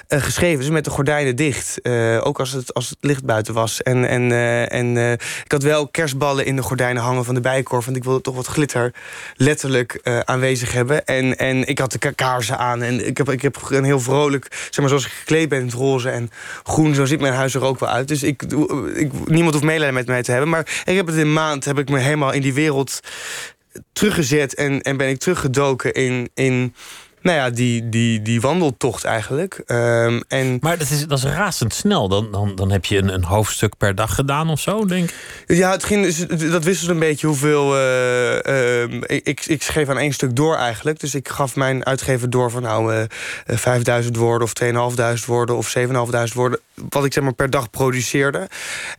geschreven. 0.09 0.59
Dus 0.59 0.71
met 0.71 0.85
de 0.85 0.91
gordijnen 0.91 1.37
dicht. 1.37 1.79
Uh, 1.83 2.27
ook 2.27 2.39
als 2.39 2.53
het, 2.53 2.75
als 2.75 2.89
het 2.89 2.99
licht 3.01 3.25
buiten 3.25 3.55
was. 3.55 3.83
En, 3.83 4.09
en, 4.09 4.33
en 4.71 5.19
ik 5.45 5.53
had 5.53 5.63
wel 5.63 5.89
kerstballen 5.89 6.45
in 6.45 6.57
de 6.57 6.63
gordijnen 6.63 7.03
hangen 7.03 7.25
van 7.25 7.35
de 7.35 7.41
bijkorf. 7.41 7.85
Want 7.85 7.97
ik 7.97 8.05
wilde 8.05 8.21
toch 8.21 8.35
wat 8.35 8.47
glitter 8.47 8.93
letterlijk 9.35 10.01
aanwezig 10.25 10.73
hebben. 10.73 11.05
En, 11.05 11.37
en 11.37 11.67
ik 11.67 11.79
had 11.79 11.93
de 11.93 12.13
kaarsen 12.15 12.59
aan. 12.59 12.83
En 12.83 13.07
ik 13.07 13.17
heb, 13.17 13.31
ik 13.31 13.43
heb 13.43 13.57
een 13.69 13.85
heel 13.85 14.01
vrolijk, 14.01 14.47
zeg 14.51 14.79
maar 14.79 14.89
zoals 14.89 15.07
ik 15.07 15.13
gekleed 15.31 15.49
ben 15.49 15.59
in 15.59 15.65
het 15.65 15.75
roze 15.75 16.11
en 16.11 16.31
groen. 16.63 16.95
Zo 16.95 17.05
ziet 17.05 17.21
mijn 17.21 17.35
huis 17.35 17.55
er 17.55 17.65
ook 17.65 17.81
wel 17.81 17.89
uit. 17.89 18.09
Dus 18.09 18.23
ik, 18.23 18.43
ik, 18.95 19.13
niemand 19.27 19.55
hoeft 19.55 19.65
medelijden 19.65 19.95
met 19.95 20.07
mij 20.07 20.23
te 20.23 20.31
hebben. 20.31 20.51
Maar 20.51 20.83
ik 20.85 20.97
heb 20.97 21.07
het 21.07 21.15
in 21.15 21.21
een 21.21 21.33
maand 21.33 21.65
heb 21.65 21.79
ik 21.79 21.89
me 21.89 21.99
helemaal 21.99 22.33
in 22.33 22.43
die 22.43 22.55
wereld 22.55 23.01
teruggezet. 23.93 24.55
En, 24.55 24.81
en 24.81 24.97
ben 24.97 25.09
ik 25.09 25.19
teruggedoken 25.19 25.93
in, 25.93 26.31
in 26.35 26.75
nou 27.23 27.37
ja, 27.37 27.51
die, 27.51 27.89
die, 27.89 28.23
die 28.23 28.41
wandeltocht 28.41 29.05
eigenlijk. 29.05 29.63
Um, 29.67 30.23
en... 30.29 30.59
Maar 30.61 30.79
dat 30.79 30.91
is, 30.91 31.07
dat 31.07 31.19
is 31.19 31.25
razendsnel. 31.25 32.09
Dan, 32.09 32.29
dan, 32.31 32.55
dan 32.55 32.71
heb 32.71 32.85
je 32.85 32.99
een, 32.99 33.15
een 33.15 33.25
hoofdstuk 33.25 33.77
per 33.77 33.95
dag 33.95 34.15
gedaan 34.15 34.51
of 34.51 34.61
zo, 34.61 34.85
denk 34.85 35.11
ik? 35.11 35.17
Ja, 35.57 35.71
het 35.71 35.85
ging, 35.85 36.05
dus, 36.05 36.27
dat 36.51 36.65
wisselde 36.65 36.93
een 36.93 36.99
beetje 36.99 37.27
hoeveel... 37.27 37.77
Uh, 37.77 38.39
uh, 38.47 39.03
ik, 39.07 39.47
ik 39.47 39.63
schreef 39.63 39.89
aan 39.89 39.99
één 39.99 40.13
stuk 40.13 40.37
door 40.37 40.57
eigenlijk. 40.57 41.01
Dus 41.01 41.15
ik 41.15 41.29
gaf 41.29 41.57
mijn 41.57 41.85
uitgever 41.85 42.31
door 42.31 42.51
van 42.51 42.63
nou 42.63 42.93
uh, 42.93 43.01
eh, 43.03 43.09
5000 43.47 44.17
woorden... 44.17 44.47
of 44.47 44.53
2500 44.53 45.27
woorden 45.27 45.57
of 45.57 45.69
7500 45.69 46.35
woorden. 46.35 46.61
Wat 46.89 47.05
ik 47.05 47.13
zeg 47.13 47.25
maar 47.25 47.33
per 47.33 47.51
dag 47.51 47.71
produceerde. 47.71 48.49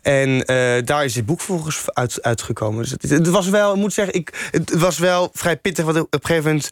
En 0.02 0.46
eh, 0.46 0.86
daar 0.86 1.06
is 1.06 1.14
dit 1.14 1.26
boek 1.26 1.42
volgens 1.42 1.84
uit, 1.94 2.22
uitgekomen. 2.22 2.82
Dus 2.82 2.92
het, 2.92 3.10
het, 3.10 3.28
was 3.28 3.50
wel, 3.50 3.74
ik 3.74 3.80
moet 3.80 3.94
zeggen, 3.94 4.14
ik, 4.14 4.50
het 4.52 4.74
was 4.74 4.98
wel 4.98 5.30
vrij 5.34 5.58
pittig. 5.58 5.86
Want 5.86 6.00
op 6.00 6.14
een 6.14 6.20
gegeven 6.22 6.50
moment 6.50 6.70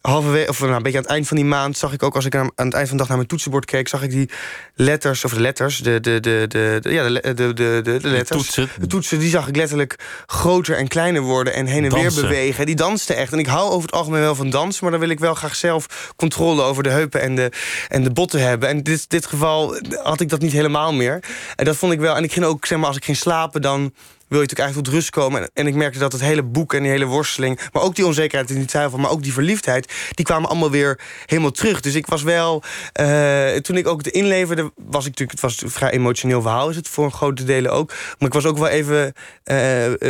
halverwege, 0.00 0.48
of 0.48 0.60
nou, 0.60 0.82
beetje 0.90 0.98
aan 0.98 1.04
het 1.04 1.12
eind 1.12 1.28
van 1.28 1.36
die 1.36 1.46
maand 1.46 1.78
zag 1.78 1.92
ik 1.92 2.02
ook, 2.02 2.14
als 2.14 2.24
ik 2.24 2.34
aan, 2.34 2.50
aan 2.54 2.66
het 2.66 2.74
eind 2.74 2.88
van 2.88 2.96
de 2.96 3.02
dag 3.02 3.08
naar 3.08 3.16
mijn 3.16 3.28
toetsenbord 3.28 3.64
keek, 3.64 3.88
zag 3.88 4.02
ik 4.02 4.10
die 4.10 4.30
letters, 4.74 5.24
of 5.24 5.34
de 5.34 5.40
letters, 5.40 5.78
de, 5.78 6.00
de, 6.00 6.20
de, 6.20 6.44
de, 6.48 6.78
de 6.80 6.92
ja, 6.92 7.08
de, 7.08 7.20
de, 7.20 7.34
de, 7.34 7.52
de, 7.54 7.82
de 7.82 8.08
letters. 8.08 8.28
toetsen. 8.28 8.68
De 8.78 8.86
toetsen, 8.86 9.18
die 9.18 9.30
zag 9.30 9.48
ik 9.48 9.56
letterlijk 9.56 9.98
groter 10.26 10.76
en 10.76 10.88
kleiner 10.88 11.22
worden 11.22 11.54
en 11.54 11.66
heen 11.66 11.84
en 11.84 11.94
weer 11.94 12.14
bewegen. 12.14 12.66
Die 12.66 12.76
dansten 12.76 13.16
echt. 13.16 13.32
En 13.32 13.38
ik 13.38 13.46
hou 13.46 13.70
over 13.70 13.82
het 13.82 13.92
algemeen 13.92 14.20
wel 14.20 14.34
van 14.34 14.50
dansen, 14.50 14.82
maar 14.82 14.92
dan 14.92 15.00
wil 15.00 15.10
ik 15.10 15.18
wel 15.18 15.34
graag 15.34 15.56
zelf 15.56 16.12
controle 16.16 16.62
over 16.62 16.82
de 16.82 16.90
heupen 16.90 17.20
en 17.20 17.34
de, 17.34 17.52
en 17.88 18.02
de 18.02 18.10
botten 18.10 18.40
hebben. 18.40 18.68
En 18.68 18.76
in 18.76 18.82
dit, 18.82 19.10
dit 19.10 19.26
geval 19.26 19.76
had 20.02 20.20
ik 20.20 20.28
dat 20.28 20.40
niet 20.40 20.52
helemaal 20.52 20.92
meer. 20.92 21.20
En 21.56 21.64
dat 21.64 21.76
vond 21.76 21.92
ik 21.92 22.00
wel. 22.00 22.16
En 22.16 22.24
ik 22.24 22.32
ging 22.32 22.44
ook, 22.44 22.66
zeg 22.66 22.78
maar, 22.78 22.86
als 22.86 22.96
ik 22.96 23.04
ging 23.04 23.16
slapen, 23.16 23.62
dan 23.62 23.92
wil 24.30 24.40
je 24.40 24.46
natuurlijk 24.46 24.58
eigenlijk 24.58 24.84
tot 24.84 24.94
rust 24.94 25.10
komen. 25.10 25.42
En, 25.42 25.50
en 25.54 25.66
ik 25.66 25.74
merkte 25.74 25.98
dat 25.98 26.12
het 26.12 26.20
hele 26.20 26.42
boek 26.42 26.74
en 26.74 26.82
die 26.82 26.90
hele 26.90 27.04
worsteling... 27.04 27.60
maar 27.72 27.82
ook 27.82 27.94
die 27.94 28.06
onzekerheid 28.06 28.50
en 28.50 28.56
die 28.56 28.64
twijfel, 28.64 28.98
maar 28.98 29.10
ook 29.10 29.22
die 29.22 29.32
verliefdheid... 29.32 29.92
die 30.10 30.24
kwamen 30.24 30.48
allemaal 30.48 30.70
weer 30.70 31.00
helemaal 31.26 31.50
terug. 31.50 31.80
Dus 31.80 31.94
ik 31.94 32.06
was 32.06 32.22
wel... 32.22 32.62
eh, 32.92 33.48
toen 33.56 33.76
ik 33.76 33.86
ook 33.86 34.04
het 34.04 34.14
inleverde, 34.14 34.62
was 34.76 35.06
ik 35.06 35.10
natuurlijk... 35.18 35.30
het 35.30 35.40
was 35.40 35.62
een 35.62 35.70
vrij 35.70 35.90
emotioneel 35.90 36.42
verhaal, 36.42 36.68
is 36.70 36.76
het 36.76 36.88
voor 36.88 37.04
een 37.04 37.12
grote 37.12 37.44
delen 37.44 37.72
ook. 37.72 37.88
Maar 38.18 38.28
ik 38.28 38.34
was 38.34 38.44
ook 38.46 38.58
wel 38.58 38.68
even 38.68 39.12
eh, 39.44 39.58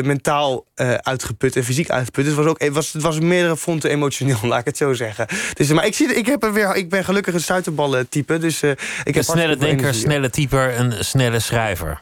mentaal 0.03 0.65
eh, 0.75 0.95
uitgeput 0.95 1.57
en 1.57 1.65
fysiek 1.65 1.91
uitgeput. 1.91 2.25
Dus 2.25 2.35
het 2.35 2.43
was 2.45 2.53
ook 2.53 2.61
het 2.61 2.73
was, 2.73 2.93
het 2.93 3.03
was 3.03 3.21
meerdere 3.21 3.57
fronten 3.57 3.91
emotioneel, 3.91 4.39
laat 4.49 4.61
ik 4.61 4.65
het 4.67 4.77
zo 4.77 4.93
zeggen. 4.93 5.27
Dus, 5.55 5.69
maar 5.69 5.87
ik, 5.87 5.95
zie, 5.95 6.15
ik, 6.15 6.27
heb 6.27 6.43
er 6.43 6.53
weer, 6.53 6.75
ik 6.77 6.89
ben 6.89 7.05
gelukkig 7.05 7.35
een 7.35 7.41
stuiterballen 7.41 8.09
type. 8.09 8.39
Dus, 8.39 8.62
ik 8.62 8.79
Een 9.05 9.15
heb 9.15 9.25
snelle 9.25 9.57
denker, 9.57 9.79
energie. 9.79 10.00
snelle 10.03 10.31
typer, 10.31 10.79
een 10.81 11.05
snelle 11.05 11.39
schrijver. 11.39 12.00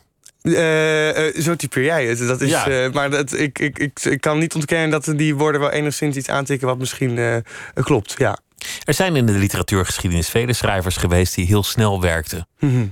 Eh, 0.54 1.26
eh, 1.28 1.34
zo 1.42 1.54
typeer 1.56 1.84
jij 1.84 2.06
het. 2.06 2.18
Dat 2.18 2.40
is, 2.40 2.50
Ja. 2.50 2.68
eh, 2.68 2.92
maar 2.92 3.10
dat, 3.10 3.32
ik, 3.38 3.58
ik, 3.58 3.78
ik, 3.78 4.00
ik 4.04 4.20
kan 4.20 4.38
niet 4.38 4.54
ontkennen 4.54 4.90
dat 4.90 5.12
die 5.16 5.34
woorden 5.34 5.60
wel 5.60 5.70
enigszins 5.70 6.16
iets 6.16 6.28
aantikken 6.28 6.66
wat 6.68 6.78
misschien 6.78 7.18
eh, 7.18 7.36
klopt. 7.74 8.14
Ja. 8.18 8.38
Er 8.84 8.94
zijn 8.94 9.16
in 9.16 9.26
de 9.26 9.32
literatuurgeschiedenis 9.32 10.28
vele 10.28 10.52
schrijvers 10.52 10.96
geweest 10.96 11.34
die 11.34 11.46
heel 11.46 11.62
snel 11.62 12.00
werkten. 12.00 12.46
Mhm. 12.58 12.86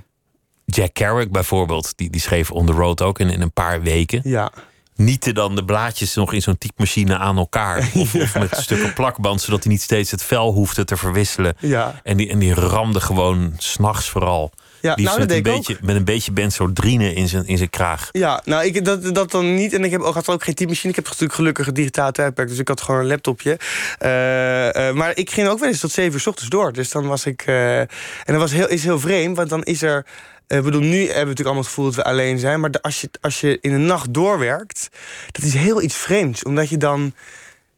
Jack 0.65 0.95
Kerouac 0.95 1.31
bijvoorbeeld, 1.31 1.93
die, 1.97 2.11
die 2.11 2.21
schreef 2.21 2.51
On 2.51 2.67
the 2.67 2.73
Road 2.73 3.03
ook 3.03 3.19
in, 3.19 3.31
in 3.31 3.41
een 3.41 3.53
paar 3.53 3.83
weken. 3.83 4.21
ja. 4.25 4.51
Nieten 4.97 5.35
dan 5.35 5.55
de 5.57 5.65
blaadjes 5.65 6.15
nog 6.15 6.33
in 6.33 6.43
zo'n 6.43 6.59
typemachine 6.59 7.19
aan 7.19 7.37
elkaar. 7.37 7.79
Of, 7.95 8.15
of 8.15 8.35
met 8.35 8.57
stukken 8.57 8.93
plakband, 8.93 9.41
zodat 9.41 9.63
hij 9.65 9.73
niet 9.73 9.83
steeds 9.83 10.11
het 10.11 10.23
vel 10.23 10.53
hoefde 10.53 10.85
te 10.85 10.97
verwisselen. 10.97 11.55
Ja. 11.61 12.01
En 12.03 12.17
die, 12.17 12.31
en 12.31 12.39
die 12.39 12.55
ramde 12.55 13.01
gewoon 13.01 13.55
s'nachts 13.59 14.09
vooral. 14.09 14.51
Ja, 14.81 14.95
Liefst 14.95 15.17
nou, 15.17 15.27
dat 15.27 15.37
met, 15.37 15.47
een 15.47 15.53
ook. 15.53 15.57
beetje, 15.59 15.77
met 15.83 15.97
een 15.97 16.05
beetje 16.05 16.33
benzodrine 16.33 17.13
in 17.15 17.29
zijn, 17.29 17.47
in 17.47 17.57
zijn 17.57 17.71
kraag. 17.71 18.09
Ja, 18.13 18.43
nou, 18.45 18.65
ik, 18.65 18.85
dat, 18.85 19.15
dat 19.15 19.31
dan 19.31 19.55
niet. 19.55 19.73
En 19.73 19.85
ik 19.85 19.91
heb 19.91 20.01
ook, 20.01 20.15
had 20.15 20.29
ook 20.29 20.45
geen 20.45 20.55
typemachine. 20.55 20.91
Ik 20.91 20.97
heb 20.97 21.05
natuurlijk 21.05 21.35
gelukkig 21.35 21.67
een 21.67 21.75
digitaal 21.75 22.13
tijdperk. 22.13 22.49
Dus 22.49 22.59
ik 22.59 22.69
had 22.69 22.81
gewoon 22.81 23.01
een 23.01 23.07
laptopje. 23.07 23.59
Eh, 23.99 24.89
eh, 24.89 24.95
maar 24.95 25.17
ik 25.17 25.31
ging 25.31 25.49
ook 25.49 25.59
wel 25.59 25.69
eens 25.69 25.81
tot 25.81 25.91
zeven 25.93 26.13
uur 26.13 26.21
's 26.21 26.27
ochtends 26.27 26.51
door. 26.51 26.73
Dus 26.73 26.91
dan 26.91 27.07
was 27.07 27.27
ik... 27.27 27.43
eh, 27.47 27.79
en 27.81 27.89
dat 28.25 28.37
was 28.37 28.53
heel, 28.53 28.69
is 28.69 28.83
heel 28.85 29.01
vreemd, 29.01 29.37
want 29.37 29.49
dan 29.49 29.63
is 29.63 29.83
er... 29.83 30.07
Ik 30.49 30.63
bedoel, 30.63 30.81
nu 30.81 30.97
hebben 30.99 31.07
we 31.07 31.13
natuurlijk 31.15 31.39
allemaal 31.39 31.57
het 31.63 31.67
gevoel 31.67 31.85
dat 31.85 31.95
we 31.95 32.05
alleen 32.05 32.39
zijn. 32.39 32.61
Maar 32.61 32.71
de- 32.71 32.83
als, 32.83 33.01
je, 33.01 33.09
als 33.21 33.41
je 33.41 33.59
in 33.61 33.71
de 33.71 33.77
nacht 33.79 34.15
doorwerkt, 34.15 34.89
dat 35.31 35.45
is 35.45 35.55
heel 35.55 35.83
iets 35.83 35.95
vreemds. 35.97 36.43
Omdat 36.45 36.69
je 36.69 36.77
dan... 36.77 37.15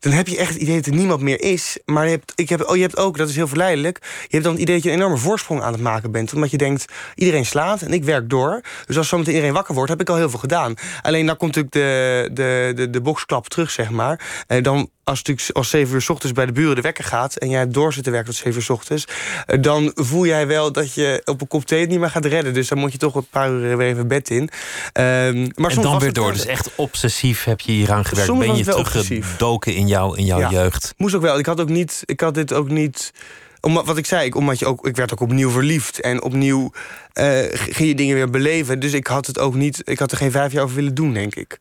Dan 0.01 0.13
heb 0.13 0.29
je 0.29 0.37
echt 0.37 0.53
het 0.53 0.63
idee 0.63 0.77
dat 0.77 0.87
er 0.87 0.95
niemand 0.95 1.21
meer 1.21 1.41
is. 1.41 1.79
Maar 1.85 2.05
je 2.05 2.11
hebt, 2.11 2.33
ik 2.35 2.49
heb, 2.49 2.69
oh, 2.69 2.77
je 2.77 2.83
hebt 2.83 2.97
ook, 2.97 3.17
dat 3.17 3.29
is 3.29 3.37
heel 3.37 3.49
verleidelijk... 3.49 3.99
je 4.03 4.29
hebt 4.31 4.45
dan 4.45 4.53
het 4.53 4.63
idee 4.63 4.75
dat 4.75 4.85
je 4.85 4.91
een 4.91 4.97
enorme 4.97 5.17
voorsprong 5.17 5.63
aan 5.63 5.73
het 5.73 5.83
maken 5.83 6.11
bent. 6.11 6.35
Omdat 6.35 6.51
je 6.51 6.57
denkt, 6.57 6.85
iedereen 7.15 7.47
slaapt 7.47 7.83
en 7.83 7.93
ik 7.93 8.05
werk 8.05 8.31
door. 8.31 8.61
Dus 8.87 8.97
als 8.97 9.09
zometeen 9.09 9.35
iedereen 9.35 9.55
wakker 9.55 9.75
wordt, 9.75 9.91
heb 9.91 10.01
ik 10.01 10.09
al 10.09 10.17
heel 10.17 10.31
veel 10.31 10.39
gedaan. 10.39 10.75
Alleen 11.03 11.27
dan 11.27 11.37
komt 11.37 11.55
natuurlijk 11.55 11.75
de, 11.75 12.31
de, 12.33 12.73
de, 12.77 12.91
de 12.91 13.01
boksklap 13.01 13.49
terug, 13.49 13.71
zeg 13.71 13.91
maar. 13.91 14.45
En 14.47 14.63
dan, 14.63 14.91
als 15.05 15.19
het 15.19 15.29
natuurlijk 15.29 15.57
als 15.57 15.71
7 15.71 15.95
uur 15.95 16.03
's 16.03 16.09
ochtends 16.09 16.35
bij 16.35 16.47
de 16.47 16.53
buren 16.53 16.77
de 16.77 16.83
wekker 16.83 17.05
gaat... 17.05 17.37
en 17.37 17.49
jij 17.49 17.69
door 17.69 17.93
zitten 17.93 18.13
werken 18.13 18.31
tot 18.31 18.41
7 18.43 18.55
uur 18.59 18.63
's 18.63 18.69
ochtends... 18.71 19.07
eh, 19.47 19.59
dan 19.63 19.93
voel 19.95 20.27
jij 20.27 20.47
wel 20.47 20.73
dat 20.73 20.95
je 20.95 21.23
op 21.25 21.41
een 21.41 21.49
kop 21.49 21.65
thee 21.65 21.81
het 21.81 21.89
niet 21.89 21.99
meer 22.01 22.11
gaat 22.11 22.25
redden. 22.25 22.55
Dus 22.55 22.69
dan 22.69 22.79
moet 22.79 22.93
je 22.93 22.99
toch 22.99 23.15
een 23.15 23.27
paar 23.31 23.51
uur 23.51 23.77
weer 23.77 23.89
even 23.89 24.09
bed 24.09 24.31
in. 24.31 24.51
Ehm, 24.93 25.41
maar 25.55 25.71
En 25.71 25.75
soms 25.75 25.87
dan 25.87 25.99
weer 25.99 26.13
door. 26.13 26.33
Dus 26.33 26.47
echt 26.47 26.71
obsessief 26.75 27.45
heb 27.45 27.61
je 27.61 27.73
hieraan 27.73 28.05
gewerkt. 28.05 28.29
Soms 28.29 28.47
Ben 28.47 28.57
je 28.57 28.65
teruggedoken 28.65 29.75
in, 29.75 29.88
jou, 29.89 30.17
in 30.17 30.25
jouw 30.25 30.39
Ja. 30.39 30.51
jeugd. 30.51 30.95
Moest 30.97 31.15
ook 31.15 31.23
wel. 31.23 31.39
Ik 31.39 31.47
had 31.47 31.61
ook 31.61 31.69
niet. 31.69 32.03
Ik 32.05 32.21
had 32.21 32.35
dit 32.35 32.53
ook 32.53 32.69
niet. 32.69 33.13
Omdat, 33.61 33.87
wat 33.87 33.97
ik 33.97 34.07
zei, 34.07 34.27
ik, 34.27 34.35
omdat 34.35 34.59
je 34.59 34.67
ook, 34.67 34.87
ik 34.87 34.97
werd 34.97 35.13
ook 35.13 35.21
opnieuw 35.21 35.51
verliefd. 35.51 36.01
En 36.01 36.23
opnieuw 36.23 36.73
eh, 37.13 37.27
ging 37.51 37.89
je 37.89 37.95
dingen 37.95 38.15
weer 38.15 38.31
beleven. 38.31 38.81
Dus 38.81 38.93
ik 38.93 39.07
had 39.07 39.27
het 39.27 39.39
ook 39.39 39.55
niet. 39.55 39.81
Ik 39.85 39.99
had 39.99 40.11
er 40.11 40.17
geen 40.17 40.31
vijf 40.31 40.53
jaar 40.53 40.63
over 40.63 40.77
willen 40.77 40.95
doen, 40.95 41.13
denk 41.13 41.35
ik. 41.35 41.59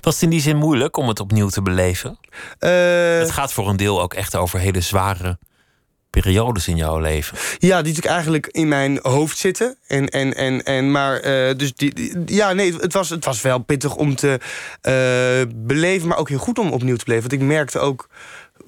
Was 0.00 0.14
het 0.14 0.22
in 0.22 0.30
die 0.30 0.40
zin 0.40 0.56
moeilijk 0.56 0.96
om 0.96 1.08
het 1.08 1.20
opnieuw 1.20 1.48
te 1.48 1.62
beleven? 1.62 2.18
Eh, 2.58 2.70
het 3.18 3.30
gaat 3.30 3.52
voor 3.52 3.68
een 3.68 3.76
deel 3.76 4.02
ook 4.02 4.14
echt 4.14 4.36
over 4.36 4.58
hele 4.58 4.80
zware 4.80 5.38
periodes 6.20 6.68
in 6.68 6.76
jouw 6.76 6.98
leven. 6.98 7.38
Ja, 7.38 7.58
die 7.58 7.68
natuurlijk 7.68 8.06
eigenlijk 8.06 8.46
in 8.46 8.68
mijn 8.68 8.98
hoofd 9.02 9.38
zitten. 9.38 9.76
En, 9.86 10.08
en, 10.08 10.34
en, 10.34 10.62
en, 10.62 10.90
maar 10.90 11.16
eh, 11.16 11.56
dus 11.56 11.74
die, 11.74 12.12
ja, 12.26 12.52
nee, 12.52 12.74
het 12.76 12.92
was, 12.92 13.10
het 13.10 13.24
was 13.24 13.42
wel 13.42 13.58
pittig 13.58 13.96
om 13.96 14.14
te 14.14 14.40
eh, 14.80 15.56
beleven, 15.66 16.08
maar 16.08 16.18
ook 16.18 16.28
heel 16.28 16.38
goed 16.38 16.58
om 16.58 16.72
opnieuw 16.72 16.96
te 16.96 17.04
beleven. 17.04 17.28
Want 17.28 17.42
ik 17.42 17.48
merkte 17.48 17.78
ook. 17.78 18.08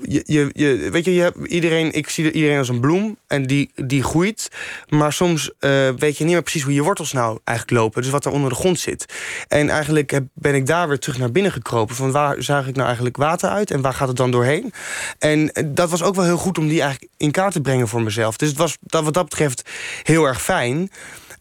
Je, 0.03 0.23
je, 0.27 0.51
je, 0.53 0.91
weet 0.91 1.05
je, 1.05 1.15
je 1.15 1.21
hebt 1.21 1.47
iedereen, 1.47 1.93
ik 1.93 2.09
zie 2.09 2.33
iedereen 2.33 2.59
als 2.59 2.69
een 2.69 2.81
bloem 2.81 3.17
en 3.27 3.47
die, 3.47 3.71
die 3.75 4.03
groeit. 4.03 4.51
Maar 4.89 5.13
soms 5.13 5.51
eh, 5.59 5.71
weet 5.97 6.19
je 6.19 6.25
niet 6.25 6.33
meer 6.33 6.43
precies 6.43 6.63
hoe 6.63 6.75
je 6.75 6.83
wortels 6.83 7.13
nou 7.13 7.39
eigenlijk 7.45 7.81
lopen. 7.81 8.03
Dus 8.03 8.11
wat 8.11 8.25
er 8.25 8.33
onder 8.33 8.51
de 8.51 8.57
grond 8.57 8.79
zit. 8.79 9.07
En 9.49 9.69
eigenlijk 9.69 10.11
heb, 10.11 10.25
ben 10.35 10.55
ik 10.55 10.67
daar 10.67 10.89
weer 10.89 10.99
terug 10.99 11.19
naar 11.19 11.33
binnen 11.33 11.53
gekropen. 11.53 11.97
Van 11.97 12.13
waar 12.13 12.43
zaag 12.43 12.67
ik 12.67 12.75
nou 12.75 12.87
eigenlijk 12.87 13.17
water 13.17 13.49
uit 13.49 13.71
en 13.71 13.81
waar 13.81 13.95
gaat 13.95 14.09
het 14.09 14.17
dan 14.17 14.31
doorheen? 14.31 14.73
En 15.19 15.53
eh, 15.53 15.65
dat 15.67 15.91
was 15.91 16.03
ook 16.03 16.15
wel 16.15 16.25
heel 16.25 16.37
goed 16.37 16.59
om 16.59 16.69
die 16.69 16.81
eigenlijk 16.81 17.13
in 17.17 17.31
kaart 17.31 17.53
te 17.53 17.61
brengen 17.61 17.89
voor 17.89 18.03
mezelf. 18.03 18.37
Dus 18.37 18.49
het 18.49 18.59
was 18.59 18.77
dat, 18.81 19.05
wat 19.05 19.15
dat 19.15 19.25
betreft 19.25 19.71
heel 20.03 20.25
erg 20.25 20.43
fijn. 20.43 20.91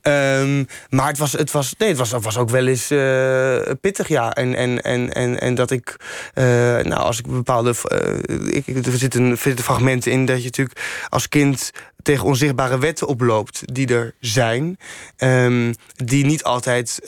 Ehm, 0.06 0.64
maar 0.90 1.08
het 1.08 1.18
was, 1.18 1.32
het, 1.32 1.52
was, 1.52 1.76
nee, 1.78 1.90
het, 1.90 1.98
was, 1.98 2.12
het 2.12 2.24
was 2.24 2.38
ook 2.38 2.50
wel 2.50 2.68
eens 2.68 2.92
eh, 2.92 3.74
pittig, 3.82 4.08
ja. 4.08 4.34
En, 4.34 4.56
en, 4.56 4.82
en, 4.82 5.14
en, 5.14 5.40
en 5.40 5.56
dat 5.56 5.72
ik, 5.72 5.96
eh, 6.34 6.46
nou, 6.80 6.94
als 6.94 7.20
ik 7.20 7.28
bepaalde. 7.28 7.74
eh, 7.84 8.56
ik, 8.56 8.86
er 8.86 8.98
zitten, 8.98 9.38
fragmenten 9.38 10.12
in 10.12 10.26
dat 10.26 10.38
je 10.38 10.44
natuurlijk 10.44 10.80
als 11.10 11.30
kind 11.30 11.72
tegen 12.02 12.26
onzichtbare 12.26 12.80
wetten 12.80 13.08
oploopt 13.08 13.62
die 13.74 13.88
er 13.88 14.14
zijn. 14.20 14.78
ehm, 15.18 15.74
die 15.96 16.26
niet 16.26 16.44
altijd, 16.44 17.00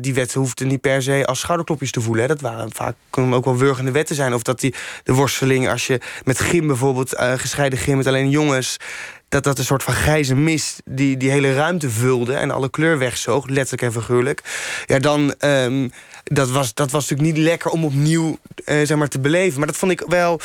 die 0.00 0.14
wetten 0.14 0.40
hoefden 0.40 0.66
niet 0.66 0.80
per 0.80 1.02
se 1.02 1.26
als 1.26 1.40
schouderklopjes 1.40 1.90
te 1.90 2.00
voelen. 2.00 2.22
Hè. 2.22 2.28
Dat 2.28 2.40
waren 2.40 2.72
vaak 2.72 2.94
ook 3.10 3.44
wel 3.44 3.56
wurgende 3.56 3.90
wetten 3.90 4.16
zijn. 4.16 4.34
Of 4.34 4.42
dat 4.42 4.60
die, 4.60 4.74
de 5.04 5.12
worsteling, 5.12 5.68
als 5.68 5.86
je 5.86 6.00
met 6.24 6.38
gym 6.38 6.66
bijvoorbeeld, 6.66 7.16
gescheiden 7.18 7.78
gym 7.78 7.96
met 7.96 8.06
alleen 8.06 8.30
jongens 8.30 8.78
dat 9.32 9.44
dat 9.44 9.58
een 9.58 9.64
soort 9.64 9.82
van 9.82 9.94
grijze 9.94 10.34
mist 10.34 10.82
die 10.84 11.16
die 11.16 11.30
hele 11.30 11.54
ruimte 11.54 11.90
vulde 11.90 12.34
en 12.34 12.50
alle 12.50 12.70
kleur 12.70 12.98
wegzoog, 12.98 13.46
letterlijk 13.46 13.82
en 13.82 13.92
figuurlijk. 13.92 14.42
Ja, 14.86 14.98
dan 14.98 15.34
ehm, 15.38 15.88
dat 16.24 16.50
was 16.50 16.74
dat 16.74 16.90
was 16.90 17.08
natuurlijk 17.08 17.36
niet 17.36 17.46
lekker 17.46 17.70
om 17.70 17.84
opnieuw 17.84 18.38
eh, 18.64 18.86
zeg 18.86 18.96
maar 18.96 19.08
te 19.08 19.20
beleven, 19.20 19.58
maar 19.58 19.66
dat 19.66 19.76
vond 19.76 19.92
ik 19.92 20.04
wel. 20.06 20.40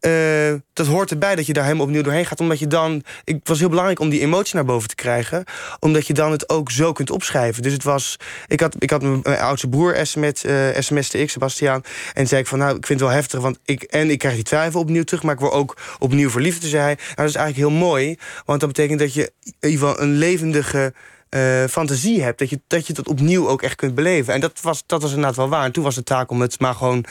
Eh, 0.00 0.54
dat 0.72 0.86
hoort 0.86 1.10
erbij 1.10 1.34
dat 1.34 1.46
je 1.46 1.52
daar 1.52 1.64
helemaal 1.64 1.86
opnieuw 1.86 2.02
doorheen 2.02 2.26
gaat. 2.26 2.40
Omdat 2.40 2.58
je 2.58 2.66
dan. 2.66 3.02
Ik 3.24 3.40
was 3.42 3.58
heel 3.58 3.68
belangrijk 3.68 4.00
om 4.00 4.08
die 4.08 4.20
emotie 4.20 4.54
naar 4.54 4.64
boven 4.64 4.88
te 4.88 4.94
krijgen. 4.94 5.44
Omdat 5.80 6.06
je 6.06 6.12
dan 6.12 6.30
het 6.30 6.48
ook 6.48 6.70
zo 6.70 6.92
kunt 6.92 7.10
opschrijven. 7.10 7.62
Dus 7.62 7.72
het 7.72 7.82
was. 7.84 8.16
Ik 8.46 8.60
had, 8.60 8.74
ik 8.78 8.90
had 8.90 9.02
mijn, 9.02 9.24
oudste 9.24 9.68
broer 9.68 9.96
sms, 10.06 10.44
eh 10.44 10.78
sms'te 10.78 11.18
ik, 11.18 11.30
Sebastiaan. 11.30 11.82
En 12.14 12.26
zei 12.26 12.40
ik 12.40 12.46
van 12.46 12.58
nou, 12.58 12.76
ik 12.76 12.86
vind 12.86 13.00
het 13.00 13.08
wel 13.08 13.18
heftig. 13.18 13.40
Want 13.40 13.58
ik, 13.64 13.82
en 13.82 14.10
ik 14.10 14.18
krijg 14.18 14.34
die 14.34 14.44
twijfel 14.44 14.80
opnieuw 14.80 15.04
terug. 15.04 15.22
Maar 15.22 15.34
ik 15.34 15.40
word 15.40 15.52
ook 15.52 15.76
opnieuw 15.98 16.30
verliefd. 16.30 16.64
Zei 16.64 16.82
hij. 16.82 16.94
Nou, 16.94 17.14
dat 17.14 17.28
is 17.28 17.34
eigenlijk 17.34 17.68
heel 17.68 17.78
mooi. 17.78 18.18
Want 18.44 18.60
dat 18.60 18.68
betekent 18.68 18.98
dat 18.98 19.14
je 19.14 19.32
in 19.60 19.70
ieder 19.70 19.86
geval 19.88 20.02
een 20.02 20.12
levendige. 20.12 20.92
eh, 21.28 21.64
fantasie 21.64 22.22
hebt, 22.22 22.38
dat 22.38 22.50
je, 22.50 22.60
dat 22.66 22.86
je 22.86 22.92
dat 22.92 23.08
opnieuw 23.08 23.48
ook 23.48 23.62
echt 23.62 23.74
kunt 23.74 23.94
beleven. 23.94 24.34
En 24.34 24.40
dat 24.40 24.60
was, 24.60 24.82
dat 24.86 25.02
was 25.02 25.10
inderdaad 25.10 25.36
wel 25.36 25.48
waar. 25.48 25.64
En 25.64 25.72
toen 25.72 25.84
was 25.84 25.94
de 25.94 26.02
taak 26.02 26.30
om 26.30 26.40
het 26.40 26.60
maar 26.60 26.74
gewoon 26.74 27.04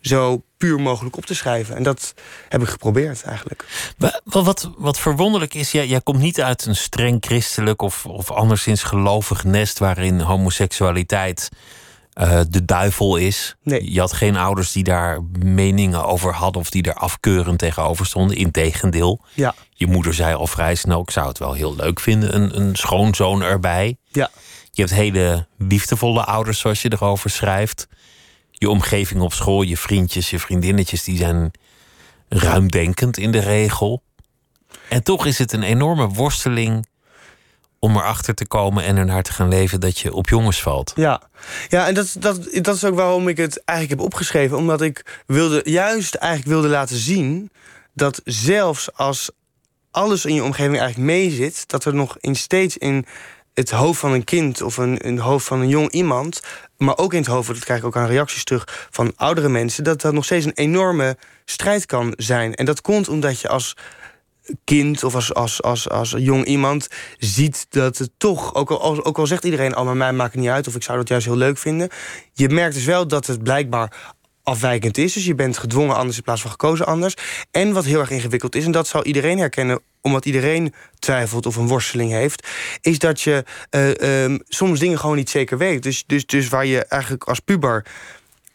zo 0.00 0.42
puur 0.60 0.80
mogelijk 0.80 1.16
op 1.16 1.26
te 1.26 1.34
schrijven. 1.34 1.76
En 1.76 1.82
dat 1.82 2.14
heb 2.48 2.62
ik 2.62 2.68
geprobeerd 2.68 3.22
eigenlijk. 3.22 3.64
Wa- 3.98 4.20
Wat, 4.24 4.44
wat, 4.44 4.70
wat 4.78 4.98
verwonderlijk 4.98 5.54
is, 5.54 5.72
jij, 5.72 5.86
jij 5.86 6.00
komt 6.00 6.18
niet 6.18 6.40
uit 6.40 6.66
een 6.66 6.76
streng 6.76 7.16
christelijk 7.24 7.82
of, 7.82 8.06
of 8.06 8.30
anderszins 8.30 8.82
gelovig 8.82 9.44
nest 9.44 9.78
waarin 9.78 10.20
homoseksualiteit 10.20 11.48
eh, 12.12 12.40
de 12.48 12.64
duivel 12.64 13.16
is. 13.16 13.56
Nee. 13.62 13.92
Je 13.92 14.00
had 14.00 14.12
geen 14.12 14.36
ouders 14.36 14.72
die 14.72 14.84
daar 14.84 15.22
meningen 15.38 16.04
over 16.04 16.32
hadden 16.34 16.62
of 16.62 16.70
die 16.70 16.82
er 16.82 16.94
afkeurend 16.94 17.58
tegenover 17.58 18.06
stonden. 18.06 18.36
Integendeel, 18.36 19.20
Ja, 19.34 19.54
je 19.70 19.86
moeder 19.86 20.14
zei 20.14 20.34
al 20.34 20.46
vrij 20.46 20.74
snel: 20.74 21.00
ik 21.00 21.10
zou 21.10 21.28
het 21.28 21.38
wel 21.38 21.52
heel 21.52 21.76
leuk 21.76 22.00
vinden, 22.00 22.34
een, 22.34 22.60
een 22.60 22.76
schoonzoon 22.76 23.42
erbij. 23.42 23.96
ja, 24.08 24.30
Je 24.70 24.82
hebt 24.82 24.94
hele 24.94 25.46
liefdevolle 25.58 26.24
ouders, 26.24 26.58
zoals 26.58 26.82
je 26.82 26.92
erover 26.92 27.30
schrijft. 27.30 27.88
Je 28.60 28.70
omgeving 28.70 29.20
op 29.20 29.32
school, 29.32 29.62
je 29.62 29.76
vriendjes, 29.76 30.30
je 30.30 30.38
vriendinnetjes, 30.38 31.04
die 31.04 31.16
zijn 31.16 31.50
ruimdenkend 32.28 33.18
in 33.18 33.32
de 33.32 33.38
regel. 33.38 34.02
En 34.88 35.02
toch 35.02 35.26
is 35.26 35.38
het 35.38 35.52
een 35.52 35.62
enorme 35.62 36.08
worsteling 36.08 36.86
om 37.78 37.96
erachter 37.96 38.34
te 38.34 38.46
komen 38.46 38.84
en 38.84 38.96
ernaar 38.96 39.22
te 39.22 39.32
gaan 39.32 39.48
leven 39.48 39.80
dat 39.80 39.98
je 39.98 40.12
op 40.12 40.28
jongens 40.28 40.62
valt. 40.62 40.92
ja. 40.96 41.22
Ja, 41.68 41.86
en 41.86 41.94
dat, 41.94 42.16
dat, 42.18 42.48
dat 42.52 42.76
is 42.76 42.84
ook 42.84 42.94
waarom 42.94 43.28
ik 43.28 43.36
het 43.36 43.64
eigenlijk 43.64 44.00
heb 44.00 44.08
opgeschreven. 44.10 44.56
Omdat 44.56 44.80
ik 44.80 45.22
wilde, 45.26 45.60
juist 45.64 46.14
eigenlijk 46.14 46.52
wilde 46.52 46.68
laten 46.68 46.96
zien 46.96 47.50
dat 47.94 48.20
zelfs 48.24 48.92
als 48.94 49.30
alles 49.90 50.24
in 50.24 50.34
je 50.34 50.44
omgeving 50.44 50.78
eigenlijk 50.78 51.10
meezit, 51.10 51.68
dat 51.68 51.84
er 51.84 51.94
nog 51.94 52.16
in 52.18 52.36
steeds 52.36 52.76
in 52.76 53.06
het 53.54 53.70
hoofd 53.70 54.00
van 54.00 54.12
een 54.12 54.24
kind 54.24 54.62
of 54.62 54.76
een, 54.76 55.06
een 55.06 55.18
hoofd 55.18 55.46
van 55.46 55.60
een 55.60 55.68
jong 55.68 55.90
iemand, 55.90 56.40
maar 56.80 56.98
ook 56.98 57.12
in 57.12 57.18
het 57.18 57.28
hoofd, 57.28 57.48
dat 57.48 57.64
krijg 57.64 57.80
ik 57.80 57.86
ook 57.86 57.96
aan 57.96 58.06
reacties 58.06 58.44
terug 58.44 58.88
van 58.90 59.12
oudere 59.16 59.48
mensen, 59.48 59.84
dat 59.84 60.00
dat 60.00 60.12
nog 60.12 60.24
steeds 60.24 60.44
een 60.44 60.54
enorme 60.54 61.16
strijd 61.44 61.86
kan 61.86 62.12
zijn. 62.16 62.54
En 62.54 62.64
dat 62.64 62.80
komt 62.80 63.08
omdat 63.08 63.40
je 63.40 63.48
als 63.48 63.76
kind 64.64 65.04
of 65.04 65.14
als, 65.14 65.34
als, 65.34 65.62
als, 65.62 65.88
als 65.88 66.14
jong 66.16 66.44
iemand 66.44 66.88
ziet 67.18 67.66
dat 67.68 67.98
het 67.98 68.10
toch, 68.16 68.54
ook 68.54 68.70
al, 68.70 69.04
ook 69.04 69.18
al 69.18 69.26
zegt 69.26 69.44
iedereen, 69.44 69.76
oh, 69.76 69.92
mij 69.92 70.12
maakt 70.12 70.32
het 70.32 70.40
niet 70.40 70.50
uit, 70.50 70.66
of 70.66 70.74
ik 70.74 70.82
zou 70.82 70.98
dat 70.98 71.08
juist 71.08 71.26
heel 71.26 71.36
leuk 71.36 71.58
vinden, 71.58 71.88
je 72.32 72.48
merkt 72.48 72.74
dus 72.74 72.84
wel 72.84 73.06
dat 73.06 73.26
het 73.26 73.42
blijkbaar 73.42 74.14
afwijkend 74.42 74.98
is. 74.98 75.12
Dus 75.12 75.24
je 75.24 75.34
bent 75.34 75.58
gedwongen 75.58 75.96
anders 75.96 76.16
in 76.16 76.22
plaats 76.22 76.40
van 76.40 76.50
gekozen 76.50 76.86
anders. 76.86 77.14
En 77.50 77.72
wat 77.72 77.84
heel 77.84 78.00
erg 78.00 78.10
ingewikkeld 78.10 78.54
is, 78.54 78.64
en 78.64 78.72
dat 78.72 78.86
zal 78.86 79.04
iedereen 79.04 79.38
herkennen 79.38 79.80
omdat 80.00 80.24
iedereen 80.24 80.74
twijfelt 80.98 81.46
of 81.46 81.56
een 81.56 81.68
worsteling 81.68 82.10
heeft, 82.10 82.48
is 82.80 82.98
dat 82.98 83.20
je 83.20 83.44
uh, 83.70 84.22
um, 84.22 84.40
soms 84.48 84.78
dingen 84.78 84.98
gewoon 84.98 85.16
niet 85.16 85.30
zeker 85.30 85.58
weet. 85.58 85.82
Dus, 85.82 86.04
dus, 86.06 86.26
dus 86.26 86.48
waar 86.48 86.66
je 86.66 86.84
eigenlijk 86.84 87.24
als 87.24 87.40
puber 87.40 87.84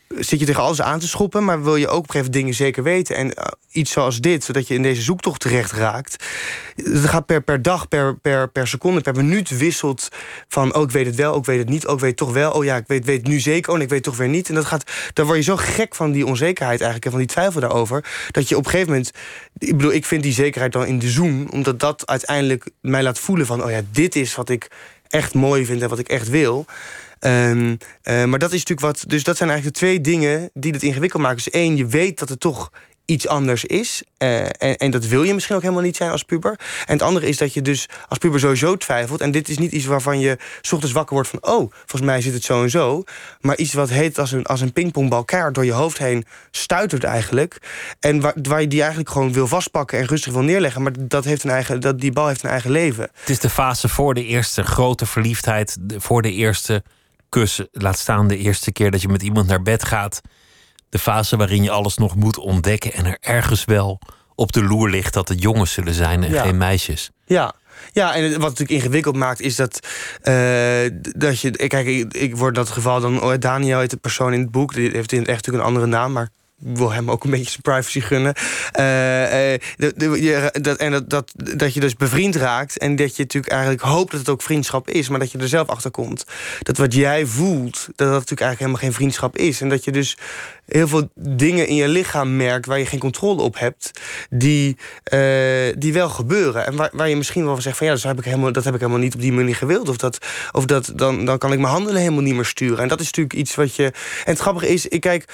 zit 0.08 0.40
je 0.40 0.46
tegen 0.46 0.62
alles 0.62 0.82
aan 0.82 1.00
te 1.00 1.08
schoppen, 1.08 1.44
maar 1.44 1.64
wil 1.64 1.76
je 1.76 1.88
ook 1.88 1.98
op 1.98 2.04
een 2.04 2.12
gegeven 2.12 2.32
dingen 2.32 2.54
zeker 2.54 2.84
weten. 2.84 3.16
En 3.16 3.28
uh, 3.28 3.46
iets 3.72 3.92
zoals 3.92 4.20
dit, 4.20 4.44
zodat 4.44 4.68
je 4.68 4.74
in 4.74 4.82
deze 4.82 5.02
zoektocht 5.02 5.40
terecht 5.40 5.72
raakt. 5.72 6.26
Het 6.76 7.06
gaat 7.06 7.26
per, 7.26 7.42
per 7.42 7.62
dag, 7.62 7.88
per, 7.88 8.18
per, 8.18 8.50
per 8.50 8.68
seconde, 8.68 9.02
per 9.02 9.16
minuut 9.16 9.58
wisselt 9.58 10.10
van... 10.48 10.76
oh, 10.76 10.84
ik 10.84 10.92
weet 10.92 11.06
het 11.06 11.16
wel, 11.16 11.34
ook 11.34 11.40
oh, 11.40 11.46
weet 11.46 11.58
het 11.58 11.70
niet, 11.70 11.88
ook 11.88 11.96
oh, 11.96 12.02
weet 12.02 12.18
toch 12.18 12.34
wel. 12.34 12.52
Oh 12.52 12.64
ja, 12.64 12.76
ik 12.76 12.88
weet, 12.88 13.06
weet 13.06 13.28
nu 13.28 13.40
zeker, 13.40 13.74
oh, 13.74 13.82
ik 13.82 13.90
weet 13.90 14.04
toch 14.04 14.18
weer 14.18 14.30
niet. 14.30 14.50
En 14.50 14.56
dat 14.56 14.66
gaat, 14.66 14.92
dan 15.14 15.26
word 15.26 15.38
je 15.38 15.44
zo 15.44 15.56
gek 15.56 15.96
van 15.96 16.12
die 16.12 16.26
onzekerheid 16.26 16.82
eigenlijk... 16.82 17.06
en 17.06 17.12
van 17.12 17.20
die 17.20 17.30
twijfel 17.30 17.62
daarover, 17.62 18.06
dat 18.32 18.50
je 18.50 18.58
op 18.58 18.66
een 18.66 18.72
gegeven 18.72 18.92
moment... 18.92 19.12
ik 19.58 19.78
bedoel, 19.78 19.94
ik 19.94 20.06
vind 20.06 20.24
die 20.24 20.34
zekerheid 20.34 20.72
dan 20.72 20.86
in 20.86 21.00
de 21.00 21.10
zoom... 21.10 21.48
omdat 21.50 21.80
dat 21.80 22.08
uiteindelijk 22.08 22.70
mij 22.82 23.04
laat 23.04 23.20
voelen 23.20 23.46
van... 23.46 23.64
oh 23.64 23.72
ja, 23.72 23.82
dit 23.92 24.16
is 24.16 24.36
wat 24.36 24.50
ik 24.50 24.68
echt 25.08 25.34
mooi 25.34 25.66
vind 25.66 25.82
en 25.82 25.90
wat 25.90 26.00
ik 26.00 26.08
echt 26.08 26.30
wil... 26.30 26.66
Um, 27.26 27.78
maar 28.04 28.40
dat 28.40 28.54
is 28.54 28.64
natuurlijk 28.64 28.80
wat. 28.80 29.04
Dus 29.08 29.24
dat 29.24 29.38
zijn 29.38 29.50
eigenlijk 29.50 29.80
de 29.80 29.86
twee 29.86 30.02
dingen 30.02 30.50
die 30.54 30.72
het 30.72 30.84
ingewikkeld 30.84 31.22
maken. 31.22 31.38
Dus 31.38 31.50
één, 31.50 31.78
je 31.78 31.86
weet 31.86 32.20
dat 32.20 32.30
het 32.30 32.40
toch 32.40 32.72
iets 33.06 33.28
anders 33.28 33.66
is. 33.66 34.04
Uh, 34.18 34.82
en, 34.82 34.92
dat 34.92 35.06
wil 35.06 35.24
je 35.24 35.34
misschien 35.34 35.56
ook 35.56 35.62
helemaal 35.62 35.84
niet 35.84 35.96
zijn 35.96 36.12
als 36.12 36.24
puber. 36.24 36.60
En 36.86 36.94
het 36.94 37.02
andere 37.02 37.28
is 37.28 37.38
dat 37.38 37.54
je 37.54 37.62
dus 37.62 37.90
als 38.08 38.18
puber 38.18 38.40
sowieso 38.40 38.78
twijfelt. 38.78 39.22
En 39.22 39.32
dit 39.32 39.50
is 39.50 39.58
niet 39.58 39.72
iets 39.72 39.86
waarvan 39.86 40.20
je 40.20 40.38
s 40.62 40.72
ochtends 40.72 40.94
wakker 40.94 41.14
wordt 41.14 41.30
van... 41.30 41.44
oh, 41.44 41.72
volgens 41.72 42.02
mij 42.02 42.22
zit 42.22 42.34
het 42.34 42.44
zo 42.44 42.64
en 42.64 42.70
zo. 42.70 43.04
Maar 43.42 43.58
iets 43.58 43.74
wat 43.74 43.90
heet 43.90 44.20
als 44.20 44.32
een, 44.32 44.46
als 44.46 44.62
een 44.62 44.74
pingpongbal 44.74 45.26
keihard 45.26 45.56
door 45.56 45.66
je 45.66 45.72
hoofd 45.72 45.98
heen 45.98 46.26
stuitert 46.52 47.04
eigenlijk. 47.04 47.58
En 48.00 48.20
waar, 48.20 48.34
waar 48.42 48.62
je 48.62 48.68
die 48.68 48.80
eigenlijk 48.80 49.10
gewoon 49.10 49.34
wil 49.34 49.48
vastpakken 49.48 50.00
en 50.00 50.06
rustig 50.06 50.34
wil 50.34 50.44
neerleggen. 50.44 50.82
Maar 50.82 50.94
dat 51.00 51.26
heeft 51.26 51.44
een 51.44 51.50
eigen, 51.50 51.80
dat, 51.80 52.00
die 52.00 52.12
bal 52.12 52.28
heeft 52.28 52.44
een 52.44 52.50
eigen 52.50 52.72
leven. 52.72 53.10
Het 53.20 53.30
is 53.30 53.40
de 53.40 53.50
fase 53.50 53.90
voor 53.90 54.14
de 54.14 54.26
eerste 54.26 54.64
grote 54.64 55.06
verliefdheid. 55.06 55.78
Voor 55.98 56.22
de 56.22 56.32
eerste 56.32 56.84
laat 57.72 58.00
staan 58.00 58.28
de 58.28 58.38
eerste 58.38 58.72
keer 58.72 58.92
dat 58.92 59.02
je 59.02 59.08
met 59.08 59.24
iemand 59.24 59.48
naar 59.48 59.62
bed 59.62 59.86
gaat. 59.86 60.22
De 60.90 61.00
fase 61.00 61.38
waarin 61.38 61.64
je 61.64 61.72
alles 61.72 61.98
nog 61.98 62.16
moet 62.16 62.38
ontdekken 62.38 62.94
en 62.94 63.06
er 63.06 63.18
ergens 63.20 63.66
wel 63.66 64.00
op 64.36 64.52
de 64.52 64.64
loer 64.64 64.90
ligt 64.90 65.14
dat 65.14 65.28
het 65.28 65.42
jongens 65.42 65.74
zullen 65.74 65.94
zijn 65.94 66.24
en 66.24 66.34
geen 66.34 66.58
meisjes. 66.58 67.12
Ja, 67.26 67.54
ja, 67.92 68.16
en 68.16 68.32
wat 68.32 68.40
natuurlijk 68.40 68.70
ingewikkeld 68.70 69.16
maakt 69.16 69.42
is 69.42 69.56
dat, 69.56 69.88
uh, 70.24 70.90
dat 71.16 71.40
je. 71.40 71.52
Kijk, 71.52 71.88
ik, 71.88 72.14
ik 72.14 72.36
word 72.36 72.56
dat 72.56 72.70
geval 72.70 73.00
dan. 73.00 73.22
Oh, 73.22 73.34
Daniel 73.40 73.80
heet 73.80 73.90
de 73.90 73.98
persoon 73.98 74.34
in 74.34 74.40
het 74.40 74.52
boek. 74.52 74.74
Die 74.74 74.90
heeft 74.90 75.12
in 75.12 75.26
echt 75.26 75.36
natuurlijk 75.36 75.64
een 75.64 75.70
andere 75.70 75.86
naam, 75.86 76.12
maar 76.12 76.30
wil 76.56 76.92
hem 76.92 77.12
ook 77.12 77.24
een 77.24 77.30
beetje 77.30 77.50
zijn 77.50 77.62
privacy 77.62 78.00
gunnen. 78.00 78.34
Uh, 78.80 79.54
uh, 79.54 80.46
dat, 80.52 80.78
en 80.78 80.92
dat, 80.92 81.10
dat, 81.10 81.32
dat 81.36 81.74
je 81.74 81.80
dus 81.80 81.96
bevriend 81.96 82.36
raakt. 82.36 82.78
En 82.78 82.96
dat 82.96 83.16
je 83.16 83.22
natuurlijk 83.22 83.54
eigenlijk 83.54 83.84
hoopt 83.84 84.12
dat 84.12 84.20
het 84.20 84.30
ook 84.30 84.42
vriendschap 84.42 84.90
is. 84.90 85.10
Maar 85.10 85.20
dat 85.20 85.32
je 85.32 85.38
er 85.38 85.48
zelf 85.48 85.68
achter 85.68 85.92
komt. 85.92 86.26
Dat 86.60 86.78
wat 86.78 86.94
jij 86.94 87.26
voelt, 87.26 87.86
dat 87.86 87.96
dat 87.96 88.08
natuurlijk 88.08 88.42
eigenlijk 88.42 88.60
helemaal 88.60 88.82
geen 88.82 88.94
vriendschap 88.94 89.38
is. 89.38 89.62
En 89.62 89.70
dat 89.70 89.84
je 89.84 89.92
dus 89.92 90.18
heel 90.66 90.88
veel 90.88 91.10
dingen 91.16 91.68
in 91.68 91.76
je 91.76 91.88
lichaam 91.88 92.36
merkt 92.36 92.66
waar 92.66 92.80
je 92.80 92.86
geen 92.86 93.00
controle 93.00 93.42
op 93.42 93.60
hebt, 93.60 93.92
die, 94.30 94.78
uh, 95.14 95.20
die 95.78 95.94
wel 95.94 96.10
gebeuren. 96.10 96.66
En 96.66 96.76
waar, 96.76 96.90
waar 96.94 97.10
je 97.10 97.16
misschien 97.16 97.44
wel 97.44 97.54
van 97.54 97.62
zegt 97.62 97.78
van 97.78 97.88
ja, 97.88 97.94
dat 97.94 98.04
heb 98.04 98.18
ik 98.18 98.26
helemaal, 98.26 98.52
dat 98.52 98.64
heb 98.64 98.74
ik 98.74 98.80
helemaal 98.80 99.02
niet 99.02 99.16
op 99.16 99.22
die 99.22 99.34
manier 99.34 99.56
gewild. 99.56 99.90
Of, 99.90 99.98
dat, 99.98 100.18
of 100.52 100.66
dat, 100.66 100.92
dan, 100.96 101.26
dan 101.26 101.38
kan 101.38 101.52
ik 101.52 101.60
mijn 101.60 101.74
handelen 101.74 102.02
helemaal 102.02 102.22
niet 102.22 102.36
meer 102.36 102.46
sturen. 102.46 102.80
En 102.80 102.88
dat 102.88 103.00
is 103.00 103.06
natuurlijk 103.06 103.36
iets 103.36 103.56
wat 103.56 103.76
je. 103.76 103.84
En 103.84 104.32
het 104.32 104.40
grappige 104.40 104.68
is, 104.68 104.88
ik 104.88 105.02
kijk, 105.02 105.26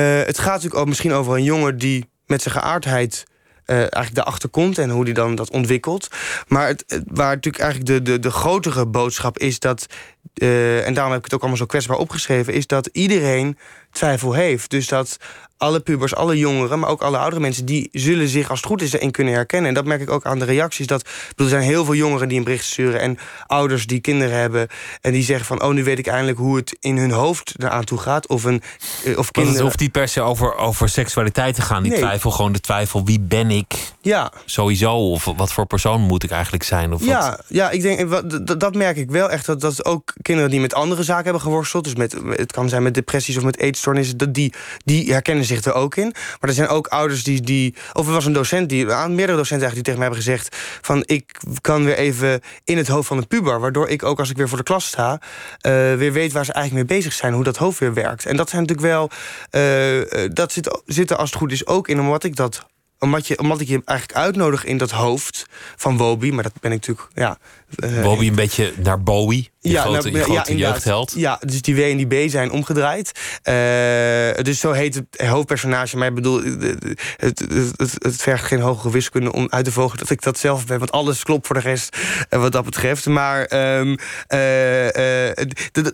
het 0.00 0.38
gaat 0.38 0.52
natuurlijk 0.52 0.80
ook 0.80 0.88
misschien 0.88 1.12
over 1.12 1.34
een 1.34 1.44
jongen 1.44 1.78
die 1.78 2.10
met 2.26 2.42
zijn 2.42 2.54
geaardheid 2.54 3.24
uh, 3.66 3.76
eigenlijk 3.76 4.14
daarachter 4.14 4.48
komt 4.48 4.78
en 4.78 4.90
hoe 4.90 5.04
die 5.04 5.14
dan 5.14 5.34
dat 5.34 5.50
ontwikkelt. 5.50 6.08
Maar 6.48 6.66
het, 6.68 7.02
waar 7.06 7.34
natuurlijk 7.34 7.62
eigenlijk 7.62 7.90
de, 7.90 8.12
de, 8.12 8.18
de 8.18 8.30
grotere 8.30 8.86
boodschap 8.86 9.38
is 9.38 9.58
dat, 9.58 9.86
uh, 10.34 10.86
en 10.86 10.94
daarom 10.94 11.12
heb 11.12 11.18
ik 11.20 11.24
het 11.24 11.34
ook 11.34 11.40
allemaal 11.40 11.58
zo 11.58 11.66
kwetsbaar 11.66 11.96
opgeschreven, 11.96 12.52
is 12.52 12.66
dat 12.66 12.86
iedereen 12.86 13.58
twijfel 13.90 14.32
heeft. 14.32 14.70
Dus 14.70 14.88
dat 14.88 15.16
alle 15.62 15.80
pubers, 15.80 16.14
alle 16.14 16.38
jongeren, 16.38 16.78
maar 16.78 16.90
ook 16.90 17.02
alle 17.02 17.18
oudere 17.18 17.40
mensen... 17.40 17.64
die 17.64 17.88
zullen 17.92 18.28
zich 18.28 18.50
als 18.50 18.58
het 18.58 18.68
goed 18.68 18.82
is 18.82 18.92
erin 18.92 19.10
kunnen 19.10 19.34
herkennen. 19.34 19.68
En 19.68 19.74
dat 19.74 19.84
merk 19.84 20.00
ik 20.00 20.10
ook 20.10 20.24
aan 20.24 20.38
de 20.38 20.44
reacties. 20.44 20.86
Dat, 20.86 21.08
er 21.36 21.48
zijn 21.48 21.62
heel 21.62 21.84
veel 21.84 21.94
jongeren 21.94 22.28
die 22.28 22.38
een 22.38 22.44
bericht 22.44 22.64
sturen... 22.64 23.00
en 23.00 23.18
ouders 23.46 23.86
die 23.86 24.00
kinderen 24.00 24.36
hebben 24.36 24.68
en 25.00 25.12
die 25.12 25.22
zeggen 25.22 25.46
van... 25.46 25.62
oh, 25.62 25.72
nu 25.72 25.84
weet 25.84 25.98
ik 25.98 26.06
eindelijk 26.06 26.38
hoe 26.38 26.56
het 26.56 26.76
in 26.80 26.96
hun 26.96 27.10
hoofd 27.10 27.54
eraan 27.58 27.84
toe 27.84 27.98
gaat. 27.98 28.26
Of, 28.26 28.44
een, 28.44 28.62
eh, 29.04 29.18
of 29.18 29.30
kinderen... 29.30 29.58
Het 29.58 29.66
hoeft 29.66 29.80
niet 29.80 29.92
per 29.92 30.08
se 30.08 30.20
over, 30.20 30.56
over 30.56 30.88
seksualiteit 30.88 31.54
te 31.54 31.62
gaan, 31.62 31.82
die 31.82 31.94
twijfel. 31.94 32.30
Gewoon 32.30 32.52
de 32.52 32.60
twijfel, 32.60 33.04
wie 33.04 33.20
ben 33.20 33.50
ik 33.50 33.74
ja. 34.00 34.32
sowieso? 34.44 35.10
Of 35.10 35.24
wat 35.24 35.52
voor 35.52 35.66
persoon 35.66 36.00
moet 36.00 36.22
ik 36.22 36.30
eigenlijk 36.30 36.62
zijn? 36.62 36.92
Of 36.92 37.04
ja, 37.04 37.40
ja, 37.48 37.70
ik 37.70 37.82
denk, 37.82 38.10
dat, 38.46 38.60
dat 38.60 38.74
merk 38.74 38.96
ik 38.96 39.10
wel 39.10 39.30
echt. 39.30 39.46
Dat, 39.46 39.60
dat 39.60 39.84
ook 39.84 40.12
kinderen 40.22 40.50
die 40.50 40.60
met 40.60 40.74
andere 40.74 41.02
zaken 41.02 41.24
hebben 41.24 41.42
geworsteld... 41.42 41.84
dus 41.84 41.94
met, 41.94 42.16
het 42.28 42.52
kan 42.52 42.68
zijn 42.68 42.82
met 42.82 42.94
depressies 42.94 43.36
of 43.36 43.42
met 43.42 43.58
eetstoornissen... 43.58 44.32
die, 44.32 44.52
die 44.84 45.12
herkennen 45.12 45.44
zich 45.56 45.64
er 45.64 45.72
ook 45.72 45.96
in. 45.96 46.14
Maar 46.40 46.50
er 46.50 46.54
zijn 46.54 46.68
ook 46.68 46.86
ouders 46.86 47.24
die... 47.24 47.40
die 47.40 47.74
of 47.92 48.06
er 48.06 48.12
was 48.12 48.24
een 48.24 48.32
docent, 48.32 48.68
die, 48.68 48.84
meerdere 48.84 49.36
docenten 49.36 49.48
eigenlijk 49.48 49.74
die 49.74 49.82
tegen 49.82 49.98
mij 49.98 50.08
hebben 50.08 50.24
gezegd... 50.24 50.56
van 50.80 51.02
ik 51.06 51.40
kan 51.60 51.84
weer 51.84 51.96
even 51.96 52.40
in 52.64 52.76
het 52.76 52.88
hoofd 52.88 53.08
van 53.08 53.16
een 53.16 53.26
puber... 53.26 53.60
waardoor 53.60 53.88
ik 53.88 54.02
ook 54.02 54.18
als 54.18 54.30
ik 54.30 54.36
weer 54.36 54.48
voor 54.48 54.58
de 54.58 54.64
klas 54.64 54.86
sta... 54.86 55.12
Uh, 55.12 55.72
weer 55.94 56.12
weet 56.12 56.32
waar 56.32 56.44
ze 56.44 56.52
eigenlijk 56.52 56.88
mee 56.88 56.98
bezig 56.98 57.12
zijn, 57.12 57.32
hoe 57.32 57.44
dat 57.44 57.56
hoofd 57.56 57.78
weer 57.78 57.94
werkt. 57.94 58.26
En 58.26 58.36
dat 58.36 58.50
zijn 58.50 58.62
natuurlijk 58.62 58.88
wel... 58.88 59.10
Uh, 59.50 60.28
dat 60.32 60.52
zit, 60.52 60.82
zit 60.86 61.10
er 61.10 61.16
als 61.16 61.30
het 61.30 61.38
goed 61.38 61.52
is 61.52 61.66
ook 61.66 61.88
in, 61.88 62.00
omdat 62.00 62.24
ik 62.24 62.36
dat 62.36 62.66
omdat, 63.02 63.26
je, 63.26 63.38
omdat 63.38 63.60
ik 63.60 63.68
je 63.68 63.82
eigenlijk 63.84 64.18
uitnodig 64.18 64.64
in 64.64 64.78
dat 64.78 64.90
hoofd 64.90 65.46
van 65.76 65.96
Wobie. 65.96 66.32
Maar 66.32 66.42
dat 66.42 66.52
ben 66.60 66.72
ik 66.72 66.78
natuurlijk, 66.78 67.08
ja... 67.14 67.38
Uh, 67.84 68.04
een 68.04 68.34
beetje 68.34 68.72
naar 68.76 69.02
Bowie, 69.02 69.50
je 69.60 69.70
ja, 69.70 69.82
grote, 69.82 70.10
nou, 70.10 70.24
grote 70.24 70.56
ja, 70.56 70.68
jeugdheld. 70.68 71.12
Ja, 71.16 71.40
dus 71.46 71.62
die 71.62 71.74
W 71.74 71.78
en 71.78 71.96
die 71.96 72.26
B 72.26 72.30
zijn 72.30 72.50
omgedraaid. 72.50 73.12
Uh, 73.44 74.44
dus 74.44 74.60
zo 74.60 74.72
heet 74.72 74.94
het 74.94 75.28
hoofdpersonage. 75.28 75.96
Maar 75.96 76.08
ik 76.08 76.14
bedoel, 76.14 76.42
het, 76.42 76.84
het, 77.16 77.38
het, 77.76 77.94
het 77.98 78.22
vergt 78.22 78.44
geen 78.44 78.60
hogere 78.60 78.90
wiskunde 78.90 79.32
om 79.32 79.46
uit 79.50 79.64
te 79.64 79.72
vogelen 79.72 79.98
dat 79.98 80.10
ik 80.10 80.22
dat 80.22 80.38
zelf 80.38 80.66
ben. 80.66 80.78
Want 80.78 80.92
alles 80.92 81.22
klopt 81.22 81.46
voor 81.46 81.56
de 81.56 81.62
rest 81.62 81.96
uh, 82.30 82.40
wat 82.40 82.52
dat 82.52 82.64
betreft. 82.64 83.06
Maar 83.06 83.52
um, 83.78 83.96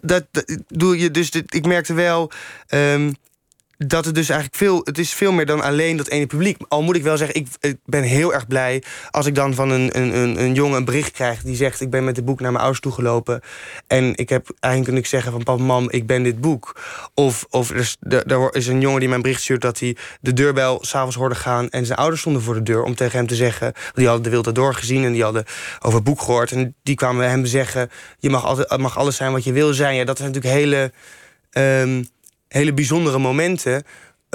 dat, 0.00 0.24
doe 0.68 0.98
je 0.98 1.10
dus, 1.10 1.30
ik 1.30 1.66
merkte 1.66 1.94
wel... 1.94 2.30
Um, 2.68 3.16
dat 3.78 4.04
het 4.04 4.14
dus 4.14 4.28
eigenlijk 4.28 4.58
veel... 4.58 4.80
Het 4.84 4.98
is 4.98 5.12
veel 5.12 5.32
meer 5.32 5.46
dan 5.46 5.62
alleen 5.62 5.96
dat 5.96 6.08
ene 6.08 6.26
publiek. 6.26 6.56
Al 6.68 6.82
moet 6.82 6.96
ik 6.96 7.02
wel 7.02 7.16
zeggen, 7.16 7.46
ik, 7.60 7.76
ben 7.84 8.02
heel 8.02 8.34
erg 8.34 8.46
blij... 8.46 8.82
als 9.10 9.26
ik 9.26 9.34
dan 9.34 9.54
van 9.54 9.70
een, 9.70 9.98
een, 9.98 10.42
een 10.42 10.54
jongen 10.54 10.76
een 10.76 10.84
bericht 10.84 11.10
krijg... 11.10 11.42
die 11.42 11.56
zegt, 11.56 11.80
ik 11.80 11.90
ben 11.90 12.04
met 12.04 12.14
dit 12.14 12.24
boek 12.24 12.40
naar 12.40 12.50
mijn 12.50 12.62
ouders 12.62 12.82
toegelopen... 12.82 13.40
en 13.86 14.16
ik 14.16 14.28
heb 14.28 14.50
eigenlijk 14.60 14.84
kunnen 14.84 15.10
zeggen 15.10 15.32
van... 15.32 15.42
papa, 15.42 15.62
mam, 15.62 15.90
ik 15.90 16.06
ben 16.06 16.22
dit 16.22 16.40
boek. 16.40 16.80
Of, 17.14 17.46
of 17.50 17.70
er, 17.70 17.76
is, 17.76 17.96
is 18.50 18.66
een 18.66 18.80
jongen 18.80 19.00
die 19.00 19.08
mijn 19.08 19.22
bericht 19.22 19.42
stuurt... 19.42 19.62
dat 19.62 19.78
hij 19.78 19.96
de 20.20 20.32
deurbel 20.32 20.78
s'avonds 20.80 21.16
hoorde 21.16 21.34
gaan... 21.34 21.70
en 21.70 21.86
zijn 21.86 21.98
ouders 21.98 22.20
stonden 22.20 22.42
voor 22.42 22.54
de 22.54 22.62
deur 22.62 22.82
om 22.82 22.94
tegen 22.94 23.18
hem 23.18 23.26
te 23.26 23.34
zeggen... 23.34 23.72
die 23.94 24.06
hadden 24.06 24.24
de 24.24 24.30
Wilde 24.30 24.52
Door 24.52 24.74
gezien 24.74 25.04
en 25.04 25.12
die 25.12 25.22
hadden 25.22 25.44
over 25.78 25.94
het 25.94 26.04
boek 26.04 26.20
gehoord... 26.20 26.52
en 26.52 26.74
die 26.82 26.94
kwamen 26.94 27.28
hem 27.28 27.46
zeggen... 27.46 27.90
je 28.18 28.30
mag, 28.30 28.44
altijd, 28.44 28.76
mag 28.76 28.98
alles 28.98 29.16
zijn 29.16 29.32
wat 29.32 29.44
je 29.44 29.52
wil 29.52 29.72
zijn. 29.72 29.94
Ja, 29.94 30.04
dat 30.04 30.18
zijn 30.18 30.32
natuurlijk 30.32 30.60
hele... 30.60 30.92
Um, 31.52 32.08
hele 32.48 32.74
bijzondere 32.74 33.18
momenten. 33.18 33.82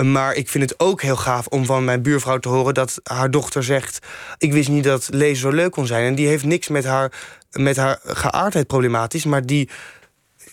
Maar 0.04 0.34
ik 0.36 0.50
vind 0.50 0.70
het 0.70 0.80
ook 0.80 1.02
heel 1.02 1.16
gaaf 1.16 1.48
om 1.48 1.66
van 1.66 1.84
mijn 1.84 2.02
buurvrouw 2.02 2.40
te 2.40 2.50
horen 2.50 2.74
dat 2.74 3.00
haar 3.04 3.32
dochter 3.32 3.64
zegt: 3.64 4.00
Ik 4.38 4.54
wist 4.54 4.70
niet 4.70 4.84
dat 4.84 5.08
lezen 5.12 5.38
zo 5.38 5.50
leuk 5.50 5.72
kon 5.72 5.88
zijn. 5.88 6.06
En 6.06 6.16
die 6.16 6.28
heeft 6.28 6.46
niks 6.46 6.68
met 6.68 6.84
haar, 6.84 7.12
met 7.52 7.76
haar 7.76 8.00
geaardheid 8.04 8.68
problematisch, 8.68 9.26
maar 9.26 9.46
die. 9.46 9.70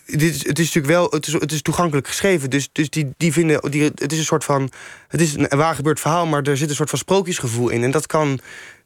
Dit 0.05 0.21
is, 0.21 0.47
het 0.47 0.59
is 0.59 0.65
natuurlijk 0.65 0.93
wel, 0.93 1.09
het 1.09 1.27
is, 1.27 1.33
het 1.33 1.51
is 1.51 1.61
toegankelijk 1.61 2.07
geschreven. 2.07 2.49
Dus, 2.49 2.69
dus 2.71 2.89
die, 2.89 3.13
die 3.17 3.33
vinden, 3.33 3.71
die, 3.71 3.83
het 3.83 4.11
is 4.11 4.17
een 4.17 4.25
soort 4.25 4.43
van. 4.43 4.71
Het 5.07 5.21
is 5.21 5.33
een 5.33 5.47
waar 5.49 5.75
gebeurd 5.75 5.99
verhaal, 5.99 6.25
maar 6.25 6.41
er 6.41 6.57
zit 6.57 6.69
een 6.69 6.75
soort 6.75 6.89
van 6.89 6.99
sprookjesgevoel 6.99 7.69
in. 7.69 7.83
En 7.83 7.91
dat 7.91 8.07
kan 8.07 8.39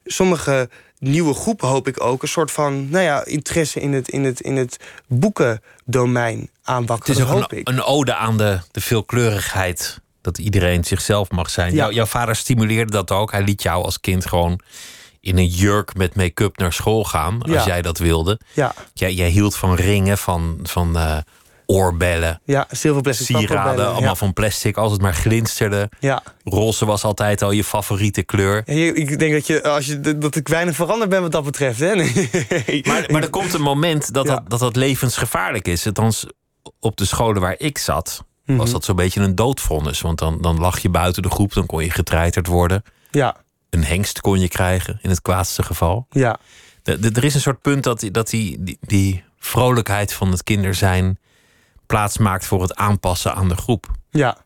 sommige 0.06 0.70
nieuwe 1.08 1.34
groepen, 1.34 1.68
hoop 1.68 1.88
ik 1.88 2.04
ook, 2.04 2.22
een 2.22 2.28
soort 2.28 2.52
van 2.52 2.90
nou 2.90 3.04
ja, 3.04 3.26
interesse 3.26 3.80
in 3.80 3.94
het, 3.94 4.10
in 4.10 4.24
het, 4.24 4.42
in 4.42 4.56
het 4.56 4.78
boekendomein 5.08 6.50
aanwakkeren. 6.64 7.14
Het 7.18 7.26
is 7.28 7.34
ook 7.34 7.40
hoop 7.42 7.52
een, 7.52 7.58
ik. 7.58 7.70
een 7.70 7.84
ode 7.84 8.16
aan 8.16 8.38
de, 8.38 8.60
de 8.72 8.82
veelkleurigheid 8.82 10.00
Dat 10.22 10.38
iedereen 10.38 10.84
zichzelf 10.84 11.30
mag 11.32 11.50
zijn. 11.50 11.72
Ja. 11.72 11.76
Jouw, 11.76 11.92
jouw 11.92 12.06
vader 12.06 12.36
stimuleerde 12.36 12.92
dat 12.92 13.12
ook. 13.12 13.32
Hij 13.32 13.44
liet 13.44 13.62
jou 13.62 13.84
als 13.84 14.00
kind 14.00 14.26
gewoon 14.26 14.60
in 15.22 15.38
een 15.38 15.48
jurk 15.48 15.96
met 15.96 16.16
make-up 16.16 16.58
naar 16.58 16.74
school 16.74 17.04
gaan. 17.04 17.42
Als 17.42 17.52
Ja. 17.52 17.66
jij 17.66 17.82
dat 17.82 17.98
wilde. 17.98 18.40
Ja, 18.54 18.74
Jij, 18.94 19.14
jij 19.14 19.30
hield 19.30 19.56
van 19.56 19.76
ringen, 19.76 20.18
van, 20.18 20.60
van 20.64 20.98
eh, 20.98 21.18
oorbellen, 21.66 22.42
ja 22.46 22.68
zilverplastic 22.72 23.26
sieraden. 23.38 23.86
Allemaal 23.86 24.02
ja. 24.04 24.16
van 24.16 24.34
plastic, 24.34 24.78
als 24.78 24.92
het 24.92 25.02
maar 25.02 25.14
glinsterde. 25.14 25.90
Ja. 26.00 26.24
Roze 26.44 26.86
was 26.86 27.04
altijd 27.04 27.42
al 27.42 27.52
je 27.52 27.64
favoriete 27.64 28.24
kleur. 28.24 28.62
Ja, 28.66 28.94
Ik 28.94 29.20
denk 29.20 29.34
dat, 29.34 29.48
je, 29.48 29.64
als 29.64 29.86
je, 29.86 30.18
dat 30.18 30.36
ik 30.36 30.48
weinig 30.48 30.76
veranderd 30.76 31.10
ben 31.10 31.22
wat 31.22 31.32
dat 31.32 31.44
betreft. 31.44 31.80
Hè? 31.80 31.94
Nee. 32.66 32.82
Maar, 32.88 33.06
maar 33.12 33.22
er 33.24 33.30
komt 33.30 33.54
een 33.54 33.62
moment 33.62 34.14
dat, 34.14 34.26
dat, 34.28 34.50
dat 34.50 34.60
dat 34.60 34.76
levensgevaarlijk 34.76 35.68
is. 35.68 35.86
Althans, 35.86 36.26
op 36.80 36.98
de 36.98 37.06
scholen 37.06 37.42
waar 37.42 37.56
ik 37.58 37.78
zat, 37.78 38.24
Mhm. 38.46 38.58
was 38.58 38.72
dat 38.72 38.84
zo'n 38.86 38.96
beetje 38.96 39.22
een 39.22 39.36
doodvonnis. 39.36 40.02
Want 40.02 40.18
dan, 40.20 40.42
dan 40.42 40.60
lag 40.60 40.80
je 40.80 40.90
buiten 40.90 41.22
de 41.24 41.30
groep, 41.30 41.54
dan 41.54 41.66
kon 41.66 41.84
je 41.84 41.90
getreiterd 41.92 42.48
worden. 42.48 42.84
Ja, 43.12 43.36
Een 43.70 43.84
hengst 43.84 44.22
kon 44.22 44.40
je 44.40 44.48
krijgen, 44.48 45.00
in 45.02 45.10
het 45.10 45.22
kwaadste 45.22 45.64
geval. 45.64 46.06
ja. 46.10 46.38
De- 46.84 47.00
de- 47.00 47.12
er 47.14 47.24
is 47.24 47.34
een 47.36 47.42
soort 47.42 47.62
punt 47.62 47.84
dat, 47.84 48.00
die, 48.00 48.12
dat 48.12 48.30
die, 48.30 48.64
die, 48.64 48.78
die 48.82 49.24
vrolijkheid 49.40 50.14
van 50.14 50.32
het 50.32 50.44
kinderzijn 50.44 51.20
plaats 51.88 52.18
maakt 52.18 52.46
voor 52.46 52.62
het 52.62 52.76
aanpassen 52.76 53.36
aan 53.36 53.50
de 53.50 53.56
groep. 53.56 53.88
Ja. 54.10 54.38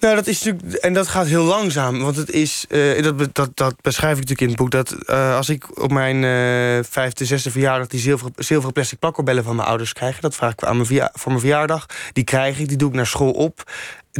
Nou, 0.00 0.14
dat 0.14 0.26
is 0.26 0.42
natuurlijk. 0.42 0.74
En 0.82 0.92
dat 0.92 1.08
gaat 1.08 1.26
heel 1.26 1.44
langzaam. 1.44 1.98
Want 2.00 2.16
het 2.16 2.30
is. 2.30 2.64
eh, 2.68 3.02
dat, 3.02 3.34
dat, 3.34 3.50
dat 3.54 3.74
beschrijf 3.80 4.12
ik 4.18 4.28
natuurlijk 4.28 4.40
in 4.40 4.48
het 4.48 4.56
boek. 4.56 4.70
Dat 4.70 4.90
eh, 4.92 5.36
als 5.36 5.48
ik 5.48 5.82
op 5.82 5.92
mijn 5.92 6.24
eh, 6.24 6.84
vijfde, 6.90 7.24
zesde 7.24 7.50
verjaardag. 7.50 7.86
die 7.86 8.00
zilveren, 8.00 8.32
zilveren 8.36 8.72
plastic 8.72 8.98
plakoorbellen 8.98 9.44
van 9.44 9.56
mijn 9.56 9.68
ouders 9.68 9.92
krijg. 9.92 10.20
Dat 10.20 10.34
vraag 10.34 10.52
ik 10.52 10.64
aan 10.64 10.74
mijn 10.74 10.86
verja- 10.86 11.10
voor 11.12 11.30
mijn 11.30 11.40
verjaardag. 11.42 11.86
Die 12.12 12.24
krijg 12.24 12.58
ik, 12.58 12.68
die 12.68 12.76
doe 12.76 12.88
ik 12.88 12.94
naar 12.94 13.06
school 13.06 13.30
op. 13.30 13.70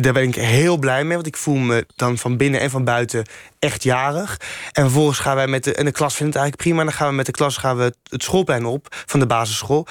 Daar 0.00 0.12
ben 0.12 0.22
ik 0.22 0.34
heel 0.34 0.76
blij 0.76 1.04
mee. 1.04 1.14
Want 1.14 1.26
ik 1.26 1.36
voel 1.36 1.56
me 1.56 1.86
dan 1.96 2.18
van 2.18 2.36
binnen 2.36 2.60
en 2.60 2.70
van 2.70 2.84
buiten 2.84 3.24
echt 3.58 3.82
jarig. 3.82 4.40
En 4.72 4.82
vervolgens 4.82 5.18
gaan 5.18 5.36
wij 5.36 5.46
met 5.46 5.64
de. 5.64 5.74
En 5.74 5.84
de 5.84 5.92
klas 5.92 6.14
vindt 6.14 6.34
het 6.34 6.42
eigenlijk 6.42 6.56
prima. 6.56 6.84
Dan 6.84 6.98
gaan 6.98 7.08
we 7.08 7.14
met 7.14 7.26
de 7.26 7.32
klas 7.32 7.56
gaan 7.56 7.76
we 7.76 7.82
het, 7.82 8.22
schoolplein 8.22 8.64
op 8.64 8.86
van 9.06 9.20
de 9.20 9.26
basisschool. 9.26 9.86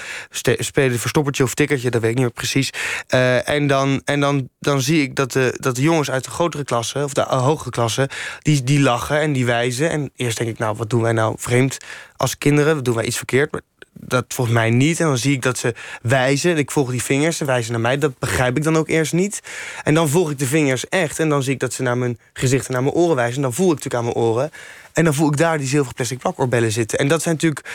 Spelen 0.58 1.00
verstoppertje 1.00 1.43
of 1.43 1.54
tikkertje, 1.54 1.89
dat 1.89 2.02
weet 2.02 2.10
ik 2.10 2.15
niet 2.15 2.26
meer 2.26 2.34
precies. 2.34 2.70
Eh, 3.08 3.50
en 3.50 3.67
dan, 3.67 4.02
en 4.06 4.20
dan, 4.20 4.50
dan 4.60 4.82
zie 4.82 5.02
ik 5.02 5.15
dat 5.15 5.32
de, 5.32 5.58
dat 5.60 5.76
de 5.76 5.82
jongens 5.82 6.12
uit 6.12 6.24
de 6.24 6.32
grotere 6.32 6.63
klassen, 6.63 7.04
of 7.04 7.13
de 7.13 7.22
uh, 7.22 7.43
hogere 7.43 7.70
klassen, 7.70 8.08
die, 8.41 8.63
die 8.63 8.80
lachen 8.80 9.20
en 9.20 9.34
die 9.34 9.46
wijzen. 9.46 9.89
En 9.89 10.12
eerst 10.15 10.38
denk 10.38 10.50
ik, 10.50 10.58
nou, 10.58 10.76
wat 10.78 10.89
doen 10.89 11.02
wij 11.02 11.12
nou 11.12 11.36
vreemd 11.39 11.78
als 12.15 12.38
kinderen? 12.38 12.84
Doen 12.84 12.96
wij 12.96 13.06
iets 13.06 13.17
verkeerd? 13.17 13.62
Dat 14.00 14.26
volgens 14.28 14.58
mij 14.58 14.70
niet. 14.70 15.00
En 15.00 15.06
dan 15.06 15.18
zie 15.18 15.34
ik 15.34 15.42
dat 15.42 15.58
ze 15.58 15.74
wijzen. 16.02 16.58
Ik 16.58 16.72
volg 16.72 16.92
die 16.92 17.04
vingers, 17.04 17.38
ze 17.38 17.46
wijzen 17.46 17.72
naar 17.72 17.82
mij. 17.82 17.98
Dat 17.98 18.20
begrijp 18.20 18.58
ik 18.58 18.64
dan 18.64 18.78
ook 18.78 18.88
eerst 18.88 19.14
niet. 19.14 19.42
En 19.84 19.94
dan 19.94 20.10
volg 20.10 20.32
ik 20.32 20.40
de 20.40 20.46
vingers 20.46 20.90
echt. 20.90 21.20
En 21.20 21.30
dan 21.30 21.44
zie 21.44 21.54
ik 21.54 21.60
dat 21.60 21.74
ze 21.74 21.82
naar 21.82 21.98
mijn 21.98 22.20
gezicht 22.34 22.68
en 22.68 22.74
naar 22.74 22.84
mijn 22.84 22.96
oren 22.96 23.16
wijzen. 23.16 23.36
En 23.36 23.42
dan 23.42 23.54
voel 23.54 23.72
ik 23.72 23.84
natuurlijk 23.84 24.04
aan 24.04 24.14
mijn 24.14 24.26
oren. 24.26 24.52
En 24.94 25.04
dan 25.04 25.14
voel 25.14 25.28
ik 25.28 25.38
daar 25.38 25.58
die 25.58 25.68
zilveren 25.68 25.96
plastic 25.96 26.20
plakoorbellen 26.20 26.72
zitten. 26.72 27.00
En 27.00 27.08
dat 27.08 27.22
zijn 27.22 27.34
natuurlijk 27.34 27.66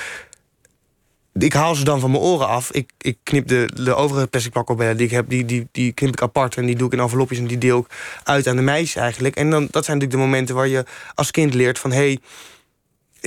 ik 1.33 1.53
haal 1.53 1.75
ze 1.75 1.85
dan 1.85 2.01
van 2.01 2.11
mijn 2.11 2.23
oren 2.23 2.49
af. 2.49 2.71
Ik, 2.71 2.91
ik 2.99 3.19
knip 3.23 3.49
de, 3.49 3.71
de 3.75 3.95
overige 3.95 4.27
plastic 4.27 4.53
plakoorbellen 4.53 4.97
die 4.97 5.07
ik 5.07 5.13
heb, 5.13 5.29
die, 5.29 5.45
die, 5.45 5.69
die 5.73 5.93
knip 5.93 6.13
ik 6.13 6.23
apart 6.23 6.57
en 6.57 6.67
die 6.67 6.77
doe 6.77 6.87
ik 6.87 6.93
in 6.93 7.01
envelopjes 7.01 7.39
en 7.39 7.47
die 7.47 7.59
deel 7.59 7.79
ik 7.79 7.87
uit 8.25 8.47
aan 8.47 8.57
de 8.57 8.63
meisjes 8.63 8.97
eigenlijk. 8.97 9.37
En 9.37 9.51
dan, 9.51 9.69
dat 9.71 9.85
zijn 9.85 9.99
natuurlijk 9.99 10.11
de 10.11 10.31
momenten 10.31 10.55
waar 10.55 10.69
je 10.69 10.85
als 11.15 11.31
kind 11.31 11.55
leert 11.55 11.79
van 11.79 11.91
hé, 11.93 11.97
hey, 11.97 12.19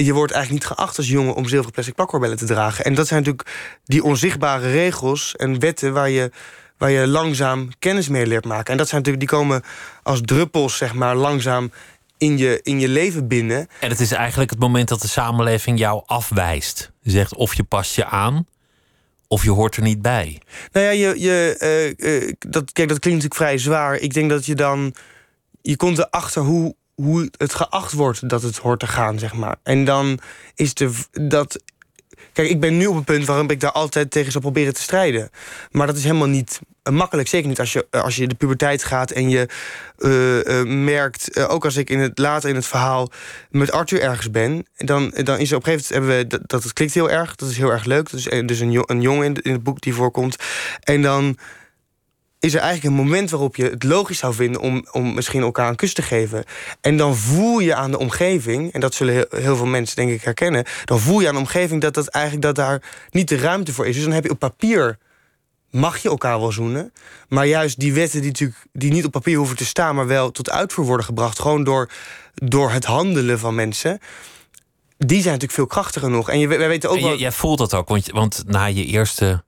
je 0.04 0.14
wordt 0.14 0.32
eigenlijk 0.32 0.64
niet 0.64 0.78
geacht 0.78 0.98
als 0.98 1.10
jongen 1.10 1.36
om 1.36 1.48
zilveren 1.48 1.74
plastic 1.74 1.96
plakoorbellen 1.96 2.38
te 2.38 2.46
dragen. 2.46 2.86
En 2.86 2.94
dat 2.94 3.08
zijn 3.08 3.20
natuurlijk 3.24 3.50
die 3.84 4.04
onzichtbare 4.04 4.72
regels 4.72 5.36
en 5.36 5.60
wetten 5.60 5.94
waar 5.94 6.10
je, 6.10 6.32
waar 6.78 6.92
je 6.92 7.08
langzaam 7.08 7.70
kennis 7.80 8.08
mee 8.08 8.28
leert 8.28 8.46
maken. 8.46 8.72
En 8.72 8.78
dat 8.78 8.88
zijn 8.88 9.02
natuurlijk, 9.02 9.30
die 9.30 9.40
komen 9.40 9.64
als 10.04 10.22
druppels, 10.22 10.78
zeg 10.78 10.94
maar, 10.94 11.16
langzaam 11.16 11.72
in 12.18 12.38
je, 12.38 12.60
in 12.64 12.80
je 12.80 12.88
leven 12.88 13.28
binnen. 13.28 13.68
En 13.80 13.90
het 13.90 14.00
is 14.00 14.12
eigenlijk 14.12 14.50
het 14.50 14.60
moment 14.60 14.88
dat 14.88 15.02
de 15.02 15.08
samenleving 15.08 15.80
jou 15.80 16.04
afwijst. 16.06 16.92
Zegt 17.02 17.36
of 17.36 17.54
je 17.54 17.64
past 17.64 17.96
je 17.96 18.06
aan, 18.06 18.48
of 19.28 19.44
je 19.44 19.52
hoort 19.52 19.76
er 19.76 19.82
niet 19.82 20.02
bij. 20.02 20.42
Nou 20.72 20.86
ja, 20.86 20.92
je, 20.92 21.20
je, 21.20 21.56
eh, 21.60 22.24
eh, 22.28 22.34
dat, 22.40 22.72
kijk, 22.72 22.90
dat 22.90 23.00
klinkt 23.00 23.24
natuurlijk 23.24 23.36
vrij 23.36 23.58
zwaar. 23.58 23.96
Ik 23.96 24.14
denk 24.14 24.30
dat 24.30 24.46
je 24.46 24.56
dan. 24.56 24.96
Je 25.62 25.76
komt 25.76 25.98
erachter 25.98 26.42
hoe, 26.42 26.76
hoe 26.96 27.30
het 27.38 27.54
geacht 27.54 27.92
wordt 27.92 28.30
dat 28.30 28.42
het 28.42 28.58
hoort 28.58 28.80
te 28.80 28.88
gaan, 28.88 29.20
zeg 29.20 29.34
maar. 29.34 29.56
En 29.64 29.86
dan 29.86 30.20
is 30.56 30.74
de, 30.74 30.92
dat. 31.12 31.60
Kijk, 32.34 32.50
ik 32.50 32.60
ben 32.60 32.78
nu 32.78 32.86
op 32.86 32.96
een 32.96 33.04
punt 33.04 33.26
waarom 33.26 33.50
ik 33.50 33.60
daar 33.60 33.72
altijd 33.72 34.12
tegen 34.12 34.32
zou 34.32 34.44
proberen 34.44 34.74
te 34.74 34.82
strijden. 34.82 35.30
Maar 35.72 35.88
dat 35.88 35.96
is 35.96 36.04
helemaal 36.04 36.28
niet 36.28 36.60
eh, 36.84 36.94
makkelijk. 36.94 37.28
Zeker 37.28 37.48
niet 37.48 37.60
als 37.60 37.74
je, 37.74 37.88
eh, 37.90 38.04
als 38.04 38.16
je 38.16 38.28
de 38.28 38.36
puberteit 38.36 38.84
gaat 38.84 39.12
en 39.12 39.30
je 39.30 39.48
eh, 39.98 40.64
merkt... 40.64 41.48
ook 41.48 41.66
als 41.66 41.76
ik 41.76 41.90
in 41.90 42.00
het, 42.00 42.18
later 42.18 42.50
in 42.50 42.56
het 42.56 42.66
verhaal 42.66 43.12
met 43.50 43.72
Arthur 43.72 44.02
ergens 44.02 44.32
ben... 44.32 44.66
dan, 44.78 45.14
dan 45.24 45.40
is 45.40 45.52
er 45.52 45.58
op 45.58 45.68
een 45.68 45.72
gegeven 45.72 45.72
moment... 45.72 45.90
Hebben 45.90 46.18
we, 46.18 46.28
dat, 46.28 46.42
dat 46.50 46.64
het 46.64 46.74
klikt 46.74 46.94
heel 46.94 47.10
erg, 47.10 47.36
dat 47.36 47.50
is 47.50 47.58
heel 47.58 47.72
erg 47.72 47.86
leuk. 47.86 48.10
Eh, 48.10 48.48
dus 48.48 48.60
een, 48.60 48.84
een 48.86 49.02
jongen 49.02 49.26
in, 49.26 49.42
in 49.42 49.52
het 49.52 49.64
boek 49.64 49.82
die 49.82 49.94
voorkomt. 49.94 50.36
En 50.80 51.02
dan 51.02 51.38
is 52.46 52.54
er 52.54 52.60
eigenlijk 52.60 52.96
een 52.96 53.04
moment 53.04 53.30
waarop 53.30 53.56
je 53.56 53.64
het 53.64 53.84
logisch 53.84 54.18
zou 54.18 54.34
vinden... 54.34 54.62
om, 54.62 54.86
om 54.92 55.14
misschien 55.14 55.42
elkaar 55.42 55.70
een 55.70 55.76
kus 55.76 55.94
te 55.94 56.02
geven. 56.02 56.44
En 56.82 56.98
dan 56.98 57.16
voel 57.16 57.60
je 57.60 57.76
aan 57.76 57.92
de 57.92 58.00
omgeving... 58.00 58.74
en 58.74 58.80
dat 58.80 58.94
zullen 58.94 59.14
heel, 59.14 59.26
heel 59.30 59.56
veel 59.56 59.66
mensen 59.66 59.96
denk 59.96 60.12
ik 60.12 60.24
herkennen... 60.24 60.66
dan 60.86 61.00
voel 61.00 61.20
je 61.20 61.28
aan 61.28 61.34
de 61.34 61.40
omgeving 61.40 61.82
dat, 61.82 61.94
dat, 61.94 62.08
eigenlijk, 62.08 62.46
dat 62.46 62.56
daar 62.56 62.82
niet 63.10 63.28
de 63.28 63.38
ruimte 63.38 63.74
voor 63.74 63.88
is. 63.88 63.96
Dus 63.96 64.04
dan 64.04 64.14
heb 64.14 64.24
je 64.24 64.30
op 64.30 64.40
papier 64.40 64.98
mag 65.72 65.98
je 65.98 66.10
elkaar 66.10 66.40
wel 66.40 66.52
zoenen. 66.52 66.94
Maar 67.28 67.46
juist 67.46 67.80
die 67.80 67.94
wetten 67.94 68.22
die, 68.22 68.30
natuurlijk, 68.30 68.60
die 68.74 68.92
niet 68.92 69.06
op 69.06 69.12
papier 69.12 69.38
hoeven 69.38 69.56
te 69.56 69.66
staan... 69.66 69.96
maar 69.96 70.08
wel 70.08 70.32
tot 70.32 70.50
uitvoer 70.50 70.86
worden 70.86 71.06
gebracht... 71.06 71.40
gewoon 71.40 71.64
door, 71.64 71.90
door 72.34 72.72
het 72.72 72.86
handelen 72.86 73.40
van 73.40 73.56
mensen... 73.56 74.00
die 74.98 75.22
zijn 75.22 75.34
natuurlijk 75.34 75.54
veel 75.54 75.68
krachtiger 75.68 76.10
nog. 76.10 76.30
En 76.30 76.40
je, 76.40 76.48
wij 76.48 76.68
weten 76.68 76.90
ook 76.90 77.00
wel... 77.00 77.10
jij, 77.10 77.18
jij 77.18 77.32
voelt 77.32 77.58
dat 77.58 77.74
ook, 77.74 77.88
want, 77.88 78.12
want 78.12 78.44
na 78.48 78.66
je 78.66 78.86
eerste 78.86 79.44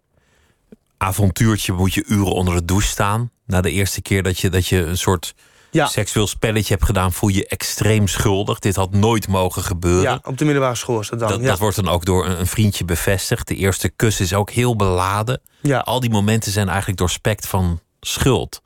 avontuurtje 0.98 1.74
moet 1.74 1.94
je 1.94 2.04
uren 2.08 2.32
onder 2.34 2.54
de 2.56 2.66
douche 2.66 2.88
staan. 2.88 3.32
Na 3.46 3.62
de 3.62 3.72
eerste 3.72 4.02
keer 4.02 4.24
dat 4.24 4.40
je, 4.40 4.50
dat 4.50 4.68
je 4.68 4.86
een 4.86 4.98
soort 4.98 5.34
ja, 5.72 5.88
seksueel 5.88 6.28
spelletje 6.28 6.74
hebt 6.74 6.86
gedaan, 6.86 7.14
voel 7.14 7.30
je 7.30 7.48
extreem 7.48 8.08
schuldig. 8.08 8.60
Dit 8.60 8.76
had 8.76 8.92
nooit 8.92 9.28
mogen 9.28 9.64
gebeuren. 9.64 10.02
ja, 10.02 10.20
op 10.24 10.38
de 10.38 10.46
middelbare 10.46 10.76
school 10.76 11.00
is 11.00 11.10
dat 11.10 11.20
dan. 11.20 11.30
Dat, 11.30 11.40
ja. 11.40 11.46
dat 11.46 11.60
wordt 11.60 11.76
dan 11.76 11.88
ook 11.88 12.06
door 12.06 12.26
een, 12.26 12.40
een 12.40 12.48
vriendje 12.48 12.86
bevestigd. 12.86 13.48
De 13.48 13.56
eerste 13.56 13.90
kus 13.90 14.20
is 14.20 14.34
ook 14.34 14.50
heel 14.50 14.76
beladen. 14.76 15.42
ja. 15.62 15.80
Al 15.80 16.00
die 16.00 16.10
momenten 16.10 16.52
zijn 16.52 16.68
eigenlijk 16.68 16.98
doorspekt 16.98 17.48
van 17.48 17.80
schuld. 18.00 18.62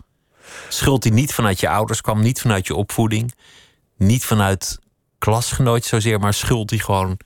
Schuld 0.69 1.03
die 1.03 1.13
niet 1.13 1.33
vanuit 1.33 1.59
je 1.59 1.69
ouders 1.69 2.01
kwam, 2.01 2.21
niet 2.21 2.41
vanuit 2.41 2.67
je 2.67 2.75
opvoeding, 2.75 3.33
niet 3.97 4.25
vanuit 4.25 4.79
klasgenoot 5.17 5.85
zozeer, 5.85 6.19
maar 6.19 6.33
schuld 6.33 6.69
die 6.69 6.79
gewoon 6.79 7.17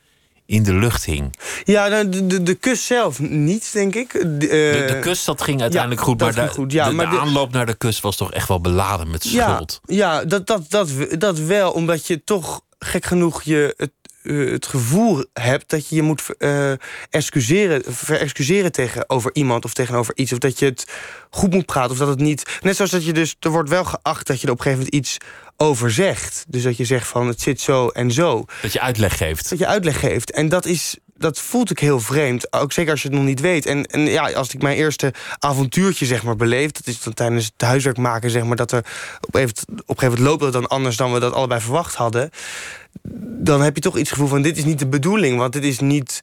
in 0.46 0.64
de 0.64 0.74
lucht 0.74 1.06
hing. 1.06 1.36
Ja, 1.64 1.88
nou, 1.88 2.10
de, 2.10 2.28
de, 2.28 2.44
de 2.44 2.54
kus 2.56 2.86
zelf 2.86 3.20
niet, 3.20 3.74
denk 3.74 3.96
ik. 3.96 4.12
De, 4.12 4.38
De, 4.38 4.48
eh, 4.48 4.88
de 4.88 5.00
kus 5.00 5.24
dat 5.24 5.42
ging 5.42 5.62
uiteindelijk 5.62 6.02
goed, 6.02 6.20
maar, 6.20 6.34
de, 6.36 6.48
goed, 6.48 6.72
ja, 6.72 6.88
de, 6.90 6.94
maar 6.94 7.10
de 7.10 7.16
de- 7.16 7.22
aanloop 7.22 7.52
naar 7.52 7.66
de 7.66 7.76
kus 7.76 8.00
was 8.00 8.16
toch 8.16 8.32
echt 8.32 8.48
wel 8.48 8.62
beladen 8.62 9.10
met 9.10 9.30
ja, 9.30 9.54
schuld. 9.54 9.82
ja 9.86 10.26
dat, 10.26 10.48
dat, 10.48 10.70
dat, 10.70 10.90
dat 11.18 11.40
wel, 11.40 11.72
omdat 11.72 12.08
je 12.08 12.24
toch 12.24 12.62
gek 12.80 13.06
genoeg 13.06 13.42
je 13.44 13.74
het, 13.78 13.92
eh, 14.24 14.52
het 14.52 14.66
gevoel 14.66 15.26
hebt 15.34 15.70
dat 15.70 15.88
je 15.90 15.96
je 15.96 16.02
moet 16.02 16.24
eh 16.38 16.72
excuseren, 17.10 17.82
verexcuseren 17.88 18.72
tegenover 18.72 19.30
iemand 19.34 19.66
of 19.66 19.74
tegenover 19.74 20.18
iets. 20.18 20.32
Of 20.32 20.38
dat 20.38 20.60
je 20.60 20.66
het 20.66 20.88
goed 21.30 21.54
moet 21.54 21.66
praten. 21.66 21.92
Of 21.92 21.98
dat 21.98 22.08
het 22.08 22.20
niet. 22.20 22.60
Net 22.62 22.76
zoals 22.76 22.92
dat 22.92 23.06
je 23.06 23.14
dus. 23.14 23.36
Er 23.40 23.50
wordt 23.50 23.70
wel 23.70 23.84
geacht 23.84 24.28
dat 24.28 24.42
je 24.42 24.48
er 24.48 24.54
op 24.54 24.58
een 24.58 24.64
gegeven 24.64 24.86
moment 24.86 25.06
iets 25.06 25.18
over 25.58 25.92
zegt. 25.92 26.46
Dus 26.48 26.64
dat 26.64 26.78
je 26.78 26.86
zegt 26.86 27.08
van 27.08 27.28
het 27.28 27.42
zit 27.42 27.62
zo 27.62 27.88
en 27.88 28.12
zo. 28.12 28.46
Dat 28.62 28.74
je 28.74 28.82
uitleg 28.82 29.18
geeft. 29.18 29.50
Dat 29.50 29.60
je 29.60 29.68
uitleg 29.68 30.00
geeft. 30.00 30.32
En 30.32 30.50
dat 30.50 30.66
is. 30.66 30.98
Dat 31.18 31.40
voelt 31.40 31.72
ik 31.72 31.80
heel 31.80 32.00
vreemd. 32.00 32.54
Ook 32.54 32.72
zeker 32.72 32.92
als 32.92 33.02
je 33.02 33.08
het 33.08 33.18
nog 33.18 33.26
niet 33.26 33.40
weet. 33.40 33.66
En, 33.66 33.86
en 33.86 34.02
ja, 34.02 34.32
als 34.32 34.54
ik 34.54 34.62
mijn 34.62 34.78
eerste 34.78 35.14
avontuurtje 35.40 36.06
zeg 36.06 36.24
maar 36.24 36.36
beleef. 36.36 36.72
Dat 36.72 36.88
is 36.88 37.02
dan 37.02 37.14
tijdens 37.14 37.46
het 37.46 37.68
huiswerk 37.68 37.98
maken 37.98 38.30
zeg 38.30 38.44
maar. 38.44 38.56
Dat 38.56 38.72
er 38.72 38.86
op 39.22 39.36
een 39.36 39.40
gegeven 39.42 39.64
moment- 39.68 39.82
op 39.82 39.90
een 39.90 40.00
gegeven 40.00 40.24
moment 40.24 40.28
loopt 40.28 40.42
dat 40.42 40.62
dan 40.62 40.68
anders 40.68 40.98
dan 40.98 41.14
we 41.14 41.20
dat 41.20 41.34
allebei 41.34 41.62
verwacht 41.62 41.96
hadden. 41.96 42.30
Dan 43.44 43.62
heb 43.62 43.76
je 43.76 43.82
toch 43.82 43.98
iets 43.98 44.12
gevoel 44.12 44.28
van 44.28 44.42
dit 44.42 44.58
is 44.58 44.66
niet 44.66 44.80
de 44.80 44.88
bedoeling. 44.88 45.38
Want 45.38 45.54
dit 45.54 45.64
is 45.64 45.80
niet 45.80 46.22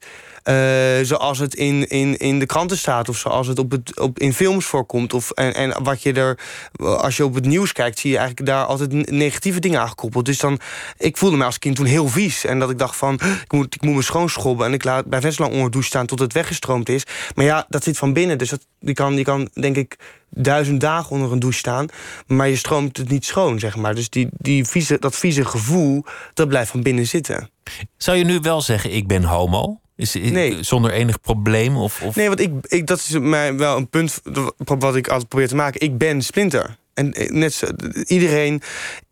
zoals 1.01 1.39
het 1.39 1.55
in, 1.55 1.87
in, 1.87 2.17
in 2.17 2.39
de 2.39 2.45
kranten 2.45 2.77
staat. 2.77 3.09
Of 3.09 3.17
zoals 3.17 3.47
het 3.47 3.59
op 3.59 3.71
het, 3.71 3.99
op, 3.99 4.19
in 4.19 4.33
films 4.33 4.65
voorkomt. 4.65 5.13
Of, 5.13 5.31
en, 5.31 5.53
en 5.53 5.83
wat 5.83 6.01
je 6.01 6.13
er, 6.13 6.39
als 6.79 7.17
je 7.17 7.25
op 7.25 7.33
het 7.33 7.45
nieuws 7.45 7.71
kijkt, 7.71 7.99
zie 7.99 8.11
je 8.11 8.17
eigenlijk 8.17 8.47
daar 8.47 8.65
altijd 8.65 9.11
negatieve 9.11 9.59
dingen 9.59 9.79
aan 9.79 9.87
gekoppeld. 9.87 10.25
Dus 10.25 10.39
dan, 10.39 10.59
ik 10.97 11.17
voelde 11.17 11.37
me 11.37 11.43
als 11.43 11.59
kind 11.59 11.75
toen 11.75 11.85
heel 11.85 12.07
vies. 12.07 12.45
En 12.45 12.59
dat 12.59 12.69
ik 12.69 12.77
dacht 12.77 12.95
van, 12.95 13.13
ik 13.13 13.51
moet, 13.51 13.75
ik 13.75 13.81
moet 13.81 13.95
me 13.95 14.01
schoonschrobben. 14.01 14.65
En 14.65 14.73
ik 14.73 14.83
laat 14.83 15.05
bij 15.05 15.19
best 15.19 15.39
lang 15.39 15.51
onder 15.51 15.65
de 15.65 15.71
douche 15.71 15.87
staan 15.87 16.05
tot 16.05 16.19
het 16.19 16.33
weggestroomd 16.33 16.89
is. 16.89 17.03
Maar 17.35 17.45
ja, 17.45 17.65
dat 17.69 17.83
zit 17.83 17.97
van 17.97 18.13
binnen. 18.13 18.37
Dus 18.37 18.49
dat, 18.49 18.65
die, 18.79 18.95
kan, 18.95 19.15
die 19.15 19.25
kan, 19.25 19.49
denk 19.53 19.75
ik, 19.75 19.97
duizend 20.29 20.81
dagen 20.81 21.11
onder 21.11 21.31
een 21.31 21.39
douche 21.39 21.57
staan. 21.57 21.87
Maar 22.27 22.49
je 22.49 22.55
stroomt 22.55 22.97
het 22.97 23.09
niet 23.09 23.25
schoon, 23.25 23.59
zeg 23.59 23.75
maar. 23.75 23.95
Dus 23.95 24.09
die, 24.09 24.27
die 24.31 24.65
vieze, 24.65 24.97
dat 24.99 25.15
vieze 25.15 25.45
gevoel, 25.45 26.05
dat 26.33 26.47
blijft 26.47 26.71
van 26.71 26.83
binnen 26.83 27.07
zitten. 27.07 27.49
Zou 27.97 28.17
je 28.17 28.23
nu 28.23 28.39
wel 28.39 28.61
zeggen, 28.61 28.93
ik 28.93 29.07
ben 29.07 29.23
homo? 29.23 29.81
Is, 29.95 30.15
is- 30.15 30.31
Nee. 30.31 30.63
Zonder 30.63 30.91
enig 30.91 31.21
probleem? 31.21 31.77
Of, 31.77 32.01
of... 32.01 32.15
Nee, 32.15 32.27
want 32.27 32.39
ik, 32.39 32.51
ik, 32.61 32.87
dat 32.87 32.97
is 32.97 33.09
mij 33.19 33.55
wel 33.57 33.77
een 33.77 33.89
punt 33.89 34.21
wat 34.57 34.95
ik 34.95 35.07
altijd 35.07 35.29
probeer 35.29 35.47
te 35.47 35.55
maken. 35.55 35.81
Ik 35.81 35.97
ben 35.97 36.21
Splinter. 36.21 36.77
En 36.93 37.13
eh, 37.13 37.29
net 37.29 37.53
zo, 37.53 37.67
iedereen 38.05 38.61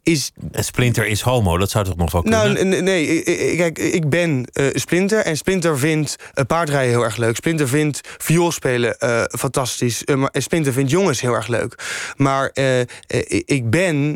is. 0.03 0.31
En 0.51 0.63
Splinter 0.63 1.05
is 1.07 1.21
homo, 1.21 1.57
dat 1.57 1.69
zou 1.69 1.85
toch 1.85 1.95
nog 1.95 2.11
wel 2.11 2.21
kunnen? 2.21 2.53
Nou, 2.69 2.81
nee, 2.81 3.23
kijk, 3.55 3.79
ik 3.79 4.09
ben 4.09 4.47
uh, 4.53 4.67
Splinter 4.73 5.19
en 5.19 5.37
Splinter 5.37 5.77
vindt 5.79 6.15
uh, 6.35 6.45
paardrijden 6.45 6.89
heel 6.89 7.03
erg 7.03 7.17
leuk. 7.17 7.35
Splinter 7.35 7.67
vindt 7.67 8.01
viool 8.17 8.51
spelen 8.51 8.95
uh, 8.99 9.23
fantastisch. 9.39 10.03
maar 10.15 10.29
Splinter 10.33 10.73
vindt 10.73 10.91
jongens 10.91 11.21
heel 11.21 11.33
erg 11.33 11.47
leuk. 11.47 11.75
Maar 12.15 12.51
ik 13.45 13.69
ben 13.69 13.95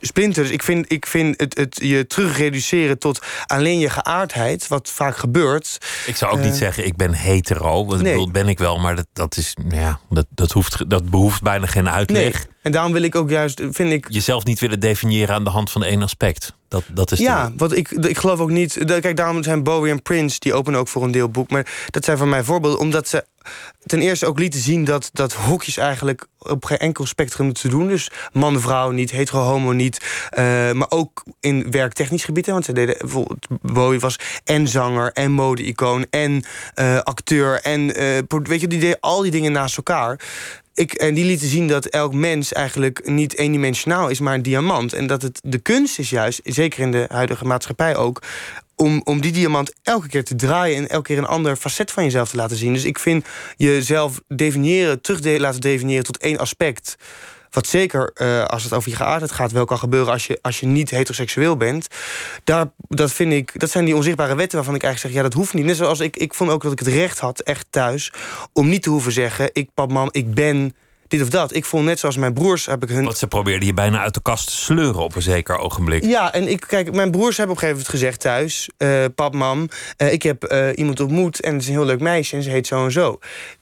splinters. 0.00 0.50
Ik 0.50 0.62
vind, 0.62 0.92
ik 0.92 1.06
vind 1.06 1.40
het, 1.40 1.56
het 1.56 1.78
je 1.82 2.06
terugreduceren 2.06 2.98
tot 2.98 3.24
alleen 3.46 3.78
je 3.78 3.90
geaardheid, 3.90 4.68
wat 4.68 4.90
vaak 4.90 5.16
gebeurt. 5.16 5.78
Ik 6.06 6.16
zou 6.16 6.32
ook 6.32 6.40
niet 6.40 6.52
eh, 6.52 6.58
zeggen, 6.58 6.86
ik 6.86 6.96
ben 6.96 7.12
hetero. 7.12 7.84
Nee. 7.84 7.96
bedoel, 7.96 8.30
ben 8.30 8.48
ik 8.48 8.58
wel, 8.58 8.78
maar 8.78 8.96
dat, 8.96 9.06
dat, 9.12 9.36
is, 9.36 9.56
ja, 9.68 10.00
dat, 10.10 10.26
dat, 10.30 10.52
hoeft, 10.52 10.90
dat 10.90 11.10
behoeft 11.10 11.42
bijna 11.42 11.66
geen 11.66 11.90
uitleg. 11.90 12.32
Nee. 12.32 12.54
En 12.66 12.72
daarom 12.72 12.92
wil 12.92 13.02
ik 13.02 13.14
ook 13.14 13.30
juist, 13.30 13.62
vind 13.70 13.92
ik... 13.92 14.06
Jezelf 14.08 14.44
niet 14.44 14.60
willen 14.60 14.80
definiëren 14.80 15.34
aan 15.34 15.44
de 15.44 15.50
hand 15.50 15.70
van 15.70 15.84
één 15.84 16.02
aspect. 16.02 16.54
Dat, 16.68 16.82
dat 16.90 17.12
is 17.12 17.18
ja, 17.18 17.52
want 17.56 17.76
ik, 17.76 17.90
ik 17.90 18.18
geloof 18.18 18.38
ook 18.38 18.50
niet... 18.50 18.78
Kijk, 18.84 19.16
daarom 19.16 19.42
zijn 19.42 19.62
Bowie 19.62 19.92
en 19.92 20.02
Prince, 20.02 20.38
die 20.38 20.54
openen 20.54 20.80
ook 20.80 20.88
voor 20.88 21.02
een 21.02 21.10
deel 21.10 21.28
boek. 21.28 21.50
Maar 21.50 21.86
dat 21.90 22.04
zijn 22.04 22.18
voor 22.18 22.28
mij 22.28 22.44
voorbeelden, 22.44 22.80
omdat 22.80 23.08
ze 23.08 23.24
ten 23.84 24.00
eerste 24.00 24.26
ook 24.26 24.38
lieten 24.38 24.60
zien... 24.60 24.84
dat, 24.84 25.10
dat 25.12 25.32
hokjes 25.32 25.76
eigenlijk 25.76 26.26
op 26.38 26.64
geen 26.64 26.78
enkel 26.78 27.06
spectrum 27.06 27.52
te 27.52 27.68
doen. 27.68 27.88
Dus 27.88 28.10
man, 28.32 28.60
vrouw 28.60 28.90
niet, 28.90 29.10
hetero, 29.10 29.40
homo 29.40 29.72
niet. 29.72 30.28
Uh, 30.38 30.72
maar 30.72 30.90
ook 30.90 31.24
in 31.40 31.70
werktechnisch 31.70 32.24
gebied. 32.24 32.46
Want 32.46 32.64
ze 32.64 32.72
deden 32.72 32.96
bijvoorbeeld... 32.98 33.46
Bowie 33.62 34.00
was 34.00 34.18
en 34.44 34.68
zanger, 34.68 35.12
en 35.12 35.32
mode-icoon, 35.32 36.06
en 36.10 36.44
uh, 36.74 36.98
acteur... 36.98 37.60
en 37.62 38.02
uh, 38.02 38.18
weet 38.42 38.60
je, 38.60 38.68
die 38.68 38.80
deden 38.80 39.00
al 39.00 39.22
die 39.22 39.30
dingen 39.30 39.52
naast 39.52 39.76
elkaar 39.76 40.20
ik, 40.76 40.92
en 40.92 41.14
die 41.14 41.24
lieten 41.24 41.48
zien 41.48 41.68
dat 41.68 41.86
elk 41.86 42.14
mens 42.14 42.52
eigenlijk 42.52 43.08
niet 43.08 43.36
eendimensionaal 43.36 44.08
is, 44.08 44.20
maar 44.20 44.34
een 44.34 44.42
diamant. 44.42 44.92
En 44.92 45.06
dat 45.06 45.22
het 45.22 45.40
de 45.42 45.58
kunst 45.58 45.98
is 45.98 46.10
juist, 46.10 46.40
zeker 46.44 46.80
in 46.80 46.90
de 46.90 47.04
huidige 47.08 47.44
maatschappij 47.44 47.96
ook, 47.96 48.22
om, 48.74 49.00
om 49.04 49.20
die 49.20 49.32
diamant 49.32 49.72
elke 49.82 50.08
keer 50.08 50.24
te 50.24 50.34
draaien 50.34 50.76
en 50.76 50.88
elke 50.88 51.06
keer 51.06 51.18
een 51.18 51.26
ander 51.26 51.56
facet 51.56 51.92
van 51.92 52.04
jezelf 52.04 52.30
te 52.30 52.36
laten 52.36 52.56
zien. 52.56 52.72
Dus 52.72 52.84
ik 52.84 52.98
vind 52.98 53.26
jezelf 53.56 54.20
definiëren, 54.28 55.00
terug 55.00 55.38
laten 55.38 55.60
definiëren 55.60 56.04
tot 56.04 56.18
één 56.18 56.38
aspect. 56.38 56.96
Wat 57.50 57.66
zeker, 57.66 58.10
uh, 58.14 58.44
als 58.44 58.64
het 58.64 58.72
over 58.72 58.90
je 58.90 58.96
geaardheid 58.96 59.32
gaat, 59.32 59.52
wel 59.52 59.64
kan 59.64 59.78
gebeuren 59.78 60.12
als 60.12 60.26
je, 60.26 60.38
als 60.42 60.60
je 60.60 60.66
niet 60.66 60.90
heteroseksueel 60.90 61.56
bent. 61.56 61.86
Daar, 62.44 62.66
dat, 62.88 63.12
vind 63.12 63.32
ik, 63.32 63.60
dat 63.60 63.70
zijn 63.70 63.84
die 63.84 63.96
onzichtbare 63.96 64.34
wetten 64.34 64.56
waarvan 64.56 64.74
ik 64.74 64.82
eigenlijk 64.82 65.14
zeg: 65.14 65.22
ja, 65.22 65.28
dat 65.28 65.38
hoeft 65.38 65.54
niet. 65.54 65.64
Net 65.64 65.76
zoals 65.76 66.00
ik, 66.00 66.16
ik 66.16 66.34
vond 66.34 66.50
ook 66.50 66.62
dat 66.62 66.72
ik 66.72 66.78
het 66.78 66.88
recht 66.88 67.18
had, 67.18 67.40
echt 67.40 67.66
thuis, 67.70 68.12
om 68.52 68.68
niet 68.68 68.82
te 68.82 68.90
hoeven 68.90 69.12
zeggen: 69.12 69.50
ik, 69.52 69.70
pap, 69.74 69.92
mam, 69.92 70.08
ik 70.10 70.34
ben 70.34 70.74
dit 71.08 71.22
of 71.22 71.28
dat. 71.28 71.54
Ik 71.54 71.64
vond 71.64 71.84
net 71.84 71.98
zoals 71.98 72.16
mijn 72.16 72.32
broers 72.32 72.66
heb 72.66 72.82
ik 72.82 72.88
hun. 72.88 73.04
Want 73.04 73.18
ze 73.18 73.26
probeerden 73.26 73.66
je 73.66 73.74
bijna 73.74 74.00
uit 74.00 74.14
de 74.14 74.22
kast 74.22 74.46
te 74.46 74.52
sleuren 74.52 75.02
op 75.02 75.14
een 75.14 75.22
zeker 75.22 75.58
ogenblik. 75.58 76.04
Ja, 76.04 76.32
en 76.32 76.48
ik 76.48 76.64
kijk, 76.68 76.92
mijn 76.92 77.10
broers 77.10 77.36
hebben 77.36 77.56
op 77.56 77.62
een 77.62 77.68
gegeven 77.68 77.86
moment 77.86 77.88
gezegd 77.88 78.20
thuis: 78.20 78.68
uh, 78.78 79.04
pap, 79.14 79.34
mam, 79.34 79.68
uh, 79.98 80.12
ik 80.12 80.22
heb 80.22 80.52
uh, 80.52 80.68
iemand 80.74 81.00
ontmoet 81.00 81.40
en 81.40 81.52
het 81.52 81.62
is 81.62 81.68
een 81.68 81.74
heel 81.74 81.84
leuk 81.84 82.00
meisje 82.00 82.36
en 82.36 82.42
ze 82.42 82.50
heet 82.50 82.66
zo 82.66 82.84
en 82.84 82.92
zo. 82.92 83.18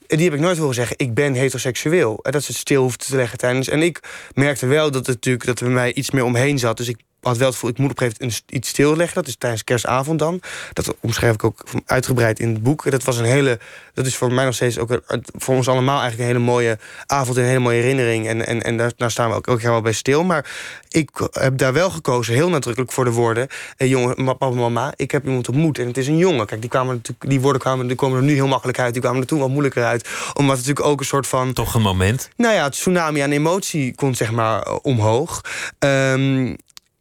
Die 0.07 0.23
heb 0.23 0.33
ik 0.33 0.39
nooit 0.39 0.57
horen 0.57 0.75
zeggen: 0.75 0.97
ik 0.97 1.13
ben 1.13 1.33
heteroseksueel. 1.33 2.19
En 2.21 2.31
dat 2.31 2.43
ze 2.43 2.51
het 2.51 2.59
stil 2.59 2.81
hoefde 2.81 3.05
te 3.05 3.15
leggen 3.15 3.37
tijdens. 3.37 3.69
En 3.69 3.81
ik 3.81 3.99
merkte 4.33 4.65
wel 4.65 4.91
dat 4.91 5.05
het 5.05 5.15
natuurlijk 5.15 5.45
dat 5.45 5.59
er 5.59 5.65
bij 5.65 5.73
mij 5.73 5.93
iets 5.93 6.11
meer 6.11 6.23
omheen 6.23 6.59
zat. 6.59 6.77
Dus 6.77 6.87
ik 6.87 6.97
had 7.25 7.37
wel 7.37 7.47
het 7.47 7.55
gevoel, 7.55 7.69
ik 7.69 7.77
moet 7.77 7.91
op 7.91 8.01
een 8.01 8.07
gegeven 8.07 8.25
moment 8.25 8.43
iets 8.49 8.69
stilleggen. 8.69 9.15
Dat 9.15 9.27
is 9.27 9.35
tijdens 9.35 9.63
kerstavond 9.63 10.19
dan. 10.19 10.41
Dat 10.73 10.95
omschrijf 10.99 11.33
ik 11.33 11.43
ook 11.43 11.63
uitgebreid 11.85 12.39
in 12.39 12.49
het 12.49 12.63
boek. 12.63 12.91
Dat 12.91 13.03
was 13.03 13.17
een 13.17 13.25
hele, 13.25 13.59
dat 13.93 14.05
is 14.05 14.15
voor 14.15 14.33
mij 14.33 14.45
nog 14.45 14.53
steeds 14.53 14.77
ook 14.77 15.01
voor 15.33 15.55
ons 15.55 15.67
allemaal 15.67 15.99
eigenlijk 15.99 16.29
een 16.29 16.35
hele 16.35 16.51
mooie 16.51 16.77
avond 17.05 17.37
en 17.37 17.43
een 17.43 17.49
hele 17.49 17.59
mooie 17.59 17.81
herinnering. 17.81 18.27
En, 18.27 18.45
en, 18.45 18.63
en 18.63 18.77
daar, 18.77 18.91
daar 18.97 19.11
staan 19.11 19.29
we 19.29 19.35
ook 19.35 19.61
jaar 19.61 19.71
wel 19.71 19.81
bij 19.81 19.91
stil. 19.91 20.23
Maar 20.23 20.45
ik 20.89 21.09
heb 21.31 21.57
daar 21.57 21.73
wel 21.73 21.89
gekozen, 21.89 22.33
heel 22.33 22.49
nadrukkelijk 22.49 22.91
voor 22.91 23.05
de 23.05 23.11
woorden. 23.11 23.47
Eh, 23.77 23.89
jongen, 23.89 24.25
papa, 24.25 24.49
mama, 24.49 24.93
ik 24.95 25.11
heb 25.11 25.25
iemand 25.25 25.47
ontmoet 25.47 25.79
en 25.79 25.87
het 25.87 25.97
is 25.97 26.07
een 26.07 26.17
jongen. 26.17 26.45
Kijk, 26.45 26.61
die, 26.61 26.69
kwamen 26.69 26.95
natuurlijk, 26.95 27.29
die 27.29 27.41
woorden 27.41 27.61
kwamen, 27.61 27.87
die 27.87 27.95
komen 27.95 28.17
er 28.17 28.23
nu 28.23 28.33
heel 28.33 28.47
makkelijk 28.47 28.79
uit. 28.79 28.93
Die 28.93 29.01
kwamen 29.01 29.21
er 29.21 29.27
toen 29.27 29.39
wat 29.39 29.49
moeilijker 29.49 29.83
uit. 29.83 30.09
Omdat 30.33 30.57
het 30.57 30.65
natuurlijk 30.65 30.85
ook 30.85 30.99
een 30.99 31.05
soort 31.05 31.27
van. 31.27 31.53
Toch 31.53 31.73
een 31.73 31.81
moment? 31.81 32.29
Nou 32.35 32.53
ja, 32.53 32.63
het 32.63 32.73
tsunami 32.73 33.19
aan 33.19 33.31
emotie 33.31 33.95
komt 33.95 34.17
zeg 34.17 34.31
maar 34.31 34.71
omhoog. 34.73 35.41
Um, 35.79 36.55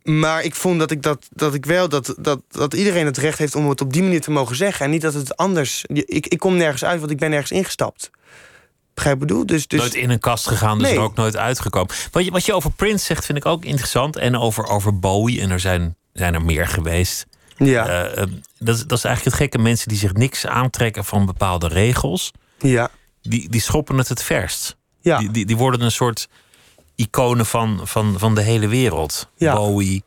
maar 0.04 0.42
ik 0.42 0.54
vond 0.54 0.78
dat 0.78 0.90
ik, 0.90 1.02
dat, 1.02 1.28
dat 1.30 1.54
ik 1.54 1.66
wel 1.66 1.88
dat, 1.88 2.14
dat, 2.18 2.40
dat 2.48 2.74
iedereen 2.74 3.06
het 3.06 3.18
recht 3.18 3.38
heeft 3.38 3.54
om 3.54 3.68
het 3.68 3.80
op 3.80 3.92
die 3.92 4.02
manier 4.02 4.20
te 4.20 4.30
mogen 4.30 4.56
zeggen. 4.56 4.84
En 4.84 4.90
niet 4.90 5.02
dat 5.02 5.14
het 5.14 5.36
anders. 5.36 5.84
Ik, 5.88 6.26
ik 6.26 6.38
kom 6.38 6.56
nergens 6.56 6.84
uit, 6.84 6.98
want 6.98 7.10
ik 7.10 7.18
ben 7.18 7.30
nergens 7.30 7.50
ingestapt. 7.50 8.10
Begrijp 8.94 9.14
ik 9.14 9.20
bedoel? 9.20 9.46
Dus, 9.46 9.66
dus... 9.66 9.80
Nooit 9.80 9.94
in 9.94 10.10
een 10.10 10.18
kast 10.18 10.48
gegaan, 10.48 10.78
dus 10.78 10.90
er 10.90 10.98
ook 10.98 11.14
nooit 11.14 11.36
uitgekomen. 11.36 11.94
Wat 12.10 12.24
je, 12.24 12.30
wat 12.30 12.44
je 12.44 12.54
over 12.54 12.70
Prince 12.70 13.04
zegt, 13.04 13.24
vind 13.24 13.38
ik 13.38 13.46
ook 13.46 13.64
interessant. 13.64 14.16
En 14.16 14.36
over, 14.36 14.66
over 14.66 14.98
Bowie. 14.98 15.40
En 15.40 15.50
er 15.50 15.60
zijn, 15.60 15.96
zijn 16.12 16.34
er 16.34 16.42
meer 16.42 16.66
geweest. 16.66 17.26
Ja. 17.56 18.16
Uh, 18.16 18.22
dat, 18.58 18.84
dat 18.86 18.98
is 18.98 19.04
eigenlijk 19.04 19.24
het 19.24 19.34
gekke. 19.34 19.58
Mensen 19.58 19.88
die 19.88 19.98
zich 19.98 20.12
niks 20.12 20.46
aantrekken 20.46 21.04
van 21.04 21.26
bepaalde 21.26 21.68
regels. 21.68 22.30
Ja. 22.58 22.90
Die, 23.22 23.48
die 23.48 23.60
schoppen 23.60 23.98
het 23.98 24.08
het 24.08 24.22
verst. 24.22 24.76
Ja. 25.00 25.18
Die, 25.18 25.30
die, 25.30 25.46
die 25.46 25.56
worden 25.56 25.80
een 25.80 25.92
soort 25.92 26.28
iconen 26.96 27.46
van, 27.46 27.80
van, 27.82 28.18
van 28.18 28.34
de 28.34 28.42
hele 28.42 28.68
wereld. 28.68 29.30
Bowie, 29.38 30.04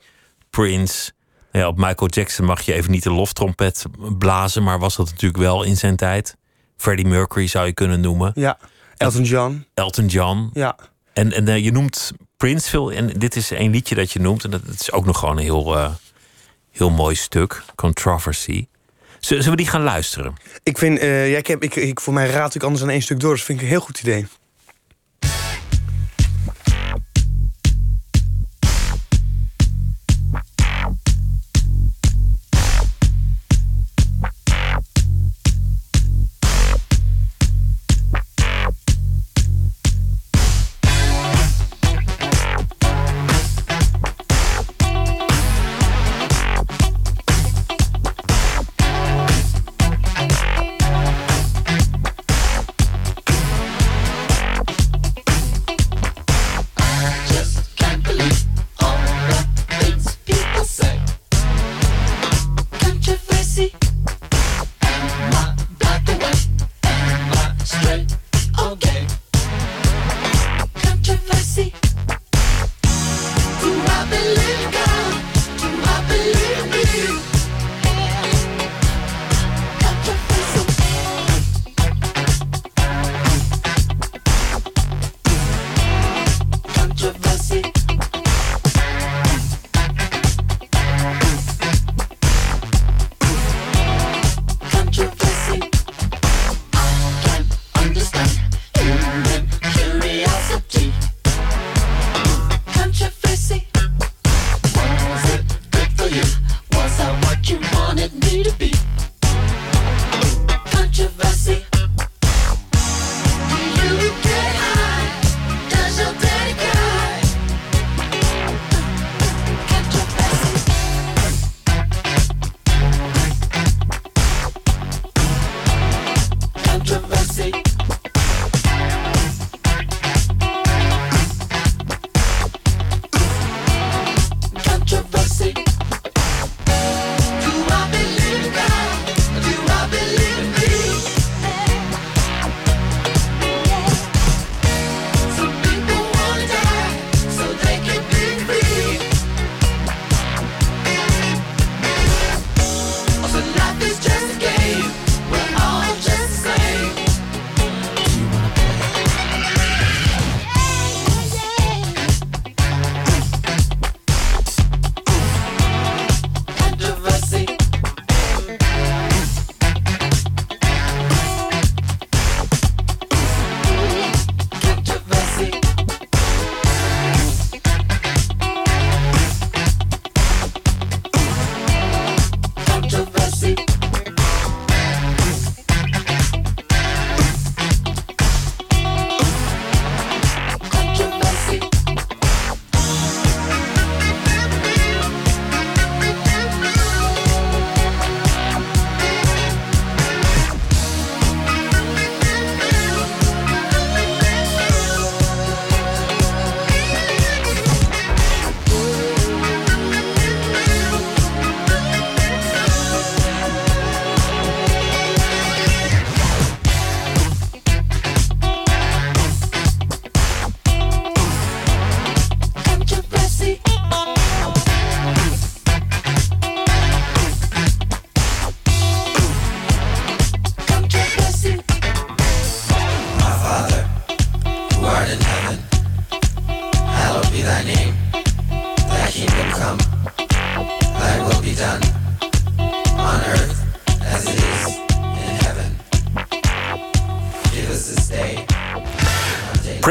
Prince. 0.49 1.11
Ja, 1.51 1.67
op 1.67 1.77
Michael 1.77 2.09
Jackson 2.09 2.45
mag 2.45 2.61
je 2.61 2.73
even 2.73 2.91
niet 2.91 3.03
de 3.03 3.11
loftrompet 3.11 3.85
blazen, 4.17 4.63
maar 4.63 4.79
was 4.79 4.95
dat 4.95 5.09
natuurlijk 5.09 5.41
wel 5.41 5.63
in 5.63 5.77
zijn 5.77 5.95
tijd. 5.95 6.37
Freddie 6.77 7.07
Mercury 7.07 7.47
zou 7.47 7.65
je 7.65 7.73
kunnen 7.73 7.99
noemen. 7.99 8.31
Ja, 8.35 8.57
Elton 8.97 9.23
John. 9.23 9.65
Elton 9.73 10.05
John. 10.05 10.49
Ja. 10.53 10.75
En, 11.13 11.31
en 11.31 11.47
uh, 11.47 11.57
je 11.57 11.71
noemt 11.71 12.11
Prince 12.37 12.69
veel, 12.69 12.91
en 12.91 13.07
dit 13.07 13.35
is 13.35 13.49
een 13.49 13.71
liedje 13.71 13.95
dat 13.95 14.11
je 14.11 14.19
noemt, 14.19 14.43
en 14.43 14.49
dat, 14.49 14.61
is 14.79 14.91
ook 14.91 15.05
nog 15.05 15.19
gewoon 15.19 15.37
een 15.37 15.43
heel, 15.43 15.77
uh, 15.77 15.89
heel 16.71 16.89
mooi 16.89 17.15
stuk, 17.15 17.63
Controversy. 17.75 18.67
Zullen 19.19 19.49
we 19.49 19.55
die 19.55 19.67
gaan 19.67 19.83
luisteren? 19.83 20.33
Ik 20.63 20.77
vind, 20.77 21.01
uh, 21.01 21.31
ja, 21.31 21.37
ik 21.37 21.47
heb, 21.47 21.63
ik, 21.63 21.75
ik, 21.75 21.99
voor 21.99 22.13
mij 22.13 22.29
raad 22.29 22.55
ik 22.55 22.63
anders 22.63 22.83
aan 22.83 22.89
één 22.89 23.01
stuk 23.01 23.19
door, 23.19 23.33
dus 23.33 23.43
vind 23.43 23.57
ik 23.57 23.63
een 23.63 23.71
heel 23.71 23.81
goed 23.81 23.99
idee. 23.99 24.27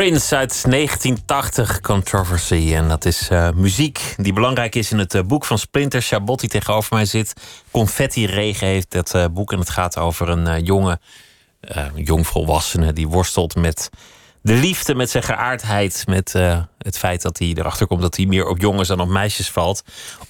Prince 0.07 0.36
uit 0.36 0.64
1980, 0.70 1.80
Controversy. 1.80 2.72
En 2.74 2.88
dat 2.88 3.04
is 3.04 3.30
uh, 3.30 3.50
muziek 3.54 4.14
die 4.16 4.32
belangrijk 4.32 4.74
is 4.74 4.90
in 4.90 4.98
het 4.98 5.14
uh, 5.14 5.22
boek 5.22 5.44
van 5.44 5.59
Splinter 5.59 6.02
Chabot, 6.02 6.40
die 6.40 6.48
tegenover 6.48 6.94
mij 6.94 7.04
zit. 7.04 7.32
Confetti 7.70 8.26
Regen 8.26 8.66
heeft 8.66 8.90
dat 8.90 9.14
uh, 9.14 9.24
boek. 9.30 9.52
En 9.52 9.59
het 9.59 9.70
gaat 9.70 9.98
over 9.98 10.28
een 10.28 10.64
jonge, 10.64 10.98
jongvolwassene 11.94 12.92
die 12.92 13.09
worstelt 13.09 13.54
met 13.54 13.90
de 14.40 14.52
liefde, 14.52 14.94
met 14.94 15.11
zijn 15.11 15.22
geaardheid. 15.22 16.04
Met 16.09 16.32
het 16.78 16.98
feit 16.98 17.22
dat 17.22 17.38
hij 17.38 17.48
erachter 17.54 17.86
komt 17.86 18.02
dat 18.02 18.16
hij 18.16 18.26
meer 18.26 18.46
op 18.46 18.59
jongens 18.59 18.88
dan 18.88 19.00
op 19.00 19.09
meisjes 19.09 19.50
valt. 19.50 19.82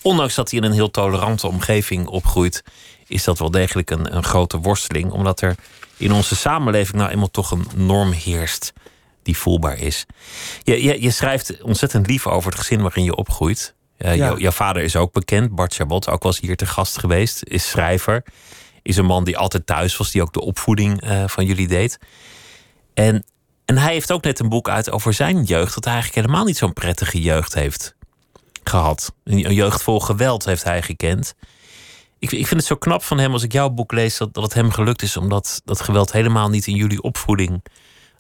Ondanks 0.03 0.35
dat 0.35 0.51
hij 0.51 0.59
in 0.59 0.65
een 0.65 0.73
heel 0.73 0.91
tolerante 0.91 1.47
omgeving 1.47 2.07
opgroeit, 2.07 2.65
is 3.07 3.25
dat 3.25 3.39
wel 3.39 3.51
degelijk 3.51 3.91
een, 3.91 4.17
een 4.17 4.25
grote 4.25 4.59
worsteling. 4.59 5.11
Omdat 5.11 5.41
er 5.41 5.55
in 5.97 6.13
onze 6.13 6.37
samenleving 6.37 6.97
nou 6.97 7.11
eenmaal 7.11 7.31
toch 7.31 7.51
een 7.51 7.67
norm 7.75 8.11
heerst 8.13 8.73
die 9.27 9.37
voelbaar 9.37 9.79
is. 9.79 10.07
Je, 10.63 10.83
je, 10.83 11.03
je 11.03 11.11
schrijft 11.11 11.63
ontzettend 11.63 12.07
lief 12.07 12.27
over 12.27 12.51
het 12.51 12.61
gezin 12.61 12.83
waarin 12.83 13.05
je 13.05 13.17
opgroeit. 13.17 13.75
Uh, 13.99 14.17
ja. 14.17 14.35
jouw 14.37 14.51
vader 14.51 14.83
is 14.83 14.97
ook 14.97 15.13
bekend, 15.13 15.55
Bart 15.55 15.75
Chabot, 15.75 16.09
ook 16.09 16.23
was 16.23 16.41
hier 16.41 16.57
te 16.57 16.67
gast 16.67 16.99
geweest, 16.99 17.45
is 17.45 17.69
schrijver. 17.69 18.25
Is 18.83 18.97
een 18.97 19.05
man 19.05 19.25
die 19.25 19.39
altijd 19.39 19.67
thuis 19.67 19.97
was, 19.97 20.11
die 20.11 20.23
ook 20.23 20.33
de 20.33 20.41
opvoeding 20.41 21.05
uh, 21.05 21.25
van 21.27 21.45
jullie 21.45 21.69
deed. 21.69 21.99
En, 22.95 23.25
en 23.65 23.79
hij 23.79 23.93
heeft 23.93 24.13
ook 24.13 24.23
net 24.23 24.39
een 24.39 24.49
boek 24.49 24.69
uit 24.69 24.91
over 24.91 25.13
zijn 25.13 25.43
jeugd, 25.43 25.75
dat 25.75 25.85
hij 25.85 25.93
eigenlijk 25.93 26.27
helemaal 26.27 26.47
niet 26.47 26.57
zo'n 26.57 26.73
prettige 26.73 27.21
jeugd 27.21 27.55
heeft 27.55 27.95
gehad. 28.65 29.13
Een, 29.25 29.47
een 29.47 29.55
jeugd 29.55 29.83
vol 29.83 30.01
geweld 30.01 30.45
heeft 30.45 30.65
hij 30.65 30.83
gekend. 30.83 31.35
Ik, 32.19 32.33
ik 32.33 32.47
vind 32.47 32.61
het 32.61 32.69
zo 32.69 32.77
knap 32.77 33.03
van 33.03 33.19
hem 33.19 33.33
als 33.33 33.43
ik 33.43 33.53
jouw 33.53 33.71
boek 33.71 33.93
lees, 33.93 34.17
dat, 34.17 34.35
dat 34.35 34.43
het 34.43 34.55
hem 34.55 34.71
gelukt 34.71 35.03
is 35.03 35.17
om 35.17 35.29
dat, 35.29 35.61
dat 35.65 35.81
geweld 35.81 36.13
helemaal 36.13 36.49
niet 36.49 36.67
in 36.67 36.75
jullie 36.75 37.03
opvoeding 37.03 37.63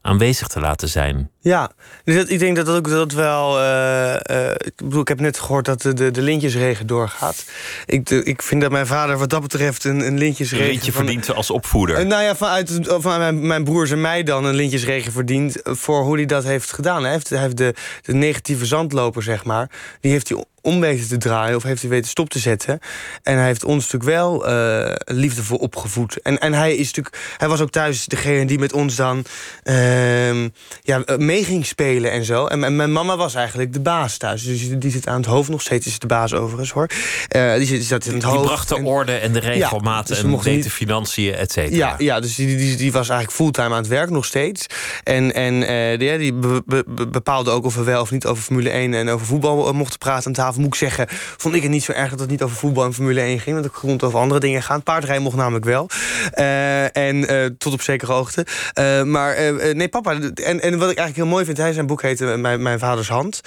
aanwezig 0.06 0.46
te 0.46 0.60
laten 0.60 0.88
zijn. 0.88 1.30
Ja, 1.40 1.70
dus 2.04 2.24
ik 2.24 2.38
denk 2.38 2.56
dat 2.56 2.66
dat 2.66 2.76
ook 2.76 2.88
dat 2.88 3.12
wel. 3.12 3.60
Uh, 3.60 4.14
uh, 4.30 4.50
ik 4.50 4.76
bedoel, 4.76 5.00
ik 5.00 5.08
heb 5.08 5.20
net 5.20 5.38
gehoord 5.38 5.64
dat 5.64 5.82
de, 5.82 5.92
de, 5.92 6.10
de 6.10 6.22
lintjesregen 6.22 6.86
doorgaat. 6.86 7.44
Ik, 7.86 8.06
de, 8.06 8.22
ik 8.22 8.42
vind 8.42 8.60
dat 8.60 8.70
mijn 8.70 8.86
vader, 8.86 9.18
wat 9.18 9.30
dat 9.30 9.42
betreft, 9.42 9.84
een, 9.84 10.06
een 10.06 10.18
lintjesregen. 10.18 10.66
Een 10.66 10.70
lintje 10.70 10.92
verdient 10.92 11.34
als 11.34 11.50
opvoeder. 11.50 12.00
Uh, 12.00 12.06
nou 12.06 12.22
ja, 12.22 12.36
vanuit 12.36 12.78
van 12.82 13.18
mijn, 13.18 13.46
mijn 13.46 13.64
broers 13.64 13.90
en 13.90 14.00
mij 14.00 14.22
dan 14.22 14.44
een 14.44 14.54
lintjesregen 14.54 15.12
verdient. 15.12 15.56
voor 15.62 16.02
hoe 16.02 16.16
hij 16.16 16.26
dat 16.26 16.44
heeft 16.44 16.72
gedaan. 16.72 17.02
Hij 17.02 17.12
heeft, 17.12 17.28
hij 17.28 17.40
heeft 17.40 17.56
de, 17.56 17.74
de 18.02 18.14
negatieve 18.14 18.66
zandloper, 18.66 19.22
zeg 19.22 19.44
maar. 19.44 19.70
Die 20.00 20.10
heeft 20.10 20.28
hij 20.28 20.44
om 20.66 20.80
weten 20.80 21.08
te 21.08 21.16
draaien 21.16 21.56
of 21.56 21.62
heeft 21.62 21.80
hij 21.80 21.90
weten 21.90 22.10
stop 22.10 22.28
te 22.28 22.38
zetten. 22.38 22.78
En 23.22 23.36
hij 23.36 23.46
heeft 23.46 23.64
ons 23.64 23.92
natuurlijk 23.92 24.18
wel 24.18 24.48
uh, 24.48 24.92
liefdevol 25.04 25.58
opgevoed. 25.58 26.22
En, 26.22 26.38
en 26.38 26.52
hij 26.52 26.74
is 26.74 26.86
natuurlijk, 26.86 27.16
hij 27.36 27.48
was 27.48 27.60
ook 27.60 27.70
thuis 27.70 28.04
degene 28.04 28.46
die 28.46 28.58
met 28.58 28.72
ons 28.72 28.94
dan 28.94 29.24
uh, 29.64 30.42
ja, 30.82 31.04
mee 31.18 31.44
ging 31.44 31.66
spelen 31.66 32.10
en 32.10 32.24
zo. 32.24 32.46
En, 32.46 32.64
en, 32.64 32.76
mijn 32.76 32.92
mama 32.92 33.16
was 33.16 33.34
eigenlijk 33.34 33.72
de 33.72 33.80
baas 33.80 34.16
thuis. 34.16 34.42
Dus 34.42 34.78
die, 34.78 34.90
zit 34.90 35.06
aan 35.06 35.16
het 35.16 35.26
hoofd 35.26 35.48
nog 35.48 35.60
steeds, 35.60 35.86
is 35.86 35.98
de 35.98 36.06
baas 36.06 36.34
overigens 36.34 36.70
hoor. 36.70 36.88
Uh, 37.36 37.54
die, 37.54 37.66
zit, 37.66 37.84
zat 37.84 38.06
in 38.06 38.14
het 38.14 38.22
hoofd. 38.22 38.38
Die 38.38 38.46
bracht 38.46 38.68
de 38.68 38.82
orde 38.84 39.12
en 39.12 39.32
de 39.32 39.38
regelmaat 39.38 40.06
dus 40.06 40.22
en 40.22 40.30
deed 40.30 40.44
niet... 40.44 40.62
de 40.62 40.70
financiën, 40.70 41.34
et 41.34 41.52
cetera. 41.52 41.76
Ja, 41.76 41.94
ja 41.98 42.20
dus 42.20 42.34
die, 42.34 42.56
die, 42.56 42.76
die 42.76 42.92
was 42.92 43.08
eigenlijk 43.08 43.38
fulltime 43.38 43.74
aan 43.74 43.80
het 43.80 43.88
werk 43.88 44.10
nog 44.10 44.24
steeds. 44.24 44.66
En, 45.04 45.34
en 45.34 45.60
die, 45.98 46.18
die 46.18 46.32
be, 46.32 46.62
be, 46.66 47.08
bepaalde 47.08 47.50
ook 47.50 47.64
of 47.64 47.74
we 47.74 47.82
wel 47.82 48.00
of 48.00 48.10
niet 48.10 48.26
over 48.26 48.42
Formule 48.42 48.70
1 48.70 48.94
en 48.94 49.08
over 49.08 49.26
voetbal 49.26 49.72
mochten 49.72 49.98
praten 49.98 50.26
aan 50.26 50.32
tafel 50.32 50.55
moet 50.56 50.66
ik 50.66 50.74
zeggen, 50.74 51.06
vond 51.36 51.54
ik 51.54 51.62
het 51.62 51.70
niet 51.70 51.84
zo 51.84 51.92
erg 51.92 52.10
dat 52.10 52.20
het 52.20 52.30
niet 52.30 52.42
over 52.42 52.56
voetbal 52.56 52.84
en 52.84 52.94
Formule 52.94 53.20
1 53.20 53.40
ging. 53.40 53.54
Want 53.54 53.66
ik 53.66 53.72
kon 53.72 54.02
over 54.02 54.18
andere 54.18 54.40
dingen 54.40 54.62
gaan. 54.62 54.82
Paardrijden 54.82 55.22
mocht 55.22 55.36
namelijk 55.36 55.64
wel. 55.64 55.88
Uh, 56.34 56.96
en 56.96 57.32
uh, 57.32 57.44
tot 57.58 57.72
op 57.72 57.82
zekere 57.82 58.12
hoogte. 58.12 58.46
Uh, 58.78 59.02
maar 59.02 59.54
nee, 59.74 59.88
papa. 59.88 60.12
En, 60.12 60.34
en 60.60 60.78
wat 60.78 60.90
ik 60.90 60.98
eigenlijk 60.98 61.16
heel 61.16 61.26
mooi 61.26 61.44
vind, 61.44 61.56
hij 61.56 61.72
zijn 61.72 61.86
boek 61.86 62.02
heette 62.02 62.24
Mijn, 62.24 62.62
mijn 62.62 62.78
vaders 62.78 63.08
hand. 63.08 63.40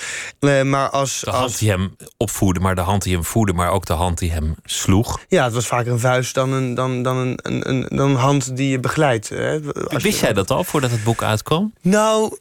maar 0.64 0.90
als, 0.90 1.20
de 1.20 1.30
hand 1.30 1.44
als... 1.44 1.58
die 1.58 1.70
hem 1.70 1.96
opvoedde, 2.18 2.60
maar 2.60 2.76
de 2.76 2.82
hand 2.82 3.04
die 3.04 3.14
hem 3.14 3.24
voedde, 3.24 3.54
maar 3.54 3.72
ook 3.72 3.86
de 3.86 3.94
hand 3.94 4.18
die 4.18 4.32
hem 4.32 4.56
sloeg. 4.66 5.20
Ja, 5.28 5.44
het 5.44 5.54
was 5.54 5.68
vaker 5.68 5.92
een 5.92 6.00
vuist 6.00 6.34
dan 6.34 6.54
een, 6.54 6.74
dan, 6.74 7.04
dan 7.04 7.18
een, 7.18 7.40
een, 7.42 7.70
een, 7.70 7.86
dan 7.90 8.10
een 8.10 8.16
hand 8.16 8.56
die 8.56 8.70
je 8.70 8.80
begeleidt. 8.80 9.30
Hè. 9.30 9.60
Wist 9.62 10.20
je... 10.20 10.26
jij 10.26 10.34
dat 10.34 10.52
al 10.52 10.64
voordat 10.64 10.92
het 10.92 11.04
boek 11.04 11.24
uitkwam? 11.24 11.74
Nou, 11.82 12.38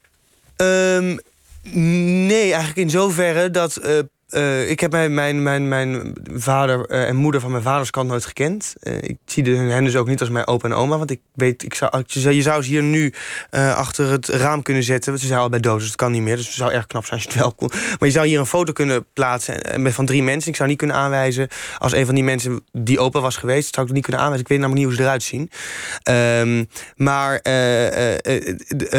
um, 0.57 1.19
nee, 2.27 2.43
eigenlijk 2.43 2.77
in 2.77 2.91
zoverre 2.91 3.51
dat 3.51 3.81
uh, 3.85 3.99
uh, 4.31 4.71
ik 4.71 4.81
heb 4.81 4.91
mijn, 4.91 5.15
mijn, 5.15 5.43
mijn, 5.43 5.69
mijn 5.69 6.15
vader 6.35 6.91
uh, 6.91 7.09
en 7.09 7.17
moeder 7.17 7.41
van 7.41 7.51
mijn 7.51 7.63
vaders 7.63 7.91
kant 7.91 8.09
nooit 8.09 8.25
gekend. 8.25 8.75
Uh, 8.83 8.95
ik 9.03 9.17
zie 9.25 9.45
hen 9.45 9.85
dus 9.85 9.97
ook 9.97 10.09
niet 10.09 10.21
als 10.21 10.29
mijn 10.29 10.47
opa 10.47 10.69
en 10.69 10.75
oma. 10.75 10.99
Want 10.99 11.11
ik 11.11 11.21
weet, 11.35 11.63
ik 11.63 11.75
zou, 11.75 12.03
je 12.07 12.43
zou 12.43 12.63
ze 12.63 12.69
hier 12.69 12.83
nu 12.83 13.13
achter 13.53 14.11
het 14.11 14.29
raam 14.29 14.63
kunnen 14.63 14.83
zetten. 14.83 15.11
Want 15.11 15.23
ze 15.23 15.29
zijn 15.29 15.41
al 15.41 15.49
bij 15.49 15.61
dood, 15.61 15.79
dus 15.79 15.87
dat 15.87 15.97
kan 15.97 16.13
niet 16.13 16.23
meer. 16.23 16.37
Dus 16.37 16.47
het 16.47 16.55
zou 16.55 16.73
erg 16.73 16.87
knap 16.87 17.05
zijn 17.05 17.15
als 17.15 17.23
je 17.23 17.29
het 17.29 17.41
wel 17.41 17.53
kon. 17.53 17.71
Maar 17.99 18.09
je 18.09 18.15
zou 18.15 18.27
hier 18.27 18.39
een 18.39 18.47
foto 18.47 18.73
kunnen 18.73 19.07
plaatsen 19.13 19.83
met 19.83 19.95
van 19.95 20.07
drie 20.07 20.23
mensen. 20.23 20.51
Ik 20.51 20.57
zou 20.57 20.69
niet 20.69 20.79
kunnen 20.79 20.97
aanwijzen 20.97 21.49
als 21.79 21.93
een 21.93 22.07
van 22.07 22.15
die 22.15 22.25
mensen 22.25 22.65
die 22.73 22.99
opa 22.99 23.21
was 23.21 23.37
geweest. 23.37 23.75
Zou 23.75 23.87
ik 23.87 23.93
niet 23.93 24.03
kunnen 24.03 24.21
aanwijzen. 24.21 24.47
Ik 24.47 24.53
weet 24.53 24.61
namelijk 24.61 24.87
niet 24.87 24.97
hoe 24.97 25.05
ze 25.05 25.09
eruit 25.09 25.23
zien. 25.23 25.51
Um, 26.05 26.69
maar 26.97 27.41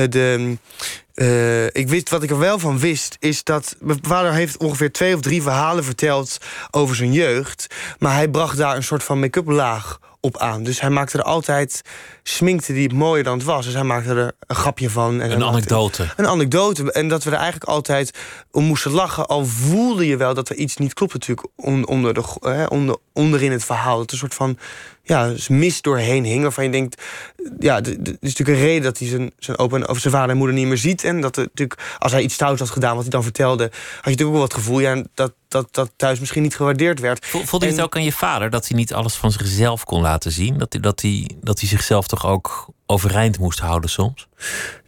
de 0.09 0.57
uh, 1.22 1.65
ik 1.65 1.89
wist, 1.89 2.09
wat 2.09 2.24
ik 2.24 2.30
er 2.30 2.39
wel 2.39 2.59
van 2.59 2.80
wist, 2.80 3.15
is 3.20 3.43
dat... 3.43 3.76
Mijn 3.80 3.99
vader 4.01 4.34
heeft 4.34 4.57
ongeveer 4.57 4.91
twee 4.91 5.15
of 5.15 5.22
drie 5.22 5.41
verhalen 5.41 5.84
verteld 5.84 6.38
over 6.72 6.95
zijn 6.95 7.13
jeugd. 7.13 7.67
Maar 7.97 8.13
hij 8.13 8.30
bracht 8.30 8.57
daar 8.57 8.76
een 8.76 8.84
soort 8.84 9.03
van 9.03 9.20
make-up 9.20 9.47
laag 9.47 9.99
op 10.22 10.38
aan. 10.38 10.63
Dus 10.63 10.82
hij 10.82 10.89
maakte 10.89 11.17
er 11.17 11.24
altijd 11.24 11.82
sminkte 12.24 12.74
die 12.74 12.93
mooier 12.93 13.24
dan 13.24 13.38
het 13.38 13.43
was. 13.43 13.65
Dus 13.65 13.74
hij 13.74 13.84
maakte 13.84 14.09
er 14.09 14.32
een 14.39 14.55
grapje 14.55 14.89
van. 14.89 15.22
En 15.22 15.32
een 15.32 15.43
anekdote. 15.43 16.07
Een 16.15 16.28
anekdote. 16.28 16.91
En 16.91 17.07
dat 17.07 17.24
we 17.24 17.30
er 17.30 17.36
eigenlijk 17.36 17.70
altijd 17.70 18.17
om 18.51 18.63
moesten 18.63 18.91
lachen. 18.91 19.28
Al 19.28 19.45
voelde 19.45 20.07
je 20.07 20.17
wel 20.17 20.34
dat 20.34 20.49
er 20.49 20.55
iets 20.55 20.78
niet 20.78 20.93
klopt 20.93 21.13
natuurlijk 21.13 21.47
onder 21.89 22.13
de, 22.13 22.24
hè, 22.39 22.65
onder, 22.65 22.97
onderin 23.13 23.51
het 23.51 23.65
verhaal. 23.65 23.99
Het 23.99 24.11
een 24.11 24.17
soort 24.17 24.34
van 24.34 24.57
ja, 25.10 25.34
mis 25.47 25.82
doorheen 25.82 26.24
hing. 26.24 26.41
Waarvan 26.41 26.64
je 26.64 26.70
denkt, 26.70 27.01
ja, 27.60 27.76
het 27.76 27.88
is 27.88 28.18
natuurlijk 28.22 28.60
een 28.60 28.66
reden 28.66 28.84
dat 28.84 28.99
hij 28.99 29.07
zijn, 29.07 29.32
zijn 29.38 29.57
opa 29.57 29.80
of 29.80 29.99
zijn 29.99 30.14
vader 30.14 30.30
en 30.30 30.38
moeder 30.38 30.55
niet 30.55 30.68
meer 30.68 30.78
ziet. 30.78 31.03
En 31.03 31.22
dat 31.22 31.36
het 31.36 31.45
natuurlijk, 31.45 31.82
als 31.99 32.12
hij 32.12 32.22
iets 32.22 32.34
stout 32.34 32.60
had 32.60 32.70
gedaan, 32.70 32.93
wat 32.93 33.01
hij 33.01 33.12
dan 33.12 33.24
vertelde, 33.24 33.64
had 33.64 33.74
je 33.74 34.10
natuurlijk 34.10 34.28
ook 34.28 34.34
wel 34.34 34.43
het 34.43 34.53
gevoel 34.53 34.80
ja, 34.80 35.03
dat, 35.14 35.34
dat 35.47 35.68
dat 35.72 35.91
thuis 35.95 36.20
misschien 36.20 36.41
niet 36.41 36.55
gewaardeerd 36.55 36.99
werd. 36.99 37.26
Voelde 37.26 37.66
je 37.66 37.72
het 37.72 37.82
ook 37.82 37.95
aan 37.95 38.03
je 38.03 38.12
vader 38.12 38.49
dat 38.49 38.68
hij 38.68 38.78
niet 38.78 38.93
alles 38.93 39.16
van 39.16 39.32
zichzelf 39.32 39.84
kon 39.84 40.01
laten 40.01 40.32
zien? 40.32 40.57
Dat 40.57 40.78
dat 40.82 41.01
hij, 41.01 41.30
dat 41.41 41.60
hij 41.60 41.70
zichzelf 41.70 42.07
toch 42.07 42.26
ook 42.26 42.68
overeind 42.89 43.39
moest 43.39 43.59
houden 43.59 43.89
soms? 43.89 44.27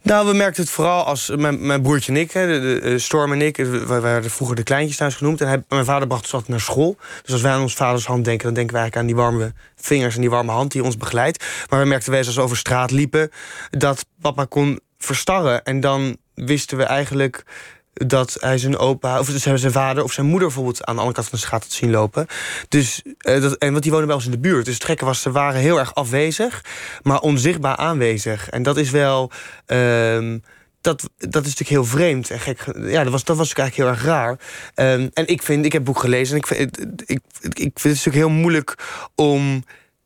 Nou, 0.02 0.26
we 0.26 0.34
merkten 0.34 0.62
het 0.62 0.72
vooral 0.72 1.04
als 1.04 1.32
mijn, 1.36 1.82
broertje 1.82 2.12
en 2.12 2.18
ik, 2.18 2.32
hè, 2.32 2.46
de, 2.46 2.80
de, 2.80 2.98
Storm 2.98 3.32
en 3.32 3.42
ik, 3.42 3.56
we 3.56 4.00
werden 4.00 4.30
vroeger 4.30 4.56
de 4.56 4.62
kleintjes 4.62 4.96
thuis 4.96 5.14
genoemd. 5.14 5.40
En 5.40 5.48
hij, 5.48 5.62
mijn 5.68 5.84
vader 5.84 6.06
bracht 6.06 6.22
ons 6.22 6.32
altijd 6.32 6.50
naar 6.50 6.60
school. 6.60 6.96
Dus 7.22 7.32
als 7.32 7.42
wij 7.42 7.52
aan 7.52 7.62
ons 7.62 7.74
vaders 7.74 8.06
hand 8.06 8.24
denken, 8.24 8.44
dan 8.44 8.54
denken 8.54 8.72
wij 8.74 8.82
eigenlijk 8.82 9.10
aan 9.10 9.16
die 9.16 9.24
warme 9.24 9.52
vingers 9.76 10.14
en 10.14 10.20
die 10.20 10.30
warme 10.30 10.52
hand 10.52 10.72
die 10.72 10.84
ons 10.84 10.96
begeleidt. 10.96 11.44
Maar 11.70 11.80
we 11.80 11.86
merkten 11.86 12.10
wij 12.10 12.24
als 12.26 12.34
we 12.34 12.42
over 12.42 12.56
straat 12.56 12.90
liepen, 12.90 13.30
dat 13.70 14.06
papa 14.20 14.44
kon 14.44 14.80
verstarren. 14.98 15.64
En 15.64 15.80
dan 15.80 16.16
wisten 16.34 16.76
we 16.76 16.84
eigenlijk 16.84 17.44
dat 17.92 18.36
hij 18.40 18.58
zijn 18.58 18.78
opa, 18.78 19.18
of 19.18 19.28
zijn 19.36 19.72
vader 19.72 20.02
of 20.04 20.12
zijn 20.12 20.26
moeder 20.26 20.46
bijvoorbeeld 20.46 20.84
aan 20.84 20.94
de 20.94 21.00
andere 21.00 21.16
kant 21.16 21.28
van 21.28 21.38
de 21.38 21.44
straat 21.44 21.62
had 21.62 21.72
zien 21.72 21.90
lopen. 21.90 22.26
Dus, 22.68 23.02
uh, 23.04 23.40
dat, 23.40 23.56
en 23.56 23.70
want 23.70 23.82
die 23.82 23.92
wonen 23.92 24.06
bij 24.06 24.16
ons 24.16 24.24
in 24.24 24.30
de 24.30 24.38
buurt. 24.38 24.64
Dus 24.64 24.78
trekken 24.78 25.06
was, 25.06 25.20
ze 25.20 25.30
waren 25.30 25.60
heel 25.60 25.78
erg 25.78 25.94
afwezig, 25.94 26.64
maar 27.02 27.20
onzichtbaar 27.20 27.76
aanwezig. 27.76 28.50
En 28.50 28.62
dat 28.62 28.76
is 28.76 28.90
wel. 28.90 29.30
Uh, 29.66 30.34
dat, 30.80 31.10
dat 31.16 31.44
is 31.46 31.54
natuurlijk 31.56 31.68
heel 31.68 31.84
vreemd 31.84 32.30
en 32.30 32.40
gek. 32.40 32.64
Ja, 32.76 33.02
dat 33.02 33.12
was, 33.12 33.24
dat 33.24 33.36
was 33.36 33.54
eigenlijk 33.54 33.76
heel 33.76 33.86
erg 33.86 34.04
raar. 34.04 34.30
Um, 34.74 35.10
en 35.14 35.26
ik 35.26 35.42
vind, 35.42 35.64
ik 35.64 35.72
heb 35.72 35.84
het 35.84 35.92
boek 35.92 36.02
gelezen 36.02 36.34
en 36.34 36.40
ik 36.40 36.46
vind, 36.46 36.80
ik, 36.80 37.08
ik, 37.10 37.20
ik 37.40 37.54
vind 37.58 37.74
het 37.74 37.84
natuurlijk 37.84 38.14
heel 38.14 38.28
moeilijk 38.28 38.74
om 39.14 39.64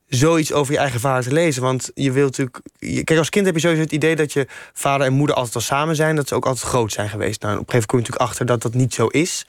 zoiets 0.09 0.53
over 0.53 0.73
je 0.73 0.79
eigen 0.79 1.01
vader 1.01 1.25
te 1.25 1.33
lezen. 1.33 1.63
Want 1.63 1.91
je 1.95 2.13
wilt 2.13 2.39
natuurlijk. 2.39 2.61
Kijk, 3.05 3.19
als 3.19 3.31
kind 3.31 3.47
heb 3.47 3.55
je 3.55 3.61
sowieso 3.61 3.83
het 3.83 3.93
idee 3.93 4.17
dat 4.17 4.33
je 4.33 4.47
vader 4.73 5.07
en 5.07 5.13
moeder 5.13 5.37
altijd 5.37 5.55
al 5.55 5.61
samen 5.61 5.97
zijn. 5.97 6.17
Dat 6.17 6.29
ze 6.29 6.35
ook 6.35 6.47
altijd 6.47 6.67
groot 6.69 6.93
zijn 6.93 7.09
geweest. 7.09 7.43
Nou, 7.43 7.59
op 7.59 7.61
een 7.61 7.73
gegeven 7.73 7.87
moment 7.87 7.87
kom 7.87 7.99
je 7.99 8.05
natuurlijk 8.05 8.31
achter 8.31 8.47
dat 8.47 8.63
dat 8.63 8.75
niet 8.75 8.95
zo 8.95 9.07
is. 9.07 9.47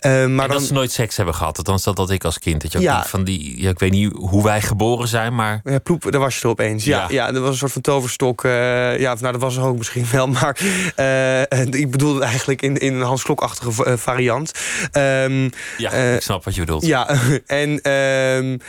Uh, 0.00 0.26
maar 0.26 0.48
dan, 0.48 0.56
dat 0.56 0.66
ze 0.66 0.72
nooit 0.72 0.92
seks 0.92 1.16
hebben 1.16 1.34
gehad. 1.34 1.58
Althans, 1.58 1.84
dat 1.84 1.96
dat 1.96 2.10
ik 2.10 2.24
als 2.24 2.38
kind. 2.38 2.62
Dat 2.62 2.72
je 2.72 2.78
ook 2.78 2.84
ja. 2.84 3.04
van 3.04 3.24
die. 3.24 3.60
Ja, 3.60 3.70
ik 3.70 3.78
weet 3.78 3.90
niet 3.90 4.12
hoe 4.12 4.44
wij 4.44 4.60
geboren 4.60 5.08
zijn, 5.08 5.34
maar. 5.34 5.60
Ja, 5.64 5.78
ploep, 5.78 6.10
daar 6.10 6.20
was 6.20 6.36
je 6.36 6.42
er 6.42 6.48
opeens. 6.48 6.84
Ja, 6.84 6.98
ja. 6.98 7.06
ja 7.10 7.32
dat 7.32 7.42
was 7.42 7.50
een 7.50 7.56
soort 7.56 7.72
van 7.72 7.82
toverstok. 7.82 8.44
Uh, 8.44 8.52
ja, 8.98 9.14
nou, 9.20 9.32
dat 9.32 9.40
was 9.40 9.56
er 9.56 9.62
ook 9.62 9.76
misschien 9.76 10.06
wel. 10.12 10.26
Maar 10.38 10.58
uh, 10.96 11.62
ik 11.80 11.90
bedoelde 11.90 12.24
eigenlijk 12.24 12.62
in, 12.62 12.76
in 12.76 12.94
een 12.94 13.02
Hans 13.02 13.22
Klok-achtige 13.22 13.98
variant. 13.98 14.52
Um, 14.92 15.50
ja, 15.76 15.90
ik 15.90 16.22
snap 16.22 16.44
wat 16.44 16.54
je 16.54 16.60
bedoelt. 16.60 16.86
Ja, 16.86 17.08
en. 17.46 17.92
Um, 17.92 18.60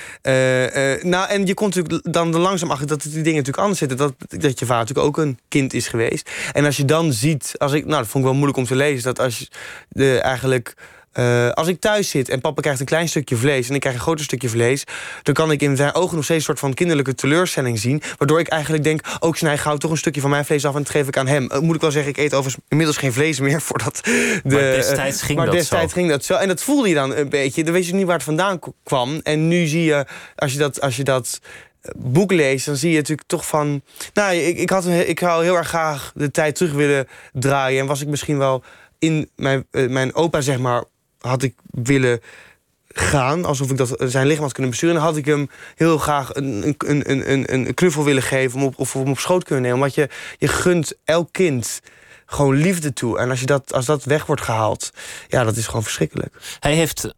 nou, 1.02 1.19
nou, 1.20 1.32
en 1.32 1.46
je 1.46 1.54
komt 1.54 1.76
natuurlijk 1.76 2.14
dan 2.14 2.38
langzaam 2.38 2.72
achter 2.72 2.88
dat 2.88 3.02
die 3.02 3.12
dingen 3.12 3.30
natuurlijk 3.32 3.58
anders 3.58 3.80
zitten. 3.80 3.98
Dat, 3.98 4.14
dat 4.18 4.60
je 4.60 4.66
vader 4.66 4.86
natuurlijk 4.86 5.08
ook 5.08 5.18
een 5.18 5.40
kind 5.48 5.74
is 5.74 5.88
geweest. 5.88 6.32
En 6.52 6.66
als 6.66 6.78
je 6.78 6.86
dan 6.86 7.14
ziet, 7.14 7.54
als 7.58 7.74
ik, 7.74 7.86
nou, 7.86 7.98
dat 7.98 8.08
vond 8.08 8.24
ik 8.24 8.30
wel 8.30 8.40
moeilijk 8.40 8.58
om 8.58 8.66
te 8.66 8.76
lezen, 8.76 9.04
dat 9.04 9.20
als 9.20 9.48
je 9.90 10.20
eigenlijk 10.20 10.74
eh, 11.12 11.50
als 11.50 11.68
ik 11.68 11.80
thuis 11.80 12.10
zit 12.10 12.30
en 12.30 12.42
papa 12.42 12.62
krijgt 12.62 12.80
een 12.80 12.86
klein 12.86 13.10
stukje 13.10 13.36
vlees 13.36 13.70
en 13.70 13.76
ik 13.76 13.80
krijg 13.80 13.96
een 13.96 14.02
groter 14.02 14.26
stukje 14.26 14.50
vlees, 14.50 14.84
dan 15.24 15.34
kan 15.34 15.52
ik 15.52 15.62
in 15.62 15.76
zijn 15.76 15.94
ogen 15.94 16.16
nog 16.16 16.24
steeds 16.24 16.40
een 16.40 16.46
soort 16.46 16.60
van 16.60 16.74
kinderlijke 16.74 17.16
teleurstelling 17.16 17.80
zien. 17.80 18.02
Waardoor 18.18 18.40
ik 18.40 18.48
eigenlijk 18.48 18.84
denk: 18.84 19.02
ook 19.20 19.32
oh, 19.34 19.38
snij 19.38 19.58
gauw 19.58 19.78
toch 19.78 19.92
een 19.92 19.98
stukje 19.98 20.22
van 20.22 20.30
mijn 20.30 20.46
vlees 20.46 20.66
af 20.66 20.76
en 20.76 20.82
dat 20.82 20.92
geef 20.92 21.08
ik 21.08 21.18
aan 21.18 21.28
hem. 21.28 21.50
Uh, 21.52 21.60
moet 21.60 21.76
ik 21.76 21.82
wel 21.82 21.92
zeggen, 21.92 22.12
ik 22.12 22.18
eet 22.18 22.34
overigens 22.34 22.64
inmiddels 22.68 22.98
geen 22.98 23.14
vlees 23.14 23.40
meer 23.40 23.62
voordat. 23.70 24.00
De, 24.04 24.42
maar 24.44 24.60
destijds 24.60 25.22
ging, 25.22 25.38
maar 25.38 25.46
dat, 25.46 25.56
destijds 25.56 25.94
zo. 25.94 26.00
ging 26.00 26.10
dat 26.10 26.26
zo. 26.26 26.34
En 26.34 26.48
dat 26.48 26.64
voelde 26.64 26.88
je 26.88 26.96
dan 26.96 27.16
een 27.16 27.30
beetje. 27.30 27.64
Dan 27.64 27.74
weet 27.74 27.86
je 27.86 27.94
niet 27.94 28.06
waar 28.06 28.16
het 28.16 28.24
vandaan 28.24 28.60
kwam. 28.84 29.20
En 29.24 29.48
nu 29.48 29.66
zie 29.66 29.84
je, 29.84 30.06
als 30.36 30.52
je 30.52 30.58
dat. 30.58 30.82
Als 30.82 30.96
je 30.96 31.04
dat 31.04 31.40
boek 31.96 32.32
leest, 32.32 32.66
dan 32.66 32.76
zie 32.76 32.92
je 32.92 32.98
natuurlijk 32.98 33.28
toch 33.28 33.48
van... 33.48 33.82
Nou, 34.14 34.36
ik, 34.36 34.58
ik, 34.58 34.70
had 34.70 34.86
een, 34.86 35.10
ik 35.10 35.20
zou 35.20 35.44
heel 35.44 35.56
erg 35.56 35.68
graag 35.68 36.12
de 36.16 36.32
tijd 36.32 36.56
terug 36.56 36.74
willen 36.74 37.08
draaien. 37.34 37.80
En 37.80 37.88
was 37.88 38.02
ik 38.02 38.08
misschien 38.08 38.38
wel 38.38 38.64
in 39.00 39.30
mijn, 39.36 39.68
mijn 39.72 40.16
opa, 40.16 40.42
zeg 40.42 40.60
maar, 40.60 40.84
had 41.20 41.44
ik 41.44 41.56
willen 41.72 42.22
gaan. 42.88 43.46
Alsof 43.46 43.72
ik 43.72 43.78
dat, 43.78 43.96
zijn 43.98 44.28
lichaam 44.28 44.44
had 44.44 44.54
kunnen 44.54 44.72
besturen. 44.72 44.96
Dan 44.96 45.06
had 45.06 45.18
ik 45.18 45.26
hem 45.26 45.50
heel 45.76 45.98
graag 45.98 46.36
een, 46.36 46.76
een, 46.78 47.12
een, 47.12 47.32
een, 47.32 47.54
een 47.54 47.74
knuffel 47.74 48.04
willen 48.04 48.24
geven... 48.24 48.60
Om 48.60 48.66
op, 48.66 48.80
of 48.80 48.96
om 48.96 49.10
op 49.10 49.20
schoot 49.20 49.44
kunnen 49.44 49.64
nemen. 49.64 49.80
Want 49.80 49.96
je, 49.96 50.10
je 50.38 50.48
gunt 50.48 50.94
elk 51.04 51.30
kind 51.32 51.82
gewoon 52.26 52.56
liefde 52.56 52.94
toe. 52.94 53.20
En 53.20 53.30
als, 53.30 53.40
je 53.40 53.46
dat, 53.46 53.74
als 53.74 53.86
dat 53.86 54.04
weg 54.04 54.26
wordt 54.26 54.42
gehaald, 54.42 54.92
ja, 55.28 55.44
dat 55.44 55.56
is 55.56 55.66
gewoon 55.66 55.84
verschrikkelijk. 55.84 56.36
Hij 56.60 56.74
heeft 56.74 57.14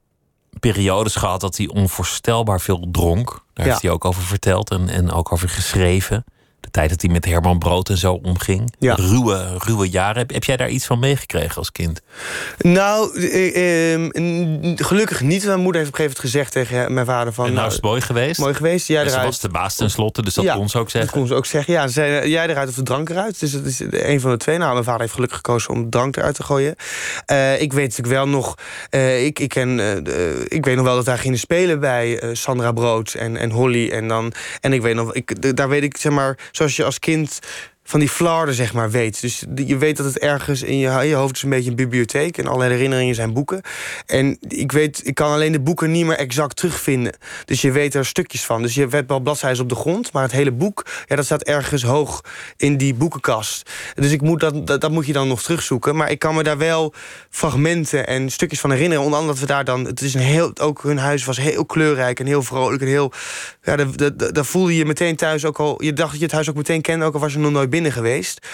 periodes 0.59 1.15
gehad 1.15 1.41
dat 1.41 1.57
hij 1.57 1.67
onvoorstelbaar 1.67 2.61
veel 2.61 2.87
dronk. 2.91 3.29
Daar 3.53 3.65
ja. 3.65 3.71
heeft 3.71 3.81
hij 3.81 3.91
ook 3.91 4.05
over 4.05 4.23
verteld 4.23 4.69
en, 4.69 4.89
en 4.89 5.11
ook 5.11 5.31
over 5.31 5.49
geschreven. 5.49 6.23
Tijd 6.72 6.89
dat 6.89 7.01
hij 7.01 7.11
met 7.11 7.26
Herman 7.26 7.59
Brood 7.59 7.89
en 7.89 7.97
zo 7.97 8.19
omging. 8.24 8.74
Ja. 8.80 8.95
Ruwe, 8.95 9.57
ruwe 9.57 9.89
jaren. 9.89 10.17
Heb, 10.17 10.32
heb 10.32 10.43
jij 10.43 10.57
daar 10.57 10.69
iets 10.69 10.86
van 10.86 10.99
meegekregen 10.99 11.55
als 11.55 11.72
kind? 11.72 12.01
Nou, 12.57 13.19
eh, 13.19 13.93
eh, 13.93 14.11
gelukkig 14.76 15.22
niet. 15.22 15.45
Mijn 15.45 15.59
moeder 15.59 15.82
heeft 15.82 15.93
op 15.93 15.99
een 15.99 16.05
gegeven 16.05 16.32
moment 16.34 16.51
gezegd 16.51 16.51
tegen 16.51 16.93
mijn 16.93 17.05
vader 17.05 17.34
van... 17.34 17.45
En 17.45 17.53
nou 17.53 17.67
is 17.67 17.74
het 17.74 17.84
mooi 17.84 18.01
geweest? 18.01 18.39
Mooi 18.39 18.53
geweest. 18.53 18.88
Jij 18.88 19.01
en 19.01 19.07
ze 19.09 19.11
eruit. 19.11 19.28
was 19.28 19.39
de 19.39 19.49
baas 19.49 19.76
tenslotte, 19.76 20.22
dus 20.22 20.34
dat 20.34 20.43
ja, 20.43 20.55
kon 20.55 20.69
ze 20.69 20.78
ook 20.78 20.89
zeggen. 20.89 21.11
Dat 21.11 21.19
kon 21.19 21.28
ze 21.30 21.36
ook 21.36 21.45
zeggen. 21.45 21.74
Ja, 21.74 21.88
ze 21.88 21.93
zei, 21.93 22.30
jij 22.30 22.47
eruit 22.47 22.69
of 22.69 22.76
de 22.76 22.84
drank 22.84 23.09
eruit. 23.09 23.39
Dus 23.39 23.51
dat 23.51 23.65
is 23.65 23.80
een 23.89 24.22
van 24.22 24.32
de 24.32 24.38
twee. 24.38 24.57
Nou, 24.57 24.72
mijn 24.72 24.84
vader 24.84 25.01
heeft 25.01 25.13
gelukkig 25.13 25.38
gekozen 25.38 25.74
om 25.74 25.89
drank 25.89 26.17
eruit 26.17 26.36
te 26.36 26.43
gooien. 26.43 26.76
Uh, 27.32 27.61
ik 27.61 27.74
weet 27.74 27.89
natuurlijk 27.89 28.15
wel 28.15 28.28
nog... 28.28 28.55
Uh, 28.91 29.26
ik, 29.26 29.39
ik, 29.39 29.49
ken, 29.49 29.78
uh, 29.80 29.95
ik 30.47 30.65
weet 30.65 30.76
nog 30.76 30.86
wel 30.86 30.95
dat 30.95 31.05
daar 31.05 31.17
gingen 31.17 31.39
spelen 31.39 31.80
bij 31.80 32.24
Sandra 32.34 32.72
Brood 32.72 33.13
en, 33.13 33.38
en 33.38 33.49
Holly. 33.51 33.89
En, 33.89 34.07
dan, 34.07 34.34
en 34.59 34.74
ik 34.74 34.82
weet 34.82 34.95
nog... 34.95 35.13
Ik, 35.13 35.55
daar 35.55 35.69
weet 35.69 35.84
ik, 35.84 35.97
zeg 35.97 36.11
maar... 36.11 36.38
Zoals 36.62 36.76
je 36.76 36.84
als 36.84 36.99
kind 36.99 37.39
van 37.84 37.99
die 37.99 38.09
flarden, 38.09 38.55
zeg 38.55 38.73
maar, 38.73 38.91
weet. 38.91 39.21
Dus 39.21 39.43
je 39.55 39.77
weet 39.77 39.97
dat 39.97 40.05
het 40.05 40.19
ergens 40.19 40.61
in 40.61 40.77
je, 40.77 40.89
je 40.89 41.15
hoofd 41.15 41.36
is 41.36 41.43
een 41.43 41.49
beetje 41.49 41.69
een 41.69 41.75
bibliotheek... 41.75 42.38
en 42.38 42.45
allerlei 42.45 42.71
herinneringen 42.71 43.15
zijn 43.15 43.34
boeken. 43.34 43.61
En 44.05 44.38
ik 44.47 44.71
weet, 44.71 45.07
ik 45.07 45.15
kan 45.15 45.32
alleen 45.32 45.51
de 45.51 45.59
boeken 45.59 45.91
niet 45.91 46.05
meer 46.05 46.17
exact 46.17 46.55
terugvinden. 46.55 47.13
Dus 47.45 47.61
je 47.61 47.71
weet 47.71 47.95
er 47.95 48.05
stukjes 48.05 48.45
van. 48.45 48.61
Dus 48.61 48.75
je 48.75 48.88
hebt 48.88 49.09
wel 49.09 49.19
bladzijden 49.19 49.61
op 49.61 49.69
de 49.69 49.75
grond... 49.75 50.11
maar 50.11 50.23
het 50.23 50.32
hele 50.32 50.51
boek, 50.51 50.86
ja, 51.07 51.15
dat 51.15 51.25
staat 51.25 51.43
ergens 51.43 51.84
hoog 51.84 52.21
in 52.57 52.77
die 52.77 52.93
boekenkast. 52.93 53.69
Dus 53.95 54.11
ik 54.11 54.21
moet 54.21 54.39
dat, 54.39 54.67
dat, 54.67 54.82
dat 54.82 54.91
moet 54.91 55.05
je 55.05 55.13
dan 55.13 55.27
nog 55.27 55.43
terugzoeken. 55.43 55.95
Maar 55.95 56.11
ik 56.11 56.19
kan 56.19 56.36
me 56.36 56.43
daar 56.43 56.57
wel 56.57 56.93
fragmenten 57.29 58.07
en 58.07 58.29
stukjes 58.29 58.59
van 58.59 58.71
herinneren. 58.71 59.03
Onder 59.03 59.19
andere 59.19 59.39
dat 59.39 59.47
we 59.47 59.53
daar 59.53 59.65
dan... 59.65 59.86
Het 59.86 60.01
is 60.01 60.13
een 60.13 60.21
heel, 60.21 60.51
ook 60.61 60.84
hun 60.84 60.97
huis 60.97 61.25
was 61.25 61.38
heel 61.38 61.65
kleurrijk 61.65 62.19
en 62.19 62.25
heel 62.25 62.43
vrolijk 62.43 62.82
en 62.82 62.88
heel... 62.88 63.11
Ja, 63.61 63.75
daar 64.32 64.45
voelde 64.45 64.75
je 64.75 64.86
meteen 64.86 65.15
thuis 65.15 65.45
ook 65.45 65.59
al... 65.59 65.84
Je 65.84 65.93
dacht 65.93 66.09
dat 66.11 66.19
je 66.19 66.25
het 66.25 66.34
huis 66.34 66.49
ook 66.49 66.55
meteen 66.55 66.82
kende, 66.82 67.05
ook 67.05 67.13
al 67.13 67.19
was 67.19 67.34
je 67.34 67.39
nog 67.39 67.51
nooit 67.51 67.69
binnen 67.72 67.91
geweest. 67.91 68.47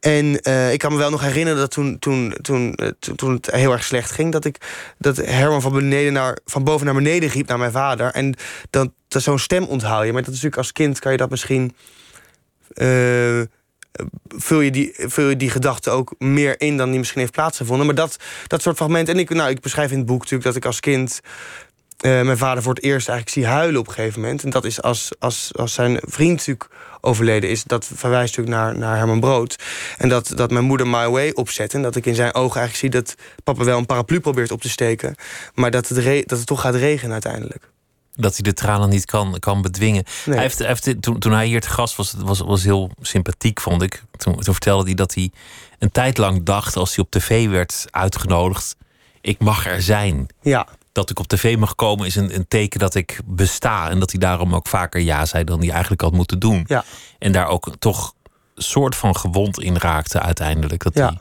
En 0.00 0.38
uh, 0.42 0.72
ik 0.72 0.78
kan 0.78 0.92
me 0.92 0.98
wel 0.98 1.10
nog 1.10 1.20
herinneren 1.20 1.60
dat 1.60 1.70
toen, 1.70 1.98
toen, 1.98 2.34
toen, 2.42 2.78
uh, 2.82 2.88
toen 3.14 3.34
het 3.34 3.50
heel 3.50 3.72
erg 3.72 3.84
slecht 3.84 4.10
ging... 4.10 4.32
dat, 4.32 4.44
ik, 4.44 4.56
dat 4.98 5.16
Herman 5.16 5.60
van, 5.60 5.72
beneden 5.72 6.12
naar, 6.12 6.38
van 6.44 6.64
boven 6.64 6.86
naar 6.86 6.94
beneden 6.94 7.28
riep 7.28 7.48
naar 7.48 7.58
mijn 7.58 7.72
vader. 7.72 8.10
En 8.10 8.34
dat, 8.70 8.90
dat 9.08 9.22
zo'n 9.22 9.38
stem 9.38 9.64
onthaal 9.64 10.02
je. 10.02 10.12
Maar 10.12 10.22
dat 10.22 10.34
is 10.34 10.42
natuurlijk 10.42 10.62
als 10.62 10.72
kind 10.72 10.98
kan 10.98 11.12
je 11.12 11.18
dat 11.18 11.30
misschien... 11.30 11.76
Uh, 12.74 13.40
vul 14.28 14.60
je, 14.60 14.70
die, 14.70 14.92
vul 14.96 15.28
je 15.28 15.36
die 15.36 15.50
gedachte 15.50 15.90
ook 15.90 16.14
meer 16.18 16.60
in 16.60 16.76
dan 16.76 16.90
die 16.90 16.98
misschien 16.98 17.20
heeft 17.20 17.32
plaatsgevonden. 17.32 17.86
Maar 17.86 17.94
dat, 17.94 18.16
dat 18.46 18.62
soort 18.62 18.76
fragmenten... 18.76 19.14
En 19.14 19.20
ik, 19.20 19.30
nou, 19.30 19.50
ik 19.50 19.60
beschrijf 19.60 19.90
in 19.90 19.98
het 19.98 20.06
boek 20.06 20.18
natuurlijk 20.18 20.44
dat 20.44 20.56
ik 20.56 20.64
als 20.64 20.80
kind... 20.80 21.20
Uh, 22.04 22.22
mijn 22.22 22.38
vader 22.38 22.62
voor 22.62 22.74
het 22.74 22.82
eerst 22.82 23.08
eigenlijk 23.08 23.38
zie 23.38 23.54
huilen 23.54 23.80
op 23.80 23.88
een 23.88 23.92
gegeven 23.92 24.20
moment. 24.20 24.42
En 24.42 24.50
dat 24.50 24.64
is 24.64 24.82
als, 24.82 25.10
als, 25.18 25.50
als 25.54 25.72
zijn 25.72 25.98
vriend 26.02 26.36
natuurlijk 26.36 26.68
overleden 27.00 27.50
is. 27.50 27.64
Dat 27.64 27.90
verwijst 27.94 28.36
natuurlijk 28.36 28.64
naar, 28.64 28.78
naar 28.78 28.96
Herman 28.96 29.20
Brood. 29.20 29.56
En 29.98 30.08
dat, 30.08 30.32
dat 30.34 30.50
mijn 30.50 30.64
moeder 30.64 30.86
My 30.86 31.08
Way 31.08 31.30
opzet. 31.30 31.74
En 31.74 31.82
dat 31.82 31.96
ik 31.96 32.06
in 32.06 32.14
zijn 32.14 32.34
ogen 32.34 32.60
eigenlijk 32.60 32.76
zie 32.94 33.02
dat 33.02 33.14
papa 33.44 33.64
wel 33.64 33.78
een 33.78 33.86
paraplu 33.86 34.20
probeert 34.20 34.50
op 34.50 34.60
te 34.60 34.68
steken. 34.68 35.14
Maar 35.54 35.70
dat 35.70 35.88
het, 35.88 35.98
re 35.98 36.22
dat 36.26 36.38
het 36.38 36.46
toch 36.46 36.60
gaat 36.60 36.74
regenen 36.74 37.12
uiteindelijk. 37.12 37.70
Dat 38.14 38.34
hij 38.34 38.42
de 38.42 38.52
tranen 38.52 38.88
niet 38.88 39.04
kan, 39.04 39.38
kan 39.38 39.62
bedwingen. 39.62 40.04
Nee. 40.24 40.34
Hij 40.34 40.44
heeft, 40.44 40.58
hij 40.58 40.66
heeft, 40.66 41.02
toen, 41.02 41.18
toen 41.18 41.32
hij 41.32 41.46
hier 41.46 41.60
te 41.60 41.70
gast 41.70 41.96
was, 41.96 42.14
was, 42.18 42.40
was 42.40 42.62
heel 42.62 42.90
sympathiek, 43.00 43.60
vond 43.60 43.82
ik. 43.82 44.02
Toen, 44.16 44.34
toen 44.34 44.54
vertelde 44.54 44.84
hij 44.84 44.94
dat 44.94 45.14
hij 45.14 45.30
een 45.78 45.92
tijd 45.92 46.18
lang 46.18 46.42
dacht, 46.42 46.76
als 46.76 46.96
hij 46.96 47.04
op 47.04 47.10
tv 47.10 47.48
werd 47.48 47.84
uitgenodigd: 47.90 48.76
ik 49.20 49.38
mag 49.38 49.66
er 49.66 49.82
zijn. 49.82 50.26
Ja. 50.40 50.66
Dat 50.96 51.10
ik 51.10 51.18
op 51.18 51.26
tv 51.28 51.56
mag 51.56 51.74
komen 51.74 52.06
is 52.06 52.14
een, 52.16 52.34
een 52.34 52.48
teken 52.48 52.80
dat 52.80 52.94
ik 52.94 53.20
besta. 53.24 53.90
En 53.90 53.98
dat 54.00 54.10
hij 54.10 54.20
daarom 54.20 54.54
ook 54.54 54.66
vaker 54.68 55.00
ja 55.00 55.24
zei 55.26 55.44
dan 55.44 55.60
hij 55.60 55.70
eigenlijk 55.70 56.00
had 56.00 56.12
moeten 56.12 56.38
doen. 56.38 56.64
Ja. 56.66 56.84
En 57.18 57.32
daar 57.32 57.46
ook 57.48 57.70
toch 57.78 58.12
soort 58.54 58.94
van 58.96 59.16
gewond 59.16 59.60
in 59.60 59.76
raakte 59.76 60.20
uiteindelijk. 60.20 60.82
Dat, 60.82 60.94
Ja. 60.94 61.06
hij, 61.06 61.18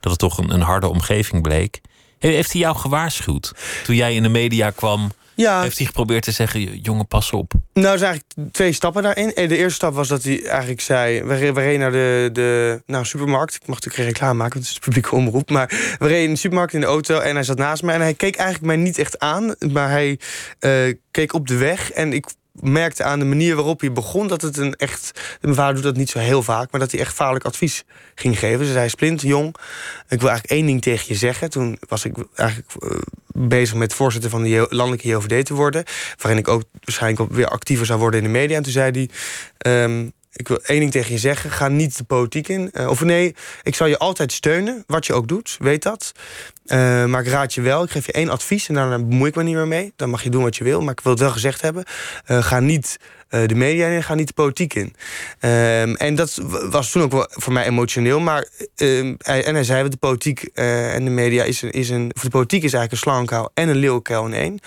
dat 0.00 0.10
het 0.10 0.20
toch 0.20 0.38
een, 0.38 0.50
een 0.54 0.60
harde 0.60 0.88
omgeving 0.88 1.42
bleek. 1.42 1.80
He- 2.18 2.28
Heeft 2.28 2.52
hij 2.52 2.60
jou 2.60 2.76
gewaarschuwd? 2.76 3.52
Toen 3.84 3.96
jij 3.96 4.14
in 4.14 4.22
de 4.22 4.28
media 4.28 4.70
kwam, 4.70 5.10
Ja, 5.40 5.62
heeft 5.62 5.76
hij 5.78 5.86
geprobeerd 5.86 6.22
te 6.22 6.30
zeggen: 6.30 6.78
jongen, 6.78 7.06
pas 7.06 7.32
op. 7.32 7.52
nou 7.72 7.86
er 7.86 7.98
zijn 7.98 8.10
eigenlijk 8.10 8.52
twee 8.54 8.72
stappen 8.72 9.02
daarin. 9.02 9.34
Eh, 9.34 9.48
De 9.48 9.56
eerste 9.56 9.74
stap 9.74 9.94
was 9.94 10.08
dat 10.08 10.22
hij 10.22 10.44
eigenlijk 10.46 10.80
zei... 10.80 11.22
we 11.22 11.34
re- 11.34 11.52
we 11.52 11.60
reden 11.60 11.80
naar 11.80 11.92
de, 11.92 12.30
de 12.32 12.82
nou, 12.86 13.04
supermarkt. 13.04 13.54
Ik 13.54 13.60
mag 13.66 13.68
natuurlijk 13.68 13.94
geen 13.96 14.06
reclame 14.06 14.34
maken, 14.38 14.54
want 14.54 14.66
het 14.66 14.74
is 14.76 14.82
publieke 14.84 15.14
omroep. 15.14 15.50
Maar 15.50 15.96
we 15.98 16.06
reden 16.06 16.24
in 16.24 16.30
de 16.30 16.36
supermarkt 16.38 16.72
in 16.72 16.80
de 16.80 16.86
auto 16.86 17.18
en 17.18 17.34
hij 17.34 17.44
zat 17.44 17.58
naast 17.58 17.82
mij. 17.82 17.94
En 17.94 18.00
hij 18.00 18.14
keek 18.14 18.36
eigenlijk 18.36 18.66
mij 18.66 18.76
niet 18.84 18.98
echt 18.98 19.18
aan, 19.18 19.54
maar 19.72 19.90
hij 19.90 20.18
eh, 20.58 20.94
keek 21.10 21.32
op 21.32 21.46
de 21.48 21.56
weg. 21.56 21.90
En 21.92 22.12
ik 22.12 22.26
merkte 22.60 23.04
aan 23.04 23.18
de 23.18 23.24
manier 23.24 23.54
waarop 23.54 23.80
hij 23.80 23.92
begon... 23.92 24.26
dat 24.26 24.42
het 24.42 24.56
een 24.56 24.74
echt... 24.74 25.20
Mijn 25.40 25.54
vader 25.54 25.74
doet 25.74 25.82
dat 25.82 25.96
niet 25.96 26.10
zo 26.10 26.18
heel 26.18 26.42
vaak... 26.42 26.70
maar 26.70 26.80
dat 26.80 26.90
hij 26.90 27.00
echt 27.00 27.14
vaarlijk 27.14 27.44
advies 27.44 27.84
ging 28.14 28.38
geven. 28.38 28.66
Ze 28.66 28.72
zei, 28.72 28.88
Splint, 28.88 29.22
jong, 29.22 29.54
ik 30.08 30.20
wil 30.20 30.28
eigenlijk 30.28 30.50
één 30.50 30.66
ding 30.66 30.82
tegen 30.82 31.04
je 31.08 31.14
zeggen. 31.14 31.50
Toen 31.50 31.78
was 31.88 32.04
ik 32.04 32.16
eigenlijk 32.34 32.72
eh, 32.78 32.98
bezig 33.26 33.74
met 33.74 33.94
voorzitter 33.94 34.30
van 34.30 34.42
de 34.42 34.66
landelijke 34.68 35.08
JOVD 35.08 35.46
te 35.46 35.54
worden... 35.54 35.84
waarin 36.18 36.40
ik 36.40 36.48
ook 36.48 36.62
waarschijnlijk 36.84 37.32
weer 37.32 37.48
actiever 37.48 37.86
zou 37.86 37.98
worden 37.98 38.20
in 38.20 38.26
de 38.26 38.38
media. 38.38 38.56
En 38.56 38.62
toen 38.62 38.72
zei 38.72 38.90
hij... 38.90 39.08
ehm, 39.58 40.06
ik 40.38 40.48
wil 40.48 40.60
één 40.62 40.80
ding 40.80 40.92
tegen 40.92 41.12
je 41.12 41.18
zeggen. 41.18 41.50
Ga 41.50 41.68
niet 41.68 41.96
de 41.96 42.04
politiek 42.04 42.48
in. 42.48 42.70
Eh, 42.72 42.88
of 42.88 43.04
nee, 43.04 43.34
ik 43.62 43.74
zal 43.74 43.86
je 43.86 43.98
altijd 43.98 44.32
steunen. 44.32 44.84
Wat 44.86 45.06
je 45.06 45.12
ook 45.12 45.28
doet, 45.28 45.56
weet 45.58 45.82
dat. 45.82 46.12
Eh, 46.66 47.04
maar 47.04 47.20
ik 47.20 47.28
raad 47.28 47.54
je 47.54 47.60
wel. 47.60 47.82
Ik 47.82 47.90
geef 47.90 48.06
je 48.06 48.12
één 48.12 48.28
advies 48.28 48.68
en 48.68 48.74
daarna 48.74 48.98
bemoei 48.98 49.28
ik 49.28 49.36
me 49.36 49.42
niet 49.42 49.54
meer 49.54 49.68
mee. 49.68 49.92
Dan 49.96 50.10
mag 50.10 50.22
je 50.22 50.30
doen 50.30 50.42
wat 50.42 50.56
je 50.56 50.64
wil. 50.64 50.80
Maar 50.80 50.92
ik 50.92 51.00
wil 51.00 51.12
het 51.12 51.20
wel 51.20 51.30
gezegd 51.30 51.60
hebben. 51.60 51.84
Eh, 52.24 52.42
ga 52.42 52.60
niet 52.60 52.98
eh, 53.28 53.46
de 53.46 53.54
media 53.54 53.86
in. 53.88 54.02
Ga 54.02 54.14
niet 54.14 54.26
de 54.26 54.32
politiek 54.32 54.74
in. 54.74 54.94
Ehm, 55.38 55.94
en 55.94 56.14
dat 56.14 56.40
was 56.70 56.90
toen 56.90 57.02
ook 57.02 57.12
wel 57.12 57.26
voor 57.30 57.52
mij 57.52 57.64
emotioneel. 57.64 58.20
Maar, 58.20 58.48
ehm, 58.76 59.14
hij, 59.18 59.44
en 59.44 59.54
hij 59.54 59.64
zei, 59.64 59.88
de 59.88 59.96
politiek 59.96 60.42
eh, 60.54 60.94
en 60.94 61.04
de 61.04 61.10
media 61.10 61.44
is 61.44 61.62
een, 61.62 61.70
is 61.70 61.90
een... 61.90 62.10
Of 62.14 62.22
de 62.22 62.30
politiek 62.30 62.62
is 62.62 62.72
eigenlijk 62.72 62.92
een 62.92 62.98
slangenkuil 62.98 63.50
en 63.54 63.68
een 63.68 63.76
leeuwenkuil 63.76 64.26
in 64.26 64.32
één. 64.32 64.58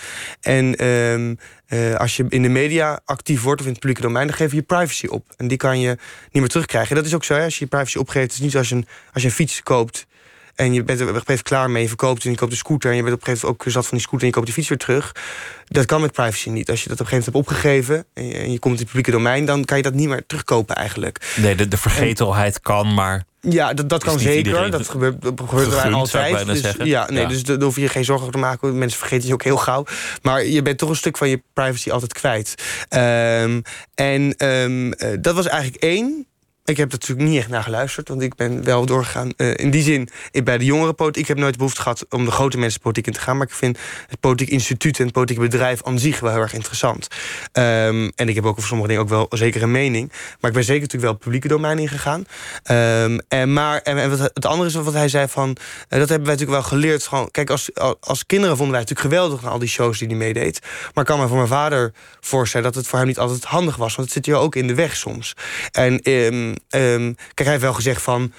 En 0.42 0.76
ehm, 0.76 1.36
eh, 1.68 1.96
als 1.96 2.18
je 2.18 2.26
in 2.30 2.42
de 2.42 2.50
media 2.50 3.02
actief 3.06 3.42
wordt 3.42 3.62
of 3.62 3.66
in 3.68 3.72
het 3.72 3.82
publieke 3.82 4.08
domein... 4.08 4.28
dan 4.28 4.36
geef 4.36 4.50
je 4.50 4.56
je 4.56 4.62
privacy 4.62 5.08
op. 5.08 5.26
En 5.38 5.48
die 5.48 5.58
kan 5.58 5.80
je 5.80 5.90
niet 6.32 6.42
meer 6.42 6.48
terugkrijgen. 6.48 6.90
En 6.90 6.96
dat 6.96 7.06
is 7.06 7.16
ook 7.16 7.24
zo, 7.24 7.34
als 7.34 7.58
je 7.58 7.64
je 7.64 7.70
privacy 7.70 7.98
opgeeft. 7.98 8.26
Het 8.26 8.34
is 8.34 8.40
niet 8.40 8.52
zoals 8.52 8.72
een, 8.72 8.88
als 9.14 9.24
je 9.24 9.30
een 9.30 9.36
fiets 9.36 9.64
koopt... 9.64 10.08
En 10.56 10.74
je 10.74 10.84
bent 10.84 11.00
er 11.00 11.08
op 11.08 11.14
een 11.14 11.22
gegeven 11.22 11.24
moment 11.28 11.42
klaar 11.42 11.70
mee, 11.70 11.82
je 11.82 11.88
verkoopt 11.88 12.24
en 12.26 12.32
je 12.32 12.38
koopt 12.38 12.52
een 12.52 12.58
scooter... 12.58 12.90
en 12.90 12.96
je 12.96 13.04
bent 13.04 13.14
op 13.14 13.20
een 13.20 13.26
gegeven 13.26 13.48
moment 13.48 13.66
ook 13.66 13.72
zat 13.72 13.88
van 13.88 13.98
die 13.98 14.08
scooter 14.08 14.22
en 14.22 14.28
je 14.28 14.34
koopt 14.34 14.46
die 14.46 14.56
fiets 14.56 14.70
weer 14.70 14.78
terug. 14.78 15.16
Dat 15.68 15.86
kan 15.86 16.02
met 16.02 16.12
privacy 16.12 16.50
niet. 16.50 16.70
Als 16.70 16.84
je 16.84 16.90
dat 16.90 17.00
op 17.00 17.06
een 17.06 17.12
gegeven 17.12 17.34
moment 17.34 17.54
hebt 17.54 17.66
opgegeven... 17.66 18.06
en 18.14 18.28
je, 18.28 18.34
en 18.34 18.52
je 18.52 18.60
komt 18.60 18.74
in 18.74 18.80
het 18.80 18.88
publieke 18.88 19.12
domein, 19.12 19.46
dan 19.46 19.66
kan 19.66 19.78
je 19.78 19.84
dat 19.84 19.94
niet 19.94 20.08
meer 20.08 20.24
terugkopen 20.28 20.76
eigenlijk. 20.76 21.34
Nee, 21.36 21.56
de, 21.56 21.68
de 21.68 21.78
vergetelheid 21.78 22.60
kan, 22.60 22.94
maar 22.94 23.24
Ja, 23.42 23.74
dat, 23.74 23.90
dat 23.90 24.04
kan 24.04 24.20
zeker. 24.20 24.72
Dat 24.72 24.90
gebeurt, 24.90 25.22
dat 25.22 25.42
gebeurt 25.48 25.68
ik 25.68 25.92
altijd. 25.94 26.46
Dus, 26.46 26.62
zeggen. 26.62 26.86
ja, 26.86 27.10
nee, 27.10 27.22
Ja. 27.22 27.28
dus 27.28 27.44
daar 27.44 27.62
hoef 27.62 27.76
je 27.76 27.88
geen 27.88 28.06
zorgen 28.06 28.28
over 28.28 28.40
te 28.40 28.46
maken. 28.46 28.78
Mensen 28.78 29.00
vergeten 29.00 29.28
je 29.28 29.34
ook 29.34 29.44
heel 29.44 29.58
gauw. 29.58 29.86
Maar 30.22 30.46
je 30.46 30.62
bent 30.62 30.78
toch 30.78 30.90
een 30.90 30.96
stuk 30.96 31.18
van 31.18 31.30
je 31.30 31.42
privacy 31.54 31.92
altijd 31.92 32.14
kwijt. 32.14 32.56
Ehm, 32.90 33.62
en 33.96 34.36
ehm, 34.38 34.92
eh, 34.92 35.18
dat 35.20 35.36
was 35.36 35.48
eigenlijk 35.48 35.84
één. 35.84 36.26
Ik 36.66 36.78
heb 36.78 36.92
er 36.92 36.98
natuurlijk 37.00 37.30
niet 37.30 37.38
echt 37.38 37.50
naar 37.50 37.64
geluisterd, 37.64 38.08
want 38.08 38.22
ik 38.22 38.36
ben 38.36 38.64
wel 38.64 38.86
doorgegaan. 38.86 39.34
Uh, 39.38 39.54
in 39.56 39.72
die 39.72 39.84
zin, 39.84 40.10
bij 40.44 40.58
de 40.58 40.66
jongere 40.66 40.94
politiek, 40.94 41.22
ik 41.22 41.28
heb 41.28 41.38
nooit 41.38 41.58
behoefte 41.58 41.82
gehad 41.82 42.06
om 42.10 42.26
de 42.26 42.32
grote 42.32 42.58
mensen 42.58 42.82
politiek 42.82 43.08
in 43.08 43.14
te 43.14 43.20
gaan. 43.20 43.38
Maar 43.38 43.48
ik 43.48 43.54
vind 43.54 43.78
het 44.08 44.20
politiek 44.20 44.50
instituut 44.50 44.98
en 44.98 45.04
het 45.04 45.14
politiek 45.14 45.40
bedrijf 45.40 45.84
aan 45.84 46.00
zich 46.00 46.20
wel 46.20 46.32
heel 46.32 46.42
erg 46.42 46.54
interessant. 46.54 47.08
Um, 47.54 48.12
en 48.16 48.30
ik 48.30 48.36
heb 48.36 48.46
ook 48.46 48.58
over 48.58 48.68
sommige 48.68 48.88
dingen 48.88 49.04
ook 49.04 49.10
wel 49.10 49.28
zeker 49.30 49.64
een 49.64 49.72
mening. 49.72 50.12
Maar 50.40 50.50
ik 50.50 50.56
ben 50.56 50.64
zeker 50.64 50.82
natuurlijk 50.82 51.04
wel 51.04 51.12
het 51.12 51.20
publieke 51.22 51.48
domein 51.48 51.80
ingegaan. 51.80 52.26
Um, 52.72 53.20
en, 53.28 53.54
maar 53.54 53.82
en, 53.82 54.10
wat, 54.10 54.20
het 54.20 54.46
andere 54.46 54.70
is 54.70 54.76
wat 54.76 54.94
hij 54.94 55.10
zei 55.10 55.28
van, 55.28 55.50
uh, 55.50 55.56
dat 56.00 56.10
hebben 56.10 56.28
wij 56.28 56.36
natuurlijk 56.36 56.52
wel 56.52 56.64
geleerd. 56.64 57.04
Gewoon, 57.04 57.32
kijk, 57.32 57.50
als, 57.50 57.70
als 58.00 58.26
kinderen 58.26 58.58
vonden 58.58 58.76
wij 58.76 58.82
natuurlijk 58.82 59.14
geweldig 59.14 59.42
naar 59.42 59.52
al 59.52 59.60
die 59.60 59.70
shows 59.70 60.00
die 60.00 60.08
hij 60.08 60.18
meedeed. 60.18 60.60
Maar 60.62 61.04
ik 61.04 61.10
kan 61.10 61.20
me 61.20 61.28
voor 61.28 61.38
mijn 61.38 61.48
vader 61.48 61.94
voorstellen 62.20 62.66
dat 62.66 62.76
het 62.76 62.88
voor 62.88 63.00
hem 63.00 63.08
niet 63.08 63.20
altijd 63.20 63.44
handig 63.44 63.76
was. 63.76 63.96
Want 63.96 64.08
het 64.08 64.16
zit 64.18 64.26
je 64.26 64.36
ook 64.36 64.56
in 64.56 64.68
de 64.68 64.76
weg 64.76 64.96
soms. 64.96 65.36
En 65.72 66.10
um, 66.10 66.56
Um, 66.70 67.16
kijk, 67.16 67.34
hij 67.36 67.50
heeft 67.50 67.62
wel 67.62 67.74
gezegd 67.74 68.02
van... 68.02 68.34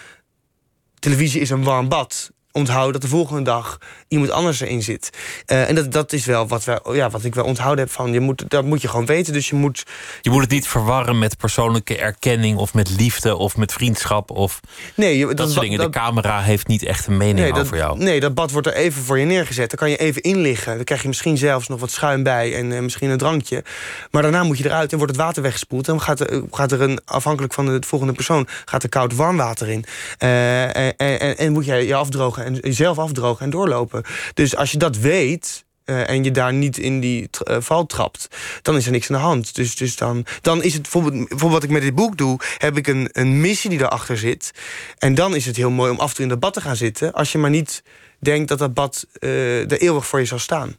televisie 0.98 1.40
is 1.40 1.50
een 1.50 1.64
warm 1.64 1.88
bad 1.88 2.32
onthouden 2.53 2.92
dat 2.92 3.03
de 3.03 3.09
volgende 3.09 3.42
dag 3.42 3.78
iemand 4.09 4.30
anders 4.30 4.61
erin 4.61 4.82
zit. 4.82 5.11
Uh, 5.46 5.68
en 5.68 5.74
dat, 5.74 5.92
dat 5.92 6.12
is 6.12 6.24
wel 6.24 6.46
wat, 6.46 6.64
wij, 6.64 6.80
ja, 6.92 7.11
wat 7.11 7.24
ik 7.24 7.34
wel 7.34 7.44
onthouden 7.44 7.84
heb 7.84 7.94
van... 7.94 8.12
Je 8.12 8.20
moet, 8.20 8.44
dat 8.50 8.64
moet 8.64 8.82
je 8.82 8.88
gewoon 8.88 9.07
weten, 9.07 9.32
dus 9.32 9.48
je 9.48 9.55
moet... 9.55 9.82
Je 10.20 10.30
moet 10.30 10.40
het 10.40 10.50
niet 10.50 10.68
verwarren 10.68 11.18
met 11.18 11.36
persoonlijke 11.36 11.98
erkenning... 11.98 12.59
of 12.59 12.74
met 12.74 12.90
liefde 12.98 13.36
of 13.36 13.57
met 13.57 13.72
vriendschap 13.72 14.30
of 14.30 14.61
nee, 14.94 15.18
je, 15.18 15.26
dat, 15.26 15.36
dat 15.36 15.50
soort 15.50 15.61
dingen. 15.61 15.78
de 15.78 15.90
camera 15.90 16.40
heeft 16.40 16.66
niet 16.66 16.82
echt 16.82 17.07
een 17.07 17.16
mening 17.16 17.38
nee, 17.38 17.61
over 17.61 17.76
jou. 17.76 17.98
Nee, 17.98 18.20
dat 18.20 18.34
bad 18.34 18.50
wordt 18.50 18.66
er 18.66 18.74
even 18.74 19.03
voor 19.03 19.18
je 19.18 19.24
neergezet. 19.24 19.70
Dan 19.70 19.78
kan 19.78 19.90
je 19.90 19.96
even 19.96 20.22
inliggen. 20.22 20.74
Dan 20.76 20.84
krijg 20.84 21.03
je 21.03 21.09
misschien 21.09 21.38
zelfs 21.38 21.68
nog 21.68 21.80
wat 21.80 21.90
schuim 21.90 22.22
bij... 22.22 22.57
en 22.57 22.70
uh, 22.70 22.80
misschien 22.80 23.11
een 23.11 23.18
drankje. 23.18 23.64
Maar 24.11 24.22
daarna 24.22 24.42
moet 24.42 24.59
je 24.59 24.64
eruit 24.64 24.92
en 24.92 24.98
wordt 24.98 25.12
het 25.12 25.22
water 25.22 25.42
weggespoeld. 25.42 25.84
Dan 25.84 26.00
gaat 26.00 26.20
er, 26.20 26.42
gaat 26.50 26.72
er 26.72 26.80
een, 26.80 27.00
afhankelijk 27.05 27.53
van 27.53 27.66
de 27.66 27.82
volgende 27.86 28.14
persoon... 28.14 28.46
gaat 28.64 28.82
er 28.82 28.88
koud 28.88 29.14
warm 29.14 29.36
water 29.36 29.68
in. 29.68 29.84
Uh, 30.18 30.76
en, 30.76 30.96
en, 30.96 31.38
en 31.38 31.53
moet 31.53 31.64
jij 31.64 31.86
je 31.86 31.94
afdrogen 31.94 32.41
en 32.45 32.55
jezelf 32.55 32.99
afdrogen 32.99 33.45
en 33.45 33.51
doorlopen. 33.51 34.05
Dus 34.34 34.57
als 34.57 34.72
je 34.72 34.78
dat 34.78 34.97
weet, 34.97 35.64
uh, 35.84 36.09
en 36.09 36.24
je 36.24 36.30
daar 36.30 36.53
niet 36.53 36.78
in 36.78 37.01
die 37.01 37.28
uh, 37.49 37.57
val 37.61 37.86
trapt, 37.86 38.28
dan 38.62 38.76
is 38.76 38.86
er 38.86 38.93
niks 38.93 39.11
aan 39.11 39.16
de 39.16 39.22
hand. 39.22 39.55
Dus, 39.55 39.76
dus 39.76 39.97
dan, 39.97 40.26
dan 40.40 40.62
is 40.62 40.72
het 40.72 40.82
bijvoorbeeld, 40.82 41.14
bijvoorbeeld 41.14 41.53
wat 41.53 41.62
ik 41.62 41.70
met 41.70 41.82
dit 41.82 41.95
boek 41.95 42.16
doe, 42.16 42.38
heb 42.59 42.76
ik 42.76 42.86
een, 42.86 43.09
een 43.12 43.40
missie 43.40 43.70
die 43.70 43.78
daarachter 43.78 44.18
zit. 44.18 44.53
En 44.99 45.14
dan 45.14 45.34
is 45.34 45.47
het 45.47 45.57
heel 45.57 45.70
mooi 45.70 45.90
om 45.90 45.99
af 45.99 46.09
en 46.09 46.14
toe 46.14 46.24
in 46.24 46.30
dat 46.30 46.40
bad 46.40 46.55
te 46.55 46.61
gaan 46.61 46.76
zitten, 46.76 47.12
als 47.12 47.32
je 47.32 47.38
maar 47.38 47.51
niet 47.51 47.82
denkt 48.18 48.49
dat 48.49 48.59
dat 48.59 48.74
bad 48.74 49.07
uh, 49.20 49.70
er 49.70 49.80
eeuwig 49.80 50.07
voor 50.07 50.18
je 50.18 50.24
zal 50.24 50.38
staan. 50.38 50.76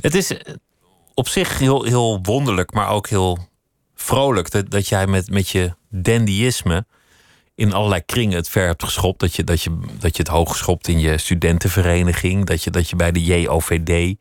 Het 0.00 0.14
is 0.14 0.36
op 1.14 1.28
zich 1.28 1.58
heel, 1.58 1.84
heel 1.84 2.18
wonderlijk, 2.22 2.72
maar 2.72 2.88
ook 2.88 3.08
heel 3.08 3.48
vrolijk 3.94 4.50
dat, 4.50 4.70
dat 4.70 4.88
jij 4.88 5.06
met, 5.06 5.30
met 5.30 5.48
je 5.48 5.74
dandyisme 5.88 6.86
in 7.62 7.72
allerlei 7.72 8.02
kringen 8.06 8.36
het 8.36 8.48
ver 8.48 8.66
hebt 8.66 8.84
geschopt. 8.84 9.20
Dat 9.20 9.34
je, 9.34 9.44
dat 9.44 9.62
je, 9.62 9.78
dat 9.98 10.16
je 10.16 10.22
het 10.22 10.32
hoog 10.32 10.50
geschopt 10.50 10.88
in 10.88 10.98
je 10.98 11.18
studentenvereniging. 11.18 12.46
Dat 12.46 12.64
je, 12.64 12.70
dat 12.70 12.90
je 12.90 12.96
bij 12.96 13.12
de 13.12 13.24
JOVD, 13.24 14.14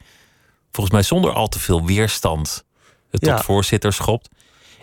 volgens 0.72 0.96
mij 0.96 1.04
zonder 1.04 1.32
al 1.32 1.48
te 1.48 1.60
veel 1.60 1.86
weerstand, 1.86 2.64
het 3.12 3.22
tot 3.22 3.42
voorzitter 3.42 3.94
schopt. 3.94 4.30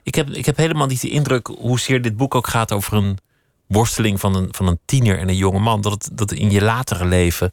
Ik 0.03 0.15
heb, 0.15 0.31
ik 0.31 0.47
heb 0.47 0.57
helemaal 0.57 0.87
niet 0.87 1.01
de 1.01 1.09
indruk, 1.09 1.47
hoezeer 1.47 2.03
dit 2.03 2.17
boek 2.17 2.35
ook 2.35 2.47
gaat 2.47 2.73
over 2.73 2.93
een 2.93 3.19
worsteling 3.67 4.21
van 4.21 4.35
een, 4.35 4.49
van 4.51 4.67
een 4.67 4.79
tiener 4.85 5.19
en 5.19 5.29
een 5.29 5.37
jonge 5.37 5.59
man, 5.59 5.81
dat 5.81 5.93
het 5.93 6.11
dat 6.13 6.33
in 6.33 6.51
je 6.51 6.63
latere 6.63 7.05
leven 7.05 7.53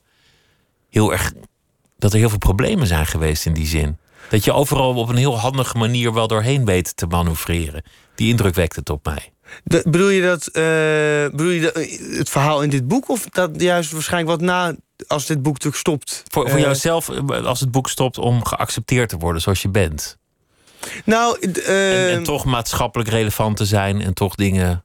heel 0.90 1.12
erg. 1.12 1.34
dat 1.98 2.14
er 2.14 2.20
heel 2.20 2.30
veel 2.30 2.38
problemen 2.38 2.88
zijn 2.88 3.06
geweest 3.06 3.46
in 3.46 3.54
die 3.54 3.68
zin. 3.68 3.98
Dat 4.30 4.44
je 4.44 4.54
overal 4.54 4.96
op 4.96 5.10
een 5.10 5.16
heel 5.16 5.40
handige 5.40 5.78
manier 5.78 6.14
wel 6.14 6.28
doorheen 6.28 6.66
weet 6.66 6.98
te 6.98 7.06
manoeuvreren. 7.06 7.84
Die 8.16 8.30
indruk 8.30 8.56
wekt 8.56 8.76
het 8.76 8.90
op 8.90 9.06
mij 9.06 9.34
bedoel 9.64 10.10
je 10.10 10.22
dat, 10.22 10.48
uh, 10.48 10.54
bedoel 11.32 11.50
je 11.50 11.62
dat, 11.62 11.74
eh, 11.74 12.18
het 12.18 12.30
verhaal 12.30 12.64
in 12.64 12.70
dit 12.70 12.88
boek? 12.88 13.10
Of 13.10 13.26
dat 13.30 13.62
juist 13.62 13.92
waarschijnlijk 13.92 14.32
wat 14.32 14.42
na, 14.42 14.76
als 15.08 15.26
dit 15.26 15.42
boek 15.42 15.54
natuurlijk 15.54 15.82
stopt? 15.82 16.24
Voor, 16.32 16.50
voor 16.50 16.60
uh, 16.60 16.64
jouzelf, 16.64 17.10
als 17.30 17.60
het 17.60 17.72
boek 17.72 17.90
stopt, 17.90 18.18
om 18.18 18.46
geaccepteerd 18.46 19.10
te 19.10 19.18
worden 19.18 19.42
zoals 19.42 19.62
je 19.62 19.70
bent? 19.70 20.18
Nou, 21.06 21.38
en, 21.40 22.10
en, 22.10 22.24
toch 22.24 22.46
maatschappelijk 22.46 23.10
relevant 23.10 23.58
te 23.58 23.66
zijn 23.66 24.02
en 24.02 24.14
toch 24.14 24.36
dingen 24.36 24.84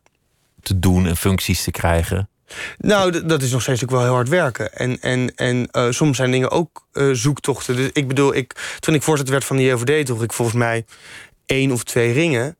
te 0.62 0.78
doen 0.78 1.06
en 1.06 1.16
functies 1.16 1.64
te 1.64 1.70
krijgen. 1.70 2.28
Nou, 2.78 3.26
dat 3.26 3.42
is 3.42 3.50
nog 3.50 3.62
steeds 3.62 3.82
ook 3.82 3.90
wel 3.90 4.02
heel 4.02 4.12
hard 4.12 4.28
werken. 4.28 4.72
En, 4.72 5.00
en, 5.00 5.34
en 5.34 5.68
soms 5.94 6.16
zijn 6.16 6.30
dingen 6.30 6.50
ook 6.50 6.86
zoektochten. 7.12 7.76
Dus 7.76 7.90
ik 7.92 8.08
bedoel, 8.08 8.34
ik, 8.34 8.76
toen 8.80 8.94
ik 8.94 9.02
voorzitter 9.02 9.34
werd 9.34 9.46
van 9.46 9.56
de 9.56 9.62
JOVD, 9.62 10.06
droeg 10.06 10.22
ik 10.22 10.32
volgens 10.32 10.56
mij 10.56 10.84
één 11.46 11.72
of 11.72 11.84
twee 11.84 12.12
ringen. 12.12 12.56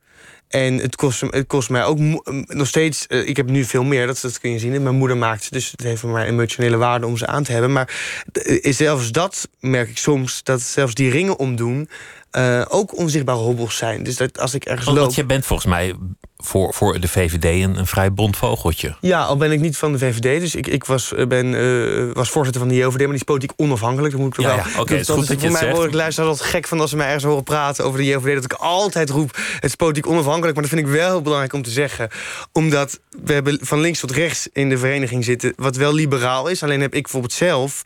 En 0.50 0.78
het 0.78 0.96
kost, 0.96 1.20
het 1.20 1.46
kost 1.46 1.70
mij 1.70 1.84
ook 1.84 1.98
nog 2.46 2.66
steeds. 2.66 3.06
Uh, 3.08 3.28
ik 3.28 3.36
heb 3.36 3.50
nu 3.50 3.64
veel 3.64 3.84
meer, 3.84 4.06
dat, 4.06 4.20
dat 4.20 4.40
kun 4.40 4.50
je 4.50 4.58
zien. 4.58 4.82
Mijn 4.82 4.94
moeder 4.94 5.16
maakt 5.16 5.44
ze, 5.44 5.50
dus 5.50 5.70
het 5.70 5.82
heeft 5.82 6.00
voor 6.00 6.10
mij 6.10 6.26
emotionele 6.26 6.76
waarde 6.76 7.06
om 7.06 7.16
ze 7.16 7.26
aan 7.26 7.42
te 7.42 7.52
hebben. 7.52 7.72
Maar 7.72 8.00
uh, 8.46 8.72
zelfs 8.72 9.12
dat 9.12 9.48
merk 9.60 9.88
ik 9.88 9.98
soms, 9.98 10.42
dat 10.42 10.60
zelfs 10.60 10.94
die 10.94 11.10
ringen 11.10 11.38
omdoen. 11.38 11.88
Uh, 12.32 12.64
ook 12.68 12.96
onzichtbare 12.96 13.38
hobbels 13.38 13.76
zijn. 13.76 14.02
Dus 14.02 14.16
dat 14.16 14.38
als 14.38 14.54
ik 14.54 14.64
ergens 14.64 14.84
Want, 14.84 14.96
loop... 14.96 15.06
Want 15.06 15.18
je 15.18 15.24
bent 15.24 15.46
volgens 15.46 15.68
mij 15.68 15.94
voor, 16.42 16.74
voor 16.74 17.00
de 17.00 17.08
VVD 17.08 17.44
een, 17.44 17.78
een 17.78 17.86
vrij 17.86 18.12
bond 18.12 18.36
vogeltje. 18.36 18.96
Ja, 19.00 19.22
al 19.22 19.36
ben 19.36 19.52
ik 19.52 19.60
niet 19.60 19.76
van 19.76 19.92
de 19.92 19.98
VVD. 19.98 20.40
Dus 20.40 20.54
ik, 20.54 20.66
ik 20.66 20.84
was, 20.84 21.14
eh, 21.14 21.26
ben, 21.26 21.46
uh, 21.46 22.12
was 22.12 22.30
voorzitter 22.30 22.60
van 22.60 22.70
de 22.70 22.76
JOVD, 22.76 22.98
maar 22.98 23.06
die 23.06 23.14
is 23.14 23.22
politiek 23.22 23.52
onafhankelijk. 23.56 24.12
Dat 24.12 24.22
moet 24.22 24.38
ik 24.38 24.40
ja, 24.40 24.46
wel. 24.46 24.56
Ja, 24.56 24.62
oké, 24.62 24.80
okay, 24.80 24.96
dat, 24.96 25.08
is 25.08 25.14
goed 25.14 25.26
dat, 25.28 25.40
je 25.40 25.50
voor 25.50 25.60
mij 25.60 25.74
word 25.74 25.88
ik 25.88 25.94
luister 25.94 26.24
altijd 26.24 26.48
gek 26.48 26.68
van 26.68 26.80
als 26.80 26.90
ze 26.90 26.96
mij 26.96 27.06
ergens 27.06 27.24
horen 27.24 27.42
praten 27.42 27.84
over 27.84 27.98
de 27.98 28.04
JOVD. 28.04 28.34
Dat 28.34 28.44
ik 28.44 28.52
altijd 28.52 29.10
roep, 29.10 29.36
het 29.54 29.64
is 29.64 29.74
politiek 29.74 30.06
onafhankelijk. 30.06 30.54
Maar 30.54 30.64
dat 30.64 30.72
vind 30.72 30.86
ik 30.86 30.92
wel 30.92 31.08
heel 31.08 31.22
belangrijk 31.22 31.52
om 31.52 31.62
te 31.62 31.70
zeggen. 31.70 32.08
Omdat 32.52 33.00
we 33.24 33.32
hebben 33.32 33.58
van 33.62 33.80
links 33.80 34.00
tot 34.00 34.10
rechts 34.10 34.48
in 34.52 34.68
de 34.68 34.78
vereniging 34.78 35.24
zitten, 35.24 35.52
wat 35.56 35.76
wel 35.76 35.94
liberaal 35.94 36.48
is. 36.48 36.62
Alleen 36.62 36.80
heb 36.80 36.94
ik 36.94 37.02
bijvoorbeeld 37.02 37.32
zelf 37.32 37.82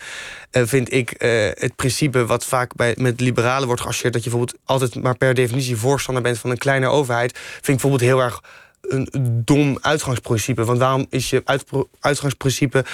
uh, 0.56 0.62
vind 0.66 0.92
ik 0.92 1.14
uh, 1.18 1.48
het 1.54 1.76
principe 1.76 2.26
wat 2.26 2.44
vaak 2.44 2.74
bij, 2.74 2.94
met 2.98 3.20
liberalen 3.20 3.66
wordt 3.66 3.82
geassocieerd... 3.82 4.12
dat 4.14 4.24
je 4.24 4.30
bijvoorbeeld 4.30 4.60
altijd 4.64 5.02
maar 5.02 5.16
per 5.16 5.34
definitie 5.34 5.76
voorstander 5.76 6.22
bent 6.22 6.38
van 6.38 6.50
een 6.50 6.58
kleine 6.58 6.86
overheid... 6.86 7.32
vind 7.32 7.58
ik 7.58 7.64
bijvoorbeeld 7.64 8.00
heel 8.00 8.20
erg 8.20 8.42
een 8.88 9.42
dom 9.44 9.78
uitgangsprincipe. 9.80 10.64
Want 10.64 10.78
waarom 10.78 11.06
is 11.10 11.30
je 11.30 11.42
uitgangsprincipe 12.00 12.84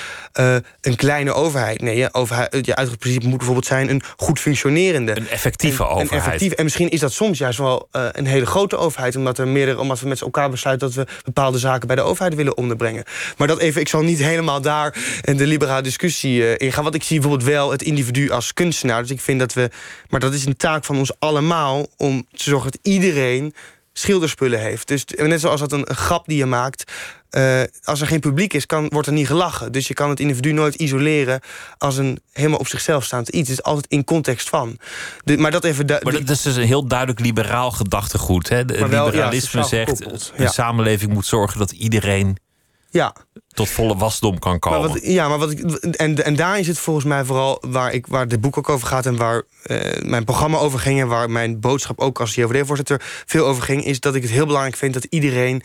uh, 0.40 0.56
een 0.80 0.96
kleine 0.96 1.32
overheid? 1.32 1.80
Nee, 1.80 1.96
je, 1.96 2.14
overheid, 2.14 2.66
je 2.66 2.76
uitgangsprincipe 2.76 3.26
moet 3.26 3.36
bijvoorbeeld 3.36 3.66
zijn 3.66 3.90
een 3.90 4.02
goed 4.16 4.38
functionerende. 4.38 5.16
Een 5.16 5.28
effectieve 5.28 5.82
en, 5.82 5.88
overheid. 5.88 6.10
Een 6.10 6.18
effectief, 6.18 6.52
en 6.52 6.64
misschien 6.64 6.88
is 6.88 7.00
dat 7.00 7.12
soms 7.12 7.38
juist 7.38 7.58
wel 7.58 7.88
uh, 7.92 8.06
een 8.12 8.26
hele 8.26 8.46
grote 8.46 8.76
overheid... 8.76 9.16
omdat, 9.16 9.38
er 9.38 9.48
meerdere, 9.48 9.78
omdat 9.78 10.00
we 10.00 10.08
met 10.08 10.20
elkaar 10.20 10.50
besluiten 10.50 10.92
dat 10.92 10.96
we 10.96 11.12
bepaalde 11.24 11.58
zaken 11.58 11.86
bij 11.86 11.96
de 11.96 12.02
overheid 12.02 12.34
willen 12.34 12.56
onderbrengen. 12.56 13.04
Maar 13.36 13.48
dat 13.48 13.58
even, 13.58 13.80
ik 13.80 13.88
zal 13.88 14.02
niet 14.02 14.18
helemaal 14.18 14.60
daar 14.60 14.96
in 15.22 15.36
de 15.36 15.46
liberale 15.46 15.82
discussie 15.82 16.40
uh, 16.40 16.54
ingaan. 16.56 16.82
Want 16.82 16.94
ik 16.94 17.02
zie 17.02 17.20
bijvoorbeeld 17.20 17.50
wel 17.50 17.70
het 17.70 17.82
individu 17.82 18.30
als 18.30 18.52
kunstenaar. 18.52 19.02
Dus 19.02 19.10
ik 19.10 19.20
vind 19.20 19.38
dat 19.38 19.52
we... 19.52 19.70
Maar 20.08 20.20
dat 20.20 20.34
is 20.34 20.46
een 20.46 20.56
taak 20.56 20.84
van 20.84 20.98
ons 20.98 21.12
allemaal 21.18 21.86
om 21.96 22.26
te 22.32 22.42
zorgen 22.42 22.70
dat 22.70 22.80
iedereen 22.82 23.54
schilderspullen 24.00 24.60
heeft. 24.60 24.88
Dus 24.88 25.04
net 25.16 25.40
zoals 25.40 25.60
dat 25.60 25.72
een, 25.72 25.86
grap 25.86 26.26
die 26.26 26.36
je 26.36 26.46
maakt... 26.46 26.92
Uh, 27.30 27.62
als 27.82 28.00
er 28.00 28.06
geen 28.06 28.20
publiek 28.20 28.52
is, 28.52 28.66
kan, 28.66 28.88
wordt 28.88 29.06
er 29.06 29.12
niet 29.12 29.26
gelachen. 29.26 29.72
Dus 29.72 29.88
je 29.88 29.94
kan 29.94 30.08
het 30.08 30.20
individu 30.20 30.52
nooit 30.52 30.74
isoleren 30.74 31.40
als 31.78 31.96
een 31.96 32.20
helemaal 32.32 32.58
op 32.58 32.68
zichzelf 32.68 33.04
staand 33.04 33.28
iets. 33.28 33.48
Het 33.48 33.58
is 33.58 33.64
altijd 33.64 33.86
in 33.86 34.04
context 34.04 34.48
van. 34.48 34.78
De, 35.24 35.38
maar 35.38 35.50
dat 35.50 35.64
even. 35.64 35.86
maar 35.86 36.12
dat 36.12 36.28
is 36.28 36.42
dus 36.42 36.56
een 36.56 36.66
heel 36.66 36.86
duidelijk 36.86 37.20
liberaal 37.20 37.70
gedachtegoed. 37.70 38.48
Hè? 38.48 38.64
De 38.64 38.88
wel, 38.88 39.04
liberalisme 39.04 39.60
ja, 39.60 39.66
zegt: 39.66 39.98
de 40.36 40.48
samenleving 40.48 41.12
moet 41.12 41.26
zorgen 41.26 41.58
dat 41.58 41.70
iedereen 41.70 42.36
ja. 42.90 43.14
tot 43.48 43.68
volle 43.68 43.96
wasdom 43.96 44.38
kan 44.38 44.58
komen. 44.58 44.80
Maar 44.80 44.88
wat, 44.88 45.00
ja, 45.02 45.28
maar 45.28 45.38
wat 45.38 45.50
ik, 45.50 45.60
en, 45.60 46.24
en 46.24 46.36
daarin 46.36 46.64
zit 46.64 46.78
volgens 46.78 47.04
mij 47.06 47.24
vooral 47.24 47.62
waar, 47.66 47.92
ik, 47.92 48.06
waar 48.06 48.28
dit 48.28 48.40
boek 48.40 48.58
ook 48.58 48.68
over 48.68 48.86
gaat... 48.86 49.06
en 49.06 49.16
waar 49.16 49.42
uh, 49.66 49.78
mijn 50.02 50.24
programma 50.24 50.58
over 50.58 50.78
ging... 50.78 51.00
en 51.00 51.08
waar 51.08 51.30
mijn 51.30 51.60
boodschap 51.60 51.98
ook 51.98 52.20
als 52.20 52.34
JOVD-voorzitter 52.34 53.02
veel 53.26 53.46
over 53.46 53.62
ging... 53.62 53.84
is 53.84 54.00
dat 54.00 54.14
ik 54.14 54.22
het 54.22 54.30
heel 54.30 54.46
belangrijk 54.46 54.76
vind 54.76 54.94
dat 54.94 55.04
iedereen 55.04 55.62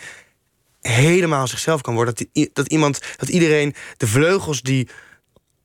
helemaal 0.81 1.47
zichzelf 1.47 1.81
kan 1.81 1.95
worden. 1.95 2.15
Dat, 2.15 2.27
die, 2.31 2.49
dat, 2.53 2.67
iemand, 2.67 2.99
dat 3.17 3.29
iedereen 3.29 3.75
de 3.97 4.07
vleugels 4.07 4.61
die 4.61 4.89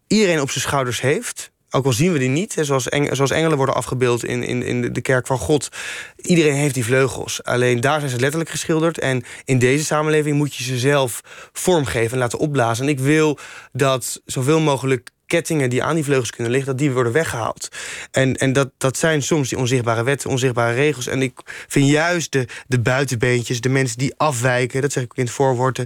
iedereen 0.07 0.41
op 0.41 0.51
zijn 0.51 0.65
schouders 0.65 1.01
heeft 1.01 1.51
ook 1.71 1.85
al 1.85 1.93
zien 1.93 2.13
we 2.13 2.19
die 2.19 2.29
niet, 2.29 2.57
zoals, 2.61 2.85
zoals 3.11 3.31
engelen 3.31 3.57
worden 3.57 3.75
afgebeeld 3.75 4.25
in, 4.25 4.43
in, 4.43 4.63
in 4.63 4.93
de 4.93 5.01
kerk 5.01 5.27
van 5.27 5.39
God. 5.39 5.69
Iedereen 6.17 6.55
heeft 6.55 6.75
die 6.75 6.85
vleugels. 6.85 7.45
Alleen 7.45 7.81
daar 7.81 7.99
zijn 7.99 8.11
ze 8.11 8.21
letterlijk 8.21 8.51
geschilderd. 8.51 8.99
En 8.99 9.25
in 9.45 9.59
deze 9.59 9.85
samenleving 9.85 10.37
moet 10.37 10.55
je 10.55 10.65
ze 10.65 10.79
zelf 10.79 11.21
vormgeven 11.53 12.13
en 12.13 12.19
laten 12.19 12.39
opblazen. 12.39 12.85
En 12.85 12.91
ik 12.91 13.01
wil 13.01 13.39
dat 13.73 14.21
zoveel 14.25 14.61
mogelijk 14.61 15.11
kettingen 15.31 15.71
die 15.71 15.83
aan 15.83 15.95
die 15.95 16.05
vleugels 16.05 16.31
kunnen 16.31 16.53
liggen, 16.53 16.71
dat 16.71 16.81
die 16.81 16.91
worden 16.91 17.13
weggehaald. 17.13 17.69
En, 18.11 18.37
en 18.37 18.53
dat, 18.53 18.71
dat 18.79 18.97
zijn 18.97 19.23
soms 19.23 19.49
die 19.49 19.59
onzichtbare 19.59 20.03
wetten, 20.03 20.31
onzichtbare 20.31 20.75
regels. 20.75 21.07
En 21.07 21.23
ik 21.23 21.41
vind 21.69 21.89
juist 21.89 22.33
de, 22.33 22.47
de 22.67 22.81
buitenbeentjes, 22.81 23.61
de 23.61 23.69
mensen 23.69 23.99
die 23.99 24.15
afwijken, 24.17 24.81
dat 24.81 24.93
zeg 24.93 25.03
ik 25.03 25.11
ook 25.11 25.19
in 25.19 25.25
het 25.25 25.33
voorwoord, 25.33 25.85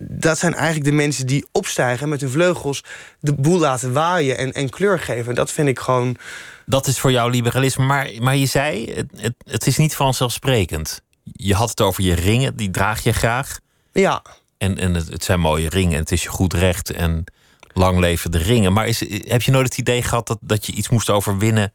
dat 0.00 0.38
zijn 0.38 0.54
eigenlijk 0.54 0.84
de 0.84 0.92
mensen 0.92 1.26
die 1.26 1.46
opstijgen 1.52 2.08
met 2.08 2.20
hun 2.20 2.30
vleugels, 2.30 2.84
de 3.20 3.34
boel 3.34 3.58
laten 3.58 3.92
waaien 3.92 4.38
en, 4.38 4.52
en 4.52 4.70
kleur 4.70 4.98
geven. 4.98 5.34
Dat 5.34 5.52
vind 5.52 5.68
ik 5.68 5.78
gewoon. 5.78 6.16
Dat 6.66 6.86
is 6.86 6.98
voor 6.98 7.10
jou 7.10 7.30
liberalisme. 7.30 7.84
Maar, 7.84 8.10
maar 8.18 8.36
je 8.36 8.46
zei, 8.46 8.92
het, 8.94 9.10
het, 9.16 9.34
het 9.46 9.66
is 9.66 9.76
niet 9.76 9.94
vanzelfsprekend. 9.94 11.02
Je 11.22 11.54
had 11.54 11.70
het 11.70 11.80
over 11.80 12.02
je 12.02 12.14
ringen, 12.14 12.56
die 12.56 12.70
draag 12.70 13.02
je 13.02 13.12
graag. 13.12 13.58
Ja. 13.92 14.22
En, 14.58 14.78
en 14.78 14.94
het, 14.94 15.08
het 15.08 15.24
zijn 15.24 15.40
mooie 15.40 15.68
ringen. 15.68 15.98
Het 15.98 16.12
is 16.12 16.22
je 16.22 16.28
goed 16.28 16.52
recht. 16.52 16.90
En 16.90 17.24
lang 17.76 17.98
leven 17.98 18.30
de 18.30 18.38
ringen. 18.38 18.72
Maar 18.72 18.86
is, 18.86 19.00
heb 19.28 19.42
je 19.42 19.50
nooit 19.50 19.68
het 19.68 19.78
idee 19.78 20.02
gehad 20.02 20.26
dat, 20.26 20.38
dat 20.40 20.66
je 20.66 20.72
iets 20.72 20.88
moest 20.88 21.10
overwinnen 21.10 21.72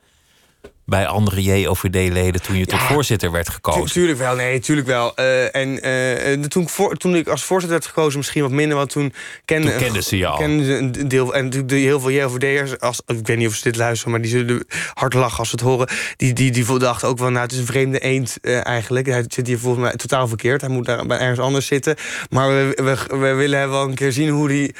bij 0.92 1.08
andere 1.08 1.42
JOVD-leden 1.44 2.42
toen 2.42 2.58
je 2.58 2.66
tot 2.66 2.80
voorzitter 2.80 3.32
werd 3.32 3.50
gekozen? 3.50 3.92
Tuurlijk 3.92 4.18
wel, 4.18 4.36
nee, 4.36 4.60
tuurlijk 4.60 4.88
wel. 4.88 5.14
Uh, 5.16 5.56
en 5.56 5.88
uh, 5.88 6.46
toen, 6.46 6.64
ik 6.64 6.70
voor, 6.70 6.96
toen 6.96 7.16
ik 7.16 7.28
als 7.28 7.44
voorzitter 7.44 7.80
werd 7.80 7.90
gekozen, 7.92 8.18
misschien 8.18 8.42
wat 8.42 8.52
minder, 8.52 8.78
want 8.78 8.90
toen 8.90 9.14
kende, 9.46 9.70
toen 9.70 9.78
kenden 9.78 10.04
ze 10.04 10.18
je 10.18 10.28
al. 10.28 10.42
Een 10.42 11.08
deel, 11.08 11.36
en 11.36 11.44
natuurlijk 11.44 11.72
heel 11.72 12.00
veel 12.00 12.12
JOVD'ers, 12.12 12.80
als, 12.80 13.02
ik 13.06 13.28
weet 13.28 13.38
niet 13.38 13.48
of 13.48 13.56
ze 13.56 13.64
dit 13.64 13.76
luisteren, 13.76 14.12
maar 14.12 14.22
die 14.22 14.32
zullen 14.32 14.66
hard 14.94 15.14
lachen 15.14 15.40
als 15.40 15.50
ze 15.50 15.56
het 15.56 15.66
horen. 15.66 15.88
Die, 16.16 16.34
die, 16.34 16.52
die 16.52 16.78
dachten 16.78 17.08
ook 17.08 17.18
wel, 17.18 17.30
nou, 17.30 17.42
het 17.44 17.52
is 17.52 17.58
een 17.58 17.66
vreemde 17.66 18.00
eend 18.00 18.38
uh, 18.42 18.66
eigenlijk. 18.66 19.06
Hij 19.06 19.26
zit 19.28 19.48
hier 19.48 19.60
volgens 19.60 19.84
mij 19.84 19.96
totaal 19.96 20.28
verkeerd. 20.28 20.62
Hij 20.62 20.70
moet 20.70 20.86
daar 20.86 21.10
ergens 21.10 21.40
anders 21.40 21.66
zitten. 21.66 21.96
Maar 22.30 22.48
we, 22.48 22.72
we, 22.76 23.18
we 23.18 23.34
willen 23.34 23.70
wel 23.70 23.84
een 23.84 23.96
keer 23.96 24.12
zien 24.12 24.30
hoe 24.30 24.50
hij 24.52 24.74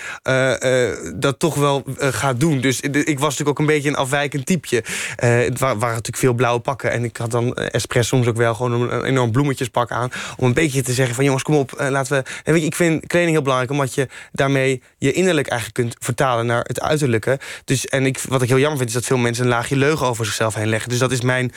dat 1.16 1.40
toch 1.40 1.56
wel 1.56 1.84
gaat 1.98 2.40
doen. 2.40 2.62
Dus 2.62 2.80
ik 2.82 3.20
was 3.20 3.30
natuurlijk 3.30 3.50
ook 3.50 3.60
een 3.60 3.74
beetje 3.74 3.90
een 3.90 3.96
afwijkend 3.96 4.46
typeje. 4.46 4.84
het 5.16 5.60
waren 5.60 6.01
natuurlijk 6.04 6.24
veel 6.24 6.34
blauwe 6.34 6.60
pakken. 6.60 6.92
En 6.92 7.04
ik 7.04 7.18
had 7.18 7.32
dan 7.32 7.46
uh, 7.46 7.66
expres 7.72 8.08
soms 8.08 8.28
ook 8.28 8.36
wel 8.36 8.56
gewoon 8.56 8.92
een, 8.92 9.04
enorm 9.04 9.32
bloemetjespak 9.32 9.92
aan. 9.92 10.10
Om 10.38 10.48
een 10.48 10.54
beetje 10.54 10.82
te 10.82 10.94
zeggen 10.94 11.16
van 11.16 11.24
jongens, 11.24 11.44
kom 11.44 11.56
op, 11.56 11.82
uh, 11.82 11.90
laten 11.90 12.18
we... 12.18 12.30
En 12.44 12.56
je, 12.56 12.66
ik 12.66 12.76
vind 12.76 13.08
kleding 13.08 13.32
heel 13.32 13.42
belangrijk, 13.42 13.72
omdat 13.72 13.94
je 13.94 14.08
daarmee 14.32 14.82
je 14.98 15.12
innerlijk 15.12 15.48
eigenlijk 15.48 15.80
kunt 15.80 16.06
vertalen 16.06 16.46
naar 16.46 16.64
het 16.64 16.82
uiterlijke. 16.82 17.40
Dus, 17.66 17.88
en 17.88 18.06
ik, 18.06 18.20
wat 18.28 18.42
ik 18.42 18.50
heel 18.50 18.60
jammer 18.60 18.78
vind, 18.78 18.90
is 18.90 18.96
dat 18.96 19.06
veel 19.06 19.18
mensen 19.18 19.44
een 19.44 19.50
laagje 19.50 19.76
leugen 19.76 20.08
over 20.08 20.26
zichzelf 20.26 20.54
heen 20.54 20.70
leggen. 20.70 20.90
Dus 20.90 21.00
dat 21.00 21.12
is 21.12 21.22
mijn 21.22 21.52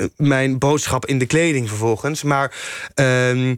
eh, 0.00 0.06
mijn 0.16 0.58
boodschap 0.58 1.06
in 1.06 1.18
de 1.18 1.26
kleding 1.26 1.68
vervolgens. 1.68 2.22
Maar 2.22 2.54
uh, 2.94 3.54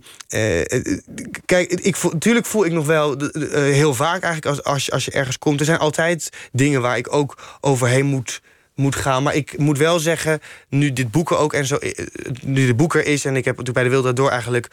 kijk, 1.45 1.73
ik 1.73 1.97
voel, 1.97 2.11
natuurlijk 2.11 2.47
voel 2.47 2.65
ik 2.65 2.73
nog 2.73 2.87
wel 2.87 3.17
heel 3.51 3.95
vaak 3.95 4.23
eigenlijk 4.23 4.47
als, 4.47 4.65
als, 4.65 4.87
je, 4.87 4.93
als 4.93 5.05
je 5.05 5.11
ergens 5.11 5.39
komt. 5.39 5.61
Er 5.61 5.67
zijn 5.67 5.79
altijd 5.79 6.31
dingen 6.53 6.81
waar 6.81 6.97
ik 6.97 7.15
ook 7.15 7.59
overheen 7.61 8.07
moet 8.07 8.41
moet 8.83 8.97
gaan. 8.97 9.23
Maar 9.23 9.35
ik 9.35 9.59
moet 9.59 9.79
wel 9.79 9.99
zeggen, 9.99 10.41
nu 10.69 10.93
dit 10.93 11.11
boeken 11.11 11.39
ook 11.39 11.53
en 11.53 11.67
zo, 11.67 11.77
eh, 11.77 12.07
nu 12.43 12.67
de 12.67 12.75
boeker 12.75 13.07
is 13.07 13.25
en 13.25 13.37
ik 13.37 13.45
heb 13.45 13.57
natuurlijk 13.57 13.75
bij 13.75 13.85
de 13.85 13.91
Wilde 13.91 14.13
Door 14.13 14.31
eigenlijk 14.31 14.69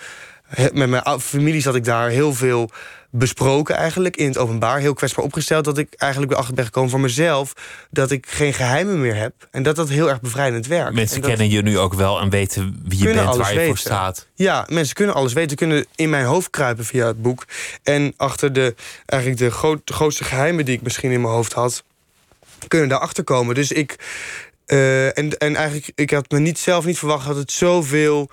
met 0.74 0.90
mijn 0.90 1.20
familie 1.20 1.62
zat 1.62 1.76
ik 1.76 1.84
daar 1.84 2.10
heel 2.10 2.34
veel 2.34 2.70
besproken 3.12 3.76
eigenlijk 3.76 4.18
in 4.18 4.28
het 4.28 4.38
openbaar. 4.38 4.80
Heel 4.80 4.94
kwetsbaar 4.94 5.26
opgesteld 5.26 5.66
dat 5.66 5.78
ik 5.78 5.94
eigenlijk 5.98 6.32
achter 6.32 6.54
ben 6.54 6.66
gekomen 6.66 6.90
voor 6.90 7.00
mezelf... 7.00 7.54
dat 7.92 8.12
ik 8.12 8.26
geen 8.30 8.54
geheimen 8.54 9.02
meer 9.02 9.16
heb. 9.16 9.34
En 9.52 9.64
dat 9.64 9.76
dat 9.76 9.90
heel 9.90 10.10
erg 10.10 10.22
bevrijdend 10.22 10.68
werkt. 10.68 10.94
Mensen 10.94 11.22
kennen 11.22 11.50
je 11.50 11.62
nu 11.62 11.78
ook 11.80 11.94
wel 11.94 12.20
en 12.20 12.30
weten 12.30 12.82
wie 12.86 13.00
je 13.00 13.14
bent, 13.14 13.36
waar 13.36 13.54
je 13.54 13.66
voor 13.66 13.78
staat. 13.78 14.28
Ja, 14.36 14.66
mensen 14.70 14.96
kunnen 14.96 15.16
alles 15.16 15.34
weten. 15.34 15.58
kunnen 15.58 15.86
in 15.96 16.10
mijn 16.10 16.26
hoofd 16.26 16.50
kruipen 16.50 16.86
via 16.86 17.08
het 17.08 17.22
boek. 17.22 17.46
En 17.84 18.14
achter 18.18 18.54
de, 18.54 18.76
eigenlijk 19.06 19.42
de, 19.42 19.78
de 19.84 19.94
grootste 19.94 20.24
geheimen 20.24 20.66
die 20.66 20.76
ik 20.76 20.82
misschien 20.82 21.12
in 21.12 21.22
mijn 21.22 21.34
hoofd 21.34 21.54
had 21.54 21.84
kunnen 22.68 22.90
daarachter 22.90 23.24
komen. 23.24 23.56
Dus 23.56 23.72
ik. 23.72 23.96
Uh, 24.68 25.18
en, 25.18 25.38
en 25.38 25.56
eigenlijk, 25.56 25.92
ik 25.96 26.10
had 26.12 26.32
me 26.32 26.40
niet, 26.40 26.60
zelf 26.60 26.86
niet 26.86 26.98
verwacht 26.98 27.28
dat 27.28 27.36
het 27.36 27.52
zoveel 27.52 28.30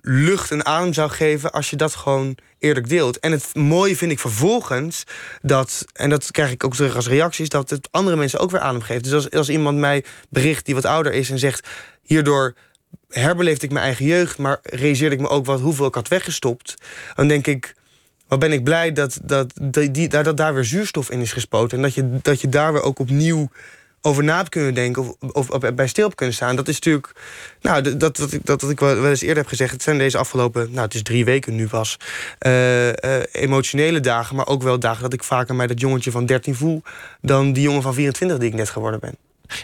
lucht 0.00 0.50
en 0.50 0.64
adem 0.64 0.92
zou 0.92 1.10
geven 1.10 1.52
als 1.52 1.70
je 1.70 1.76
dat 1.76 1.94
gewoon 1.94 2.38
eerlijk 2.58 2.88
deelt. 2.88 3.18
En 3.18 3.32
het 3.32 3.54
mooie 3.54 3.96
vind 3.96 4.12
ik 4.12 4.18
vervolgens 4.18 5.04
dat, 5.42 5.84
en 5.92 6.10
dat 6.10 6.30
krijg 6.30 6.50
ik 6.50 6.64
ook 6.64 6.74
terug 6.74 6.96
als 6.96 7.08
reacties, 7.08 7.48
dat 7.48 7.70
het 7.70 7.88
andere 7.90 8.16
mensen 8.16 8.38
ook 8.38 8.50
weer 8.50 8.60
adem 8.60 8.80
geeft. 8.80 9.04
Dus 9.04 9.12
als, 9.12 9.30
als 9.30 9.48
iemand 9.48 9.78
mij 9.78 10.04
bericht 10.28 10.64
die 10.64 10.74
wat 10.74 10.84
ouder 10.84 11.12
is 11.12 11.30
en 11.30 11.38
zegt: 11.38 11.68
hierdoor 12.02 12.54
herbeleefde 13.08 13.66
ik 13.66 13.72
mijn 13.72 13.84
eigen 13.84 14.04
jeugd, 14.04 14.38
maar 14.38 14.58
realiseerde 14.62 15.14
ik 15.14 15.20
me 15.20 15.28
ook 15.28 15.46
wat 15.46 15.60
hoeveel 15.60 15.86
ik 15.86 15.94
had 15.94 16.08
weggestopt, 16.08 16.74
dan 17.14 17.28
denk 17.28 17.46
ik. 17.46 17.76
Maar 18.28 18.38
ben 18.38 18.52
ik 18.52 18.64
blij 18.64 18.92
dat, 18.92 19.20
dat, 19.22 19.52
die, 19.90 20.08
dat, 20.08 20.36
daar 20.36 20.54
weer 20.54 20.64
zuurstof 20.64 21.10
in 21.10 21.20
is 21.20 21.32
gespoten. 21.32 21.76
En 21.76 21.82
dat 21.82 21.94
je, 21.94 22.18
dat 22.22 22.40
je 22.40 22.48
daar 22.48 22.72
weer 22.72 22.82
ook 22.82 22.98
opnieuw 22.98 23.48
over 24.00 24.24
na 24.24 24.36
hebt 24.36 24.48
kunnen 24.48 24.74
denken 24.74 25.14
of, 25.32 25.50
of, 25.50 25.74
bij 25.74 25.86
stil 25.86 26.10
kunnen 26.14 26.34
staan. 26.34 26.56
Dat 26.56 26.68
is 26.68 26.74
natuurlijk, 26.74 27.12
nou, 27.60 27.82
dat, 27.82 28.00
dat, 28.00 28.16
dat, 28.16 28.60
dat, 28.60 28.70
ik 28.70 28.80
wel 28.80 29.06
eens 29.06 29.20
eerder 29.20 29.36
heb 29.36 29.46
gezegd. 29.46 29.72
Het 29.72 29.82
zijn 29.82 29.98
deze 29.98 30.18
afgelopen, 30.18 30.70
nou, 30.70 30.84
het 30.84 30.94
is 30.94 31.02
drie 31.02 31.24
weken 31.24 31.54
nu 31.54 31.68
pas. 31.68 31.96
Uh, 32.46 32.86
uh, 32.86 32.92
emotionele 33.32 34.00
dagen, 34.00 34.36
maar 34.36 34.46
ook 34.46 34.62
wel 34.62 34.78
dagen 34.78 35.02
dat 35.02 35.12
ik 35.12 35.24
vaker 35.24 35.54
mij 35.54 35.66
dat 35.66 35.80
jongetje 35.80 36.10
van 36.10 36.26
13 36.26 36.54
voel. 36.54 36.82
dan 37.20 37.52
die 37.52 37.62
jongen 37.62 37.82
van 37.82 37.94
24 37.94 38.38
die 38.38 38.48
ik 38.48 38.54
net 38.54 38.70
geworden 38.70 39.00
ben. 39.00 39.16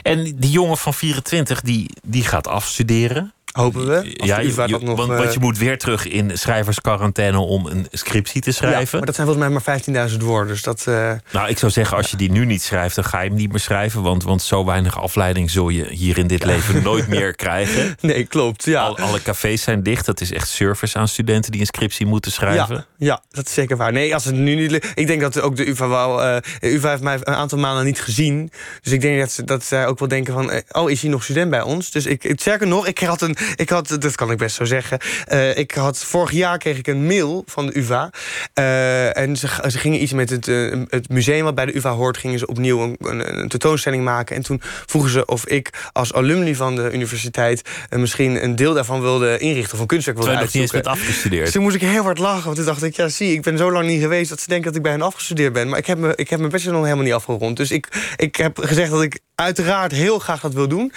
En 0.03 0.23
die 0.37 0.51
jongen 0.51 0.79
van 0.79 0.95
24 0.95 1.61
die, 1.61 1.91
die 2.03 2.25
gaat 2.25 2.47
afstuderen. 2.47 3.33
Hopen 3.55 3.87
we. 3.87 4.13
ja, 4.17 4.39
je, 4.41 4.79
nog, 4.81 4.97
want, 4.97 5.09
want, 5.09 5.33
je 5.33 5.41
moet 5.41 5.59
weer 5.59 5.79
terug 5.79 6.07
in 6.07 6.39
schrijversquarantaine 6.39 7.39
om 7.39 7.67
een 7.67 7.87
scriptie 7.91 8.41
te 8.41 8.53
schrijven. 8.53 8.81
Ja, 8.81 8.97
maar 8.97 9.07
dat 9.07 9.15
zijn 9.15 9.27
volgens 9.27 9.63
mij 9.65 9.83
maar 9.95 10.11
15.000 10.11 10.17
woorden. 10.17 10.49
Dus 10.49 10.63
dat, 10.63 10.85
uh... 10.89 11.13
Nou, 11.33 11.49
ik 11.49 11.59
zou 11.59 11.73
zeggen, 11.73 11.97
als 11.97 12.11
je 12.11 12.17
die 12.17 12.31
nu 12.31 12.45
niet 12.45 12.63
schrijft, 12.63 12.95
dan 12.95 13.05
ga 13.05 13.21
je 13.21 13.29
hem 13.29 13.39
niet 13.39 13.51
meer 13.51 13.61
schrijven. 13.61 14.03
Want, 14.03 14.23
want 14.23 14.43
zo 14.43 14.65
weinig 14.65 15.01
afleiding 15.01 15.51
zul 15.51 15.69
je 15.69 15.87
hier 15.89 16.19
in 16.19 16.27
dit 16.27 16.45
leven 16.45 16.83
nooit 16.91 17.09
meer 17.09 17.35
krijgen. 17.35 17.97
Nee, 18.01 18.25
klopt. 18.25 18.65
Ja. 18.65 18.83
Al, 18.83 18.99
alle 18.99 19.23
cafés 19.23 19.63
zijn 19.63 19.83
dicht. 19.83 20.07
Dat 20.07 20.21
is 20.21 20.33
echt 20.33 20.49
service 20.49 20.99
aan 20.99 21.09
studenten 21.09 21.53
die 21.53 21.61
een 21.61 21.67
scriptie 21.67 22.07
moeten 22.07 22.33
schrijven. 22.33 22.77
Ja, 22.77 23.07
ja 23.07 23.23
dat 23.31 23.47
is 23.47 23.55
zeker 23.55 23.77
waar. 23.77 23.93
Nee, 23.93 24.15
als 24.15 24.25
het 24.25 24.35
nu 24.35 24.55
niet. 24.55 24.93
Ik 24.95 25.07
denk 25.07 25.21
dat 25.21 25.41
ook 25.41 25.57
de 25.57 25.69
UVA 25.69 25.89
wel. 25.89 26.25
Uh, 26.25 26.37
UVA 26.61 26.91
heeft 26.91 27.03
mij 27.03 27.15
een 27.15 27.35
aantal 27.35 27.59
maanden 27.59 27.85
niet 27.85 28.01
gezien. 28.01 28.51
Dus 28.83 28.93
ik 28.93 29.01
denk 29.01 29.19
dat, 29.19 29.41
dat 29.45 29.65
zij 29.65 29.87
ook 29.87 29.99
wel 29.99 30.09
denken 30.09 30.35
van. 30.35 30.51
Eh, 30.51 30.61
oh, 30.71 30.91
is 30.91 31.01
hij 31.01 31.11
nog 31.11 31.25
student 31.25 31.51
bij 31.51 31.63
ons? 31.63 31.91
Dus 31.91 32.07
ik, 32.07 32.33
sterker 32.37 32.67
nog, 32.67 32.87
ik 32.87 32.99
had 32.99 33.21
een. 33.21 33.37
Ik 33.57 33.69
had, 33.69 33.97
dat 33.99 34.15
kan 34.15 34.31
ik 34.31 34.39
best 34.39 34.57
zo 34.57 34.65
zeggen. 34.65 34.99
Uh, 35.33 35.57
ik 35.57 35.71
had, 35.71 36.05
vorig 36.05 36.31
jaar 36.31 36.59
kreeg 36.59 36.79
ik 36.79 36.87
een 36.87 37.07
mail 37.07 37.43
van 37.47 37.67
de 37.67 37.79
UvA. 37.79 38.11
Uh, 38.59 39.17
en 39.17 39.37
ze, 39.37 39.49
ze 39.69 39.79
gingen 39.79 40.03
iets 40.03 40.13
met 40.13 40.31
het, 40.31 40.47
uh, 40.47 40.83
het 40.89 41.09
museum 41.09 41.45
wat 41.45 41.55
bij 41.55 41.67
de 41.67 41.77
UvA 41.77 41.91
hoort... 41.91 42.17
gingen 42.17 42.39
ze 42.39 42.47
opnieuw 42.47 42.83
een, 42.83 42.97
een, 42.99 43.39
een, 43.41 43.49
tentoonstelling 43.49 44.05
maken. 44.05 44.37
En 44.37 44.43
toen 44.43 44.61
vroegen 44.87 45.11
ze 45.11 45.25
of 45.25 45.47
ik 45.47 45.71
als 45.93 46.13
alumni 46.13 46.55
van 46.55 46.77
de 46.77 46.91
universiteit... 46.93 47.63
misschien 47.91 48.45
een 48.45 48.57
deel 48.57 48.75
daarvan 48.75 49.01
wilde 49.01 49.39
inrichten 49.39 49.75
of 49.75 49.81
een 49.81 49.87
kunstwerk 49.87 50.19
wilde 50.19 50.37
uitzoeken. 50.37 50.71
Toen 50.71 50.81
je 50.83 50.89
eens 50.89 51.01
afgestudeerd. 51.01 51.45
Dus 51.45 51.53
toen 51.53 51.63
moest 51.63 51.75
ik 51.75 51.81
heel 51.81 52.03
hard 52.03 52.19
lachen. 52.19 52.45
Want 52.45 52.57
toen 52.57 52.67
dacht 52.67 52.83
ik, 52.83 52.97
ja 52.97 53.09
zie, 53.09 53.33
ik 53.33 53.43
ben 53.43 53.59
zo 53.59 53.73
lang 53.73 53.87
niet 53.87 54.01
geweest... 54.01 54.31
dat 54.31 54.41
ze 54.41 54.49
denken 54.49 54.67
dat 54.67 54.77
ik 54.77 54.83
bij 54.83 54.93
hen 54.93 55.03
afgestudeerd 55.03 55.53
ben. 55.53 55.69
Maar 55.69 55.79
ik 55.79 55.87
heb, 55.87 55.99
me, 55.99 56.13
ik 56.15 56.31
heb 56.31 56.39
mijn 56.39 56.51
bachelor 56.51 56.75
nog 56.75 56.85
helemaal 56.85 57.05
niet 57.05 57.15
afgerond. 57.15 57.57
Dus 57.57 57.71
ik, 57.71 57.89
ik 58.17 58.37
heb 58.37 58.59
gezegd 58.59 58.91
dat 58.91 59.03
ik 59.03 59.21
uiteraard 59.35 59.93
heel 59.93 60.19
graag 60.19 60.41
dat 60.41 60.55
wil 60.55 60.69
doen. 60.69 60.93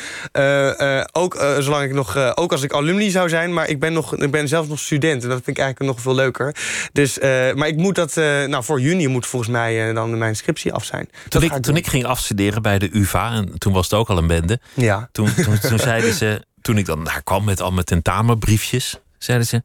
ook, 1.11 1.55
zolang 1.59 1.83
ik 1.83 1.93
nog, 1.93 2.35
ook 2.35 2.51
als 2.51 2.63
ik 2.63 2.73
alumni 2.73 3.09
zou 3.09 3.29
zijn, 3.29 3.53
maar 3.53 3.69
ik 3.69 3.79
ben, 3.79 3.93
nog, 3.93 4.15
ik 4.15 4.31
ben 4.31 4.47
zelfs 4.47 4.69
nog 4.69 4.79
student. 4.79 5.23
En 5.23 5.29
dat 5.29 5.41
vind 5.43 5.57
ik 5.57 5.63
eigenlijk 5.63 5.93
nog 5.93 6.01
veel 6.01 6.15
leuker. 6.15 6.55
Dus, 6.91 7.19
maar 7.55 7.67
ik 7.67 7.75
moet 7.75 7.95
dat, 7.95 8.15
nou 8.15 8.63
voor 8.63 8.81
juni 8.81 9.07
moet 9.07 9.25
volgens 9.25 9.51
mij 9.51 9.93
dan 9.93 10.17
mijn 10.17 10.35
scriptie 10.35 10.73
af 10.73 10.83
zijn. 10.83 11.09
Toen, 11.27 11.43
ik, 11.43 11.53
toen 11.53 11.75
ik 11.75 11.87
ging 11.87 12.05
afstuderen 12.05 12.61
bij 12.61 12.79
de 12.79 12.89
UvA, 12.91 13.31
en 13.31 13.57
toen 13.57 13.73
was 13.73 13.89
het 13.89 13.99
ook 13.99 14.09
al 14.09 14.17
een 14.17 14.27
bende. 14.27 14.59
Ja. 14.73 15.09
Toen, 15.11 15.33
toen, 15.33 15.59
toen 15.59 15.79
zeiden 15.79 16.13
ze, 16.13 16.45
toen 16.61 16.77
ik 16.77 16.85
dan 16.85 17.03
daar 17.03 17.23
kwam 17.23 17.43
met 17.43 17.61
al 17.61 17.71
mijn 17.71 17.85
tentamenbriefjes, 17.85 18.99
zeiden 19.17 19.47
ze. 19.47 19.63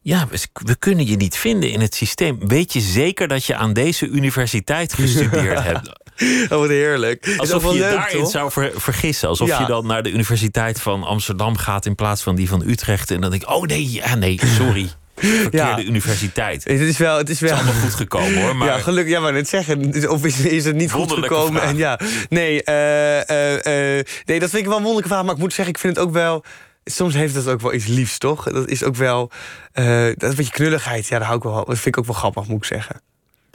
Ja, 0.00 0.28
we 0.52 0.76
kunnen 0.76 1.06
je 1.06 1.16
niet 1.16 1.36
vinden 1.36 1.70
in 1.70 1.80
het 1.80 1.94
systeem. 1.94 2.48
Weet 2.48 2.72
je 2.72 2.80
zeker 2.80 3.28
dat 3.28 3.44
je 3.44 3.56
aan 3.56 3.72
deze 3.72 4.06
universiteit 4.06 4.92
gestudeerd 5.00 5.62
hebt? 5.62 5.92
Oh, 6.50 6.58
wat 6.58 6.68
heerlijk. 6.68 7.34
Alsof 7.36 7.62
je 7.72 7.78
leuk, 7.78 7.92
daarin 7.92 8.22
toch? 8.22 8.30
zou 8.30 8.50
vergissen. 8.74 9.28
Alsof 9.28 9.58
je 9.58 9.66
dan 9.66 9.86
naar 9.86 10.02
de 10.02 10.10
Universiteit 10.10 10.80
van 10.80 11.02
Amsterdam 11.02 11.56
gaat 11.56 11.86
in 11.86 11.94
plaats 11.94 12.22
van 12.22 12.34
die 12.34 12.48
van 12.48 12.62
Utrecht. 12.66 13.10
En 13.10 13.20
dan 13.20 13.30
denk 13.30 13.42
ik, 13.42 13.50
oh 13.50 13.62
nee, 13.62 13.90
ja, 13.92 14.14
nee, 14.14 14.40
sorry. 14.56 14.90
Verkeerde 15.18 15.56
ja. 15.56 15.82
universiteit. 15.82 16.64
Het 16.64 16.80
is 16.80 16.98
wel, 16.98 17.16
het 17.16 17.28
is 17.28 17.40
wel. 17.40 17.50
Het 17.50 17.60
is 17.60 17.64
allemaal 17.64 17.82
goed 17.82 17.94
gekomen 17.94 18.42
hoor. 18.42 18.56
Maar... 18.56 18.68
Ja, 18.68 18.78
gelukkig. 18.78 19.12
Ja, 19.12 19.20
maar 19.20 19.32
net 19.32 19.48
zeggen. 19.48 20.10
Of 20.10 20.24
is, 20.24 20.40
is 20.40 20.64
het 20.64 20.76
niet 20.76 20.92
goed 20.92 21.12
gekomen? 21.12 21.62
En 21.62 21.76
ja, 21.76 22.00
nee, 22.28 22.62
uh, 22.64 23.14
uh, 23.14 23.52
uh, 23.52 24.04
nee, 24.24 24.38
dat 24.38 24.50
vind 24.50 24.62
ik 24.62 24.64
wel 24.64 24.76
een 24.76 24.82
wonderlijke 24.82 25.08
vraag. 25.08 25.24
Maar 25.24 25.34
ik 25.34 25.40
moet 25.40 25.52
zeggen, 25.52 25.74
ik 25.74 25.80
vind 25.80 25.96
het 25.96 26.04
ook 26.04 26.12
wel 26.12 26.44
soms 26.84 27.14
heeft 27.14 27.34
dat 27.34 27.48
ook 27.48 27.60
wel 27.60 27.72
iets 27.72 27.86
liefs, 27.86 28.18
toch? 28.18 28.44
Dat 28.44 28.68
is 28.68 28.84
ook 28.84 28.96
wel. 28.96 29.30
Dat 29.72 30.22
is 30.22 30.28
een 30.28 30.34
beetje 30.36 30.52
knulligheid. 30.52 31.06
Ja, 31.06 31.18
dat, 31.18 31.26
hou 31.26 31.38
ik 31.38 31.44
wel, 31.44 31.64
dat 31.64 31.66
vind 31.66 31.86
ik 31.86 31.98
ook 31.98 32.06
wel 32.06 32.14
grappig, 32.14 32.46
moet 32.46 32.58
ik 32.58 32.64
zeggen. 32.64 33.00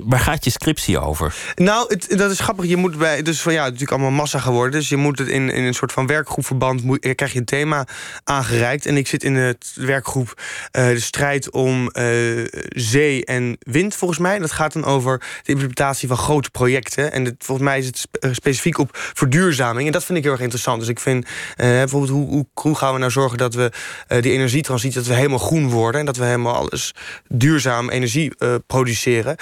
Waar 0.05 0.19
gaat 0.19 0.43
je 0.43 0.49
scriptie 0.49 0.99
over? 0.99 1.35
Nou, 1.55 1.85
het, 1.87 2.17
dat 2.17 2.31
is 2.31 2.39
grappig. 2.39 2.65
Je 2.65 2.77
moet 2.77 2.97
bij, 2.97 3.21
dus 3.21 3.41
van 3.41 3.53
ja, 3.53 3.63
natuurlijk 3.63 3.91
allemaal 3.91 4.11
massa 4.11 4.39
geworden. 4.39 4.71
Dus 4.71 4.89
je 4.89 4.97
moet 4.97 5.19
het 5.19 5.27
in, 5.27 5.49
in 5.49 5.63
een 5.63 5.73
soort 5.73 5.91
van 5.91 6.07
werkgroepverband 6.07 6.83
moet, 6.83 6.99
eh, 6.99 7.15
krijg 7.15 7.33
je 7.33 7.39
een 7.39 7.45
thema 7.45 7.87
aangereikt. 8.23 8.85
En 8.85 8.97
ik 8.97 9.07
zit 9.07 9.23
in 9.23 9.35
het 9.35 9.71
werkgroep 9.75 10.41
uh, 10.71 10.87
de 10.87 10.99
strijd 10.99 11.51
om 11.51 11.89
uh, 11.93 12.47
zee 12.69 13.25
en 13.25 13.57
wind, 13.59 13.95
volgens 13.95 14.19
mij. 14.19 14.39
Dat 14.39 14.51
gaat 14.51 14.73
dan 14.73 14.85
over 14.85 15.19
de 15.43 15.51
implementatie 15.51 16.07
van 16.07 16.17
grote 16.17 16.49
projecten. 16.49 17.11
En 17.11 17.25
het, 17.25 17.35
volgens 17.37 17.67
mij 17.67 17.79
is 17.79 17.85
het 17.85 18.07
specifiek 18.31 18.77
op 18.77 18.89
verduurzaming. 18.93 19.85
En 19.85 19.93
dat 19.93 20.03
vind 20.03 20.17
ik 20.17 20.23
heel 20.23 20.33
erg 20.33 20.41
interessant. 20.41 20.79
Dus 20.79 20.89
ik 20.89 20.99
vind 20.99 21.27
bijvoorbeeld, 21.55 22.11
hoe, 22.11 22.27
hoe, 22.27 22.45
hoe, 22.53 22.75
gaan 22.75 22.93
we 22.93 22.99
nou 22.99 23.11
zorgen 23.11 23.37
dat 23.37 23.53
we 23.53 23.71
die 24.07 24.31
energietransitie, 24.31 24.99
dat 24.99 25.07
we 25.07 25.13
helemaal 25.13 25.37
groen 25.37 25.69
worden. 25.69 25.99
En 25.99 26.05
dat 26.05 26.17
we 26.17 26.25
helemaal 26.25 26.55
alles 26.55 26.93
duurzaam 27.27 27.89
energie 27.89 28.31
produceren. 28.67 29.35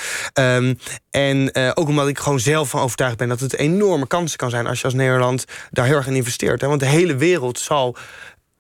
Um, 0.56 0.78
en 1.10 1.50
uh, 1.54 1.72
ook 1.74 1.88
omdat 1.88 2.08
ik 2.08 2.20
gewoon 2.20 2.40
zelf 2.40 2.70
van 2.70 2.82
overtuigd 2.82 3.18
ben 3.18 3.30
dat 3.30 3.40
het 3.40 3.56
enorme 3.56 4.08
kansen 4.08 4.38
kan 4.38 4.50
zijn 4.50 4.68
als 4.68 4.80
je 4.80 4.86
als 4.86 4.94
Nederland 4.94 5.46
daar 5.72 5.86
heel 5.86 5.96
erg 5.96 6.08
in 6.08 6.16
investeert. 6.16 6.62
Hè? 6.62 6.68
Want 6.68 6.80
de 6.80 6.86
hele 6.86 7.16
wereld 7.16 7.60
zal 7.60 7.96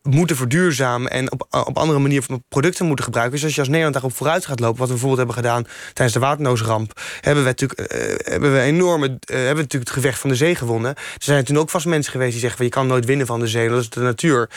moeten 0.01 0.35
verduurzamen 0.35 1.11
en 1.11 1.31
op, 1.31 1.47
op 1.49 1.77
andere 1.77 1.99
manier 1.99 2.25
producten 2.49 2.85
moeten 2.85 3.05
gebruiken. 3.05 3.35
Dus 3.35 3.43
als 3.43 3.53
je 3.53 3.59
als 3.59 3.69
Nederland 3.69 3.93
daarop 3.93 4.15
vooruit 4.15 4.45
gaat 4.45 4.59
lopen, 4.59 4.77
wat 4.77 4.87
we 4.87 4.93
bijvoorbeeld 4.93 5.27
hebben 5.27 5.43
gedaan 5.43 5.65
tijdens 5.93 6.13
de 6.13 6.25
waternoosramp, 6.25 7.01
hebben 7.21 7.43
we 7.43 7.49
natuurlijk 7.49 7.79
uh, 7.79 8.31
hebben 8.31 8.53
we 8.53 8.59
enorme 8.59 9.05
hebben 9.05 9.55
we 9.55 9.61
natuurlijk 9.61 9.89
het 9.89 9.89
gevecht 9.89 10.19
van 10.19 10.29
de 10.29 10.35
zee 10.35 10.55
gewonnen. 10.55 10.95
Er 10.95 11.03
zijn 11.19 11.43
toen 11.43 11.57
ook 11.57 11.69
vast 11.69 11.85
mensen 11.85 12.11
geweest 12.11 12.31
die 12.31 12.39
zeggen 12.39 12.65
je 12.65 12.71
kan 12.71 12.87
nooit 12.87 13.05
winnen 13.05 13.27
van 13.27 13.39
de 13.39 13.47
zee, 13.47 13.69
dat 13.69 13.81
is 13.81 13.89
de 13.89 13.99
natuur. 13.99 14.49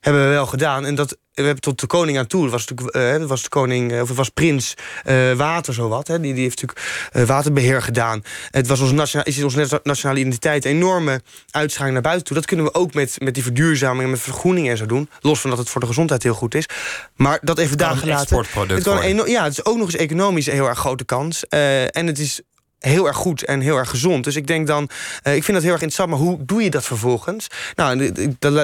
Hebben 0.00 0.22
we 0.22 0.28
wel 0.28 0.46
gedaan. 0.46 0.84
En 0.84 0.94
dat 0.94 1.16
we 1.36 1.42
hebben 1.42 1.62
tot 1.62 1.80
de 1.80 1.86
koning 1.86 2.18
aan 2.18 2.26
toe. 2.26 2.48
Was 2.48 2.66
natuurlijk, 2.66 3.20
uh, 3.22 3.28
was 3.28 3.42
de 3.42 3.48
koning, 3.48 4.00
of 4.00 4.08
het 4.08 4.16
was 4.16 4.28
prins 4.28 4.74
uh, 5.06 5.32
Water, 5.32 5.74
zowat. 5.74 6.08
Hè. 6.08 6.20
Die, 6.20 6.34
die 6.34 6.42
heeft 6.42 6.62
natuurlijk 6.62 7.10
uh, 7.16 7.22
waterbeheer 7.22 7.82
gedaan. 7.82 8.22
Het 8.50 8.66
was 8.66 8.80
onze 8.80 8.94
nationale, 8.94 9.30
is 9.30 9.42
onze 9.42 9.80
nationale 9.82 10.18
identiteit 10.18 10.64
een 10.64 10.70
enorme 10.70 11.20
uitschaling 11.50 11.92
naar 11.92 12.02
buiten 12.02 12.24
toe. 12.24 12.36
Dat 12.36 12.46
kunnen 12.46 12.66
we 12.66 12.74
ook 12.74 12.94
met, 12.94 13.16
met 13.18 13.34
die 13.34 13.42
verduurzaming 13.42 14.04
en 14.04 14.10
met 14.10 14.20
vergroening 14.20 14.68
en 14.68 14.76
zo 14.76 14.86
doen. 14.86 15.08
Los 15.20 15.40
van 15.40 15.50
dat 15.50 15.58
het 15.58 15.68
voor 15.68 15.80
de 15.80 15.86
gezondheid 15.86 16.22
heel 16.22 16.34
goed 16.34 16.54
is. 16.54 16.68
Maar 17.16 17.38
dat 17.42 17.58
even 17.58 17.78
daar 17.78 17.96
gelaten. 17.96 18.44
Het 18.66 18.82
kan 18.82 19.02
een, 19.02 19.30
ja, 19.30 19.44
het 19.44 19.52
is 19.52 19.64
ook 19.64 19.76
nog 19.76 19.86
eens 19.86 19.96
economisch 19.96 20.46
een 20.46 20.52
heel 20.52 20.68
erg 20.68 20.78
grote 20.78 21.04
kans. 21.04 21.46
en 21.48 22.06
het 22.06 22.18
is 22.18 22.40
heel 22.78 23.06
erg 23.06 23.16
goed 23.16 23.44
en 23.44 23.60
heel 23.60 23.76
erg 23.76 23.90
gezond. 23.90 24.24
Dus 24.24 24.36
ik 24.36 24.46
denk 24.46 24.66
dan, 24.66 24.88
uh, 25.24 25.34
ik 25.34 25.44
vind 25.44 25.56
dat 25.56 25.62
heel 25.62 25.72
erg 25.72 25.82
interessant, 25.82 26.10
maar 26.10 26.18
hoe 26.18 26.44
doe 26.44 26.62
je 26.62 26.70
dat 26.70 26.84
vervolgens? 26.84 27.46
Nou, 27.74 28.12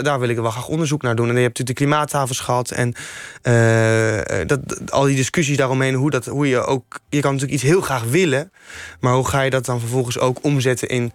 daar 0.02 0.20
wil 0.20 0.28
ik 0.28 0.36
wel 0.36 0.50
graag 0.50 0.68
onderzoek 0.68 1.02
naar 1.02 1.16
doen. 1.16 1.28
En 1.28 1.34
je 1.34 1.40
hebt 1.40 1.58
natuurlijk 1.58 1.78
de 1.78 1.84
klimaattafels 1.84 2.40
gehad 2.40 2.70
en 2.70 2.94
uh, 3.42 4.46
dat, 4.46 4.90
al 4.90 5.04
die 5.04 5.16
discussies 5.16 5.56
daaromheen, 5.56 5.94
hoe, 5.94 6.10
dat, 6.10 6.26
hoe 6.26 6.48
je 6.48 6.64
ook, 6.64 7.00
je 7.08 7.20
kan 7.20 7.32
natuurlijk 7.32 7.60
iets 7.60 7.70
heel 7.70 7.80
graag 7.80 8.02
willen, 8.02 8.52
maar 9.00 9.14
hoe 9.14 9.28
ga 9.28 9.40
je 9.40 9.50
dat 9.50 9.64
dan 9.64 9.80
vervolgens 9.80 10.18
ook 10.18 10.38
omzetten 10.42 10.88
in, 10.88 11.12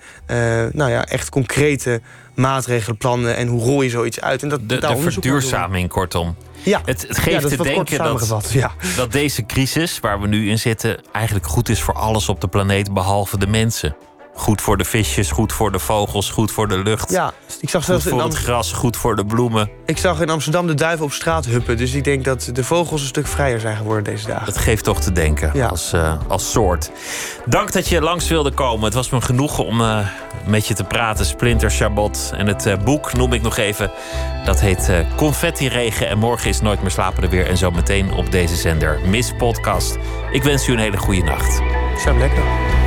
nou 0.71 0.91
ja, 0.91 1.05
echt 1.05 1.29
concrete 1.29 2.01
maatregelen, 2.37 2.97
plannen 2.97 3.35
en 3.35 3.47
hoe 3.47 3.61
rol 3.61 3.81
je 3.81 3.89
zoiets 3.89 4.21
uit? 4.21 4.43
En 4.43 4.49
dat, 4.49 4.69
de, 4.69 4.79
de 4.79 4.97
verduurzaming, 4.97 5.89
kortom. 5.89 6.35
Ja. 6.63 6.81
Het, 6.85 7.07
het 7.07 7.17
geeft 7.17 7.41
ja, 7.41 7.57
te 7.57 7.63
denken 7.63 7.97
dat, 8.27 8.51
ja. 8.51 8.71
dat 8.95 9.11
deze 9.11 9.45
crisis 9.45 9.99
waar 9.99 10.21
we 10.21 10.27
nu 10.27 10.49
in 10.49 10.59
zitten 10.59 10.99
eigenlijk 11.11 11.47
goed 11.47 11.69
is 11.69 11.81
voor 11.81 11.93
alles 11.93 12.29
op 12.29 12.41
de 12.41 12.47
planeet 12.47 12.93
behalve 12.93 13.37
de 13.37 13.47
mensen. 13.47 13.95
Goed 14.37 14.61
voor 14.61 14.77
de 14.77 14.83
visjes, 14.83 15.31
goed 15.31 15.53
voor 15.53 15.71
de 15.71 15.79
vogels, 15.79 16.29
goed 16.29 16.51
voor 16.51 16.67
de 16.67 16.77
lucht. 16.77 17.11
Ja, 17.11 17.33
ik 17.59 17.69
zag 17.69 17.83
zelfs 17.83 18.03
goed 18.03 18.11
voor 18.11 18.23
het 18.23 18.35
gras, 18.35 18.71
goed 18.71 18.97
voor 18.97 19.15
de 19.15 19.25
bloemen. 19.25 19.69
Ik 19.85 19.97
zag 19.97 20.21
in 20.21 20.29
Amsterdam 20.29 20.67
de 20.67 20.73
duiven 20.73 21.05
op 21.05 21.11
straat 21.11 21.45
huppen. 21.45 21.77
Dus 21.77 21.93
ik 21.93 22.03
denk 22.03 22.23
dat 22.23 22.49
de 22.53 22.63
vogels 22.63 23.01
een 23.01 23.07
stuk 23.07 23.27
vrijer 23.27 23.59
zijn 23.59 23.77
geworden 23.77 24.03
deze 24.03 24.27
dagen. 24.27 24.45
Dat 24.45 24.57
geeft 24.57 24.83
toch 24.83 25.01
te 25.01 25.11
denken 25.11 25.51
ja. 25.53 25.67
als, 25.67 25.93
uh, 25.93 26.13
als 26.27 26.51
soort. 26.51 26.91
Dank 27.45 27.71
dat 27.71 27.87
je 27.87 28.01
langs 28.01 28.27
wilde 28.27 28.51
komen. 28.51 28.85
Het 28.85 28.93
was 28.93 29.09
me 29.09 29.21
genoeg 29.21 29.59
om 29.59 29.81
uh, 29.81 30.07
met 30.45 30.67
je 30.67 30.73
te 30.73 30.83
praten. 30.83 31.25
Splinter 31.25 31.71
Chabot. 31.71 32.31
En 32.33 32.47
het 32.47 32.65
uh, 32.65 32.73
boek 32.83 33.13
noem 33.13 33.33
ik 33.33 33.41
nog 33.41 33.57
even. 33.57 33.91
Dat 34.45 34.59
heet 34.59 34.91
Confetti 35.15 35.67
Regen. 35.67 36.07
En 36.07 36.17
morgen 36.17 36.49
is 36.49 36.61
Nooit 36.61 36.81
meer 36.81 36.91
slapen 36.91 37.23
er 37.23 37.29
weer. 37.29 37.47
En 37.47 37.57
zo 37.57 37.71
meteen 37.71 38.13
op 38.13 38.31
deze 38.31 38.55
zender 38.55 38.99
Miss 39.05 39.33
Podcast. 39.37 39.97
Ik 40.31 40.43
wens 40.43 40.67
u 40.67 40.73
een 40.73 40.79
hele 40.79 40.97
goede 40.97 41.23
nacht. 41.23 41.61
Slaap 41.97 42.17
lekker. 42.17 42.86